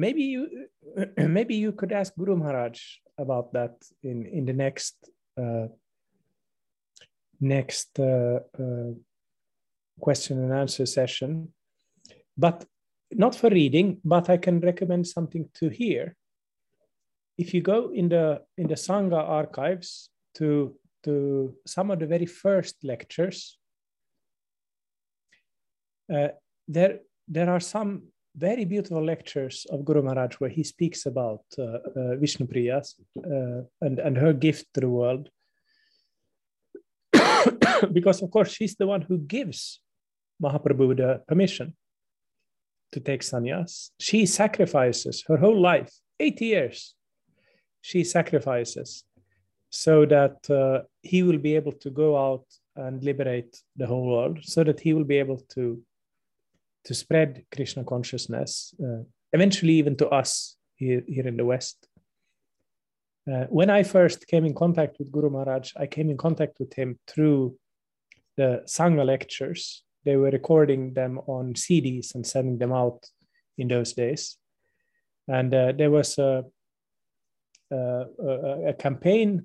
Maybe 0.00 0.22
you, 0.22 0.68
maybe 1.18 1.54
you 1.56 1.72
could 1.72 1.92
ask 1.92 2.14
Guru 2.16 2.36
Maharaj 2.36 2.80
about 3.18 3.52
that 3.52 3.74
in 4.02 4.26
in 4.26 4.46
the 4.46 4.56
next 4.64 4.96
uh, 5.36 5.66
next 7.40 8.00
uh, 8.00 8.40
uh, 8.62 8.92
question 10.00 10.38
and 10.44 10.52
answer 10.52 10.86
session, 10.86 11.52
but 12.36 12.64
not 13.12 13.34
for 13.34 13.50
reading. 13.50 14.00
But 14.02 14.30
I 14.30 14.38
can 14.38 14.60
recommend 14.60 15.06
something 15.06 15.44
to 15.60 15.68
hear. 15.68 16.16
If 17.36 17.52
you 17.54 17.60
go 17.60 17.92
in 17.92 18.08
the 18.08 18.42
in 18.56 18.68
the 18.68 18.78
Sangha 18.86 19.20
archives 19.40 20.08
to 20.36 20.76
to 21.04 21.54
some 21.66 21.92
of 21.92 21.98
the 21.98 22.06
very 22.06 22.26
first 22.26 22.76
lectures, 22.82 23.58
uh, 26.14 26.28
there 26.68 27.00
there 27.28 27.50
are 27.50 27.60
some 27.60 28.12
very 28.36 28.64
beautiful 28.64 29.04
lectures 29.04 29.66
of 29.70 29.84
Guru 29.84 30.02
Maharaj 30.02 30.34
where 30.36 30.50
he 30.50 30.62
speaks 30.62 31.06
about 31.06 31.42
uh, 31.58 31.62
uh, 31.62 32.16
Vishnu 32.16 32.46
Priyas 32.46 32.94
uh, 33.18 33.64
and, 33.80 33.98
and 33.98 34.16
her 34.16 34.32
gift 34.32 34.66
to 34.74 34.80
the 34.80 34.88
world. 34.88 35.28
because, 37.92 38.22
of 38.22 38.30
course, 38.30 38.52
she's 38.52 38.76
the 38.76 38.86
one 38.86 39.02
who 39.02 39.18
gives 39.18 39.80
Mahaprabhu 40.42 40.96
the 40.96 41.22
permission 41.26 41.76
to 42.92 43.00
take 43.00 43.22
sannyas. 43.22 43.90
She 43.98 44.26
sacrifices 44.26 45.24
her 45.26 45.36
whole 45.36 45.60
life, 45.60 45.92
eight 46.18 46.40
years, 46.40 46.94
she 47.82 48.04
sacrifices 48.04 49.04
so 49.70 50.04
that 50.04 50.50
uh, 50.50 50.84
he 51.02 51.22
will 51.22 51.38
be 51.38 51.54
able 51.54 51.72
to 51.72 51.90
go 51.90 52.16
out 52.16 52.44
and 52.76 53.02
liberate 53.02 53.56
the 53.76 53.86
whole 53.86 54.06
world, 54.06 54.38
so 54.42 54.64
that 54.64 54.80
he 54.80 54.92
will 54.92 55.04
be 55.04 55.18
able 55.18 55.38
to 55.54 55.80
to 56.84 56.94
spread 56.94 57.44
Krishna 57.54 57.84
consciousness, 57.84 58.74
uh, 58.82 59.02
eventually 59.32 59.74
even 59.74 59.96
to 59.96 60.08
us 60.08 60.56
here, 60.76 61.02
here 61.06 61.26
in 61.26 61.36
the 61.36 61.44
West. 61.44 61.86
Uh, 63.30 63.44
when 63.48 63.70
I 63.70 63.82
first 63.82 64.26
came 64.26 64.44
in 64.44 64.54
contact 64.54 64.98
with 64.98 65.12
Guru 65.12 65.30
Maharaj, 65.30 65.72
I 65.76 65.86
came 65.86 66.10
in 66.10 66.16
contact 66.16 66.58
with 66.58 66.72
him 66.74 66.98
through 67.06 67.56
the 68.36 68.62
Sangha 68.66 69.04
lectures. 69.04 69.84
They 70.04 70.16
were 70.16 70.30
recording 70.30 70.94
them 70.94 71.18
on 71.26 71.54
CDs 71.54 72.14
and 72.14 72.26
sending 72.26 72.58
them 72.58 72.72
out 72.72 73.04
in 73.58 73.68
those 73.68 73.92
days. 73.92 74.38
And 75.28 75.54
uh, 75.54 75.72
there 75.76 75.90
was 75.90 76.18
a, 76.18 76.44
a, 77.70 78.06
a, 78.68 78.74
campaign 78.74 79.44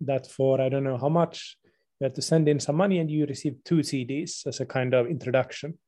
that 0.00 0.26
for 0.26 0.60
I 0.60 0.68
don't 0.68 0.84
know 0.84 0.96
how 0.96 1.10
much, 1.10 1.58
you 2.00 2.06
had 2.06 2.14
to 2.14 2.22
send 2.22 2.48
in 2.48 2.58
some 2.58 2.76
money 2.76 2.98
and 2.98 3.10
you 3.10 3.26
received 3.26 3.64
two 3.64 3.80
CDs 3.80 4.46
as 4.46 4.60
a 4.60 4.66
kind 4.66 4.94
of 4.94 5.06
introduction 5.06 5.78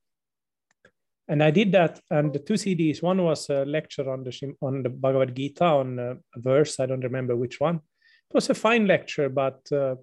and 1.31 1.45
I 1.45 1.53
did 1.53 1.71
that. 1.73 2.01
And 2.11 2.33
the 2.33 2.41
two 2.41 2.55
CDs, 2.55 3.03
one 3.03 3.23
was 3.23 3.49
a 3.51 3.65
lecture 3.65 4.11
on 4.11 4.25
the 4.25 4.57
on 4.61 4.83
the 4.83 4.89
Bhagavad 4.89 5.35
Gita 5.35 5.65
on 5.65 5.99
a 5.99 6.17
verse. 6.37 6.81
I 6.81 6.87
don't 6.87 7.05
remember 7.05 7.37
which 7.37 7.61
one. 7.61 7.77
It 7.77 8.35
was 8.35 8.51
a 8.51 8.55
fine 8.55 8.87
lecture, 8.87 9.29
but 9.29 9.61
uh, 9.71 9.95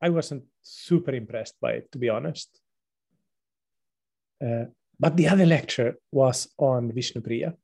I 0.00 0.08
wasn't 0.08 0.44
super 0.62 1.12
impressed 1.14 1.56
by 1.60 1.72
it, 1.72 1.92
to 1.92 1.98
be 1.98 2.08
honest. 2.08 2.58
Uh, 4.42 4.64
but 4.98 5.18
the 5.18 5.28
other 5.28 5.44
lecture 5.44 5.96
was 6.10 6.48
on 6.56 6.90
Vishnu 6.90 7.20
Priya. 7.20 7.54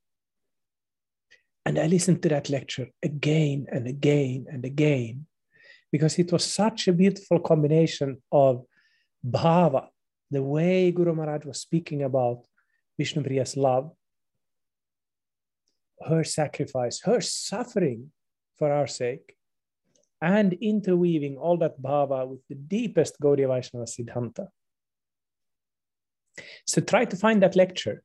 And 1.64 1.78
I 1.78 1.86
listened 1.86 2.22
to 2.22 2.28
that 2.28 2.50
lecture 2.50 2.88
again 3.02 3.68
and 3.72 3.86
again 3.86 4.46
and 4.52 4.64
again 4.66 5.26
because 5.90 6.18
it 6.18 6.30
was 6.30 6.44
such 6.44 6.88
a 6.88 6.92
beautiful 6.92 7.38
combination 7.38 8.20
of 8.32 8.66
bhava, 9.26 9.86
the 10.30 10.42
way 10.42 10.90
Guru 10.90 11.14
Maharaj 11.14 11.44
was 11.46 11.60
speaking 11.60 12.02
about 12.02 12.44
Vishnu 12.98 13.22
Priya's 13.22 13.56
love, 13.56 13.92
her 16.06 16.24
sacrifice, 16.24 17.00
her 17.02 17.20
suffering 17.20 18.12
for 18.58 18.70
our 18.72 18.86
sake, 18.86 19.36
and 20.20 20.52
interweaving 20.54 21.36
all 21.36 21.56
that 21.58 21.80
bhava 21.80 22.26
with 22.28 22.40
the 22.48 22.54
deepest 22.54 23.20
Gaudiya 23.20 23.48
Vaishnava 23.48 23.86
Siddhanta. 23.86 24.48
So 26.66 26.80
try 26.80 27.04
to 27.04 27.16
find 27.16 27.42
that 27.42 27.56
lecture. 27.56 28.02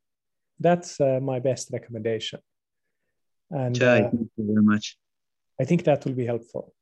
That's 0.60 1.00
uh, 1.00 1.20
my 1.22 1.40
best 1.40 1.70
recommendation. 1.72 2.40
And 3.52 3.76
Jai, 3.76 4.02
uh, 4.02 4.10
thank 4.10 4.30
you 4.36 4.46
very 4.46 4.64
much. 4.64 4.98
I 5.60 5.64
think 5.64 5.84
that 5.84 6.06
will 6.06 6.14
be 6.14 6.26
helpful. 6.26 6.74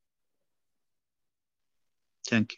Thank 2.28 2.54
you. 2.54 2.58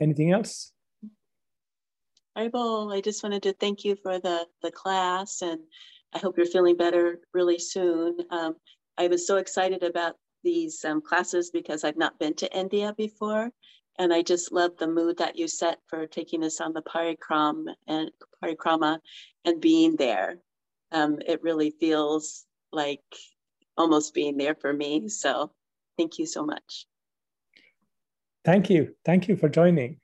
Anything 0.00 0.32
else? 0.32 0.72
Haribol, 2.36 2.96
I 2.96 3.00
just 3.00 3.22
wanted 3.22 3.42
to 3.42 3.52
thank 3.52 3.84
you 3.84 3.96
for 3.96 4.18
the, 4.18 4.46
the 4.62 4.70
class 4.70 5.42
and 5.42 5.60
I 6.14 6.18
hope 6.18 6.36
you're 6.36 6.46
feeling 6.46 6.76
better 6.76 7.20
really 7.34 7.58
soon. 7.58 8.18
Um, 8.30 8.56
I 8.96 9.08
was 9.08 9.26
so 9.26 9.36
excited 9.36 9.82
about 9.82 10.16
these 10.42 10.84
um, 10.84 11.00
classes 11.00 11.50
because 11.50 11.84
I've 11.84 11.96
not 11.96 12.18
been 12.18 12.34
to 12.34 12.56
India 12.56 12.94
before. 12.96 13.50
And 13.98 14.14
I 14.14 14.22
just 14.22 14.52
love 14.52 14.72
the 14.78 14.86
mood 14.86 15.18
that 15.18 15.36
you 15.36 15.46
set 15.46 15.78
for 15.88 16.06
taking 16.06 16.42
us 16.42 16.60
on 16.60 16.72
the 16.72 16.82
parikram 16.82 17.66
and 17.86 18.10
parikrama 18.42 18.98
and 19.44 19.60
being 19.60 19.96
there. 19.96 20.38
Um, 20.92 21.18
it 21.26 21.42
really 21.42 21.70
feels 21.70 22.46
like 22.72 23.02
almost 23.76 24.14
being 24.14 24.38
there 24.38 24.54
for 24.54 24.72
me. 24.72 25.08
So 25.08 25.52
thank 25.98 26.18
you 26.18 26.26
so 26.26 26.44
much. 26.44 26.86
Thank 28.44 28.70
you. 28.70 28.94
Thank 29.04 29.28
you 29.28 29.36
for 29.36 29.48
joining. 29.48 30.00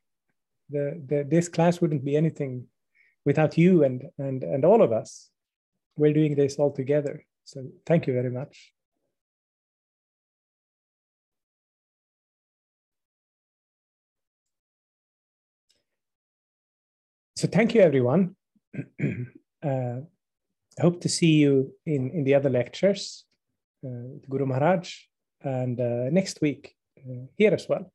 The, 0.71 1.01
the, 1.07 1.27
this 1.29 1.49
class 1.49 1.81
wouldn't 1.81 2.05
be 2.05 2.17
anything 2.17 2.67
without 3.25 3.57
you 3.57 3.85
and, 3.85 4.05
and, 4.19 4.43
and 4.43 4.65
all 4.65 4.83
of 4.83 4.93
us. 4.93 5.31
We're 5.97 6.13
doing 6.13 6.35
this 6.35 6.57
all 6.57 6.73
together. 6.73 7.25
So 7.45 7.67
thank 7.87 8.07
you 8.07 8.13
very 8.13 8.31
much. 8.31 8.73
So 17.37 17.47
thank 17.47 17.75
you, 17.75 17.83
everyone. 17.83 18.35
uh, 19.63 20.01
hope 20.81 21.01
to 21.03 21.09
see 21.09 21.33
you 21.33 21.73
in, 21.85 22.11
in 22.11 22.25
the 22.25 22.35
other 22.35 22.49
lectures, 22.49 23.25
uh, 23.85 24.19
Guru 24.29 24.47
Maharaj, 24.47 24.95
and 25.43 25.79
uh, 25.79 26.11
next 26.11 26.41
week 26.41 26.75
uh, 26.99 27.27
here 27.37 27.53
as 27.53 27.67
well. 27.69 27.93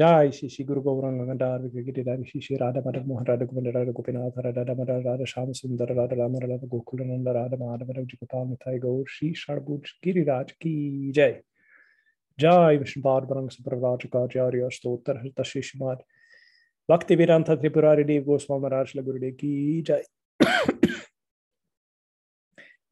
जय 0.00 0.30
श्री 0.34 0.48
श्री 0.48 0.64
गुरु 0.64 0.80
गौरंग 0.82 1.20
गंडार 1.28 1.60
गिरिधारी 1.74 2.24
श्री 2.24 2.40
श्री 2.40 2.56
राधा 2.56 2.80
माधव 2.86 3.04
मोहन 3.08 3.26
राधा 3.26 3.44
गोविंद 3.44 3.68
राधा 3.76 3.92
गोपीनाथ 3.92 4.38
राधा 4.46 4.62
राधा 4.62 4.96
राधा 4.96 5.24
श्याम 5.24 5.52
सुंदर 5.58 5.92
राधा 5.94 6.16
राम 6.16 6.36
राधा 6.42 6.66
गोकुल 6.66 7.00
नंद 7.02 7.28
राधा 7.36 7.56
माधव 7.60 7.92
जी 8.02 8.16
गोपाल 8.16 8.46
मिथाई 8.48 8.78
गौर 8.78 9.04
श्री 9.10 9.32
षडभुज 9.36 9.92
गिरिराज 10.04 10.50
की 10.52 10.72
जय 11.16 11.40
जय 12.38 12.76
विष्णुपाद 12.76 13.28
बरंग 13.30 13.48
सुप्रभाज 13.50 14.04
कार्यार्य 14.12 14.68
स्तोत्र 14.72 15.16
हृत 15.20 15.42
शिशुमार 15.46 15.96
भक्ति 16.88 17.16
वेदांत 17.16 17.50
त्रिपुरारी 17.50 18.04
देव 18.04 18.24
गोस्वामी 18.24 18.62
महाराज 18.62 18.92
गुरुदेव 19.04 19.32
की 19.40 19.82
जय 19.82 20.02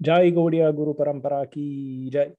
जय 0.00 0.30
गौड़िया 0.30 0.70
गुरु 0.70 0.92
परंपरा 0.94 1.44
की 1.46 1.68
जय 2.12 2.32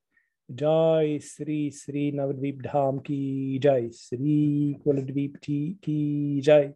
जय 0.51 1.19
श्री 1.19 1.71
श्री 1.71 2.13
नवद्वीप 2.13 2.59
धाम 2.59 2.99
की 2.99 3.59
जय 3.59 3.89
श्री 3.89 4.73
कुलद्वीप 4.85 5.37
की 5.37 6.41
जय 6.41 6.75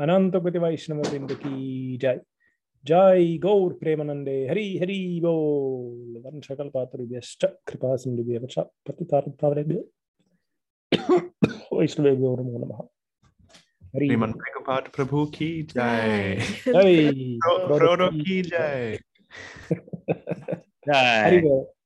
अनंत 0.00 0.36
कोटि 0.36 0.58
वैष्णव 0.58 1.00
वृंद 1.00 1.32
की 1.32 1.96
जय। 1.96 2.20
जय 2.86 3.38
गौर 3.38 3.72
प्रेमानंदे 3.72 4.48
हरि 4.48 4.78
हरि 4.78 5.20
बोल। 5.22 6.22
वंशकल्पातरुभ्यश्च 6.26 7.44
कृपा 7.44 7.96
सिन्धुभ्यः 7.96 8.46
च 8.46 8.58
पतितार्थावरेभ्यो 8.58 9.80
वैष्णवेभ्यो 11.78 12.36
नमो 12.36 12.58
नमः। 12.58 12.86
हरि 13.94 14.06
श्रीमन 14.06 14.32
प्रभुपाद 14.32 14.88
प्रभु 14.96 15.26
की 15.26 15.62
जय। 15.62 16.38
जय। 16.68 17.10
फ्रोडो 17.78 18.10
की 18.10 18.42
जय। 18.42 18.98
हरि 20.94 21.38
बोल। 21.38 21.79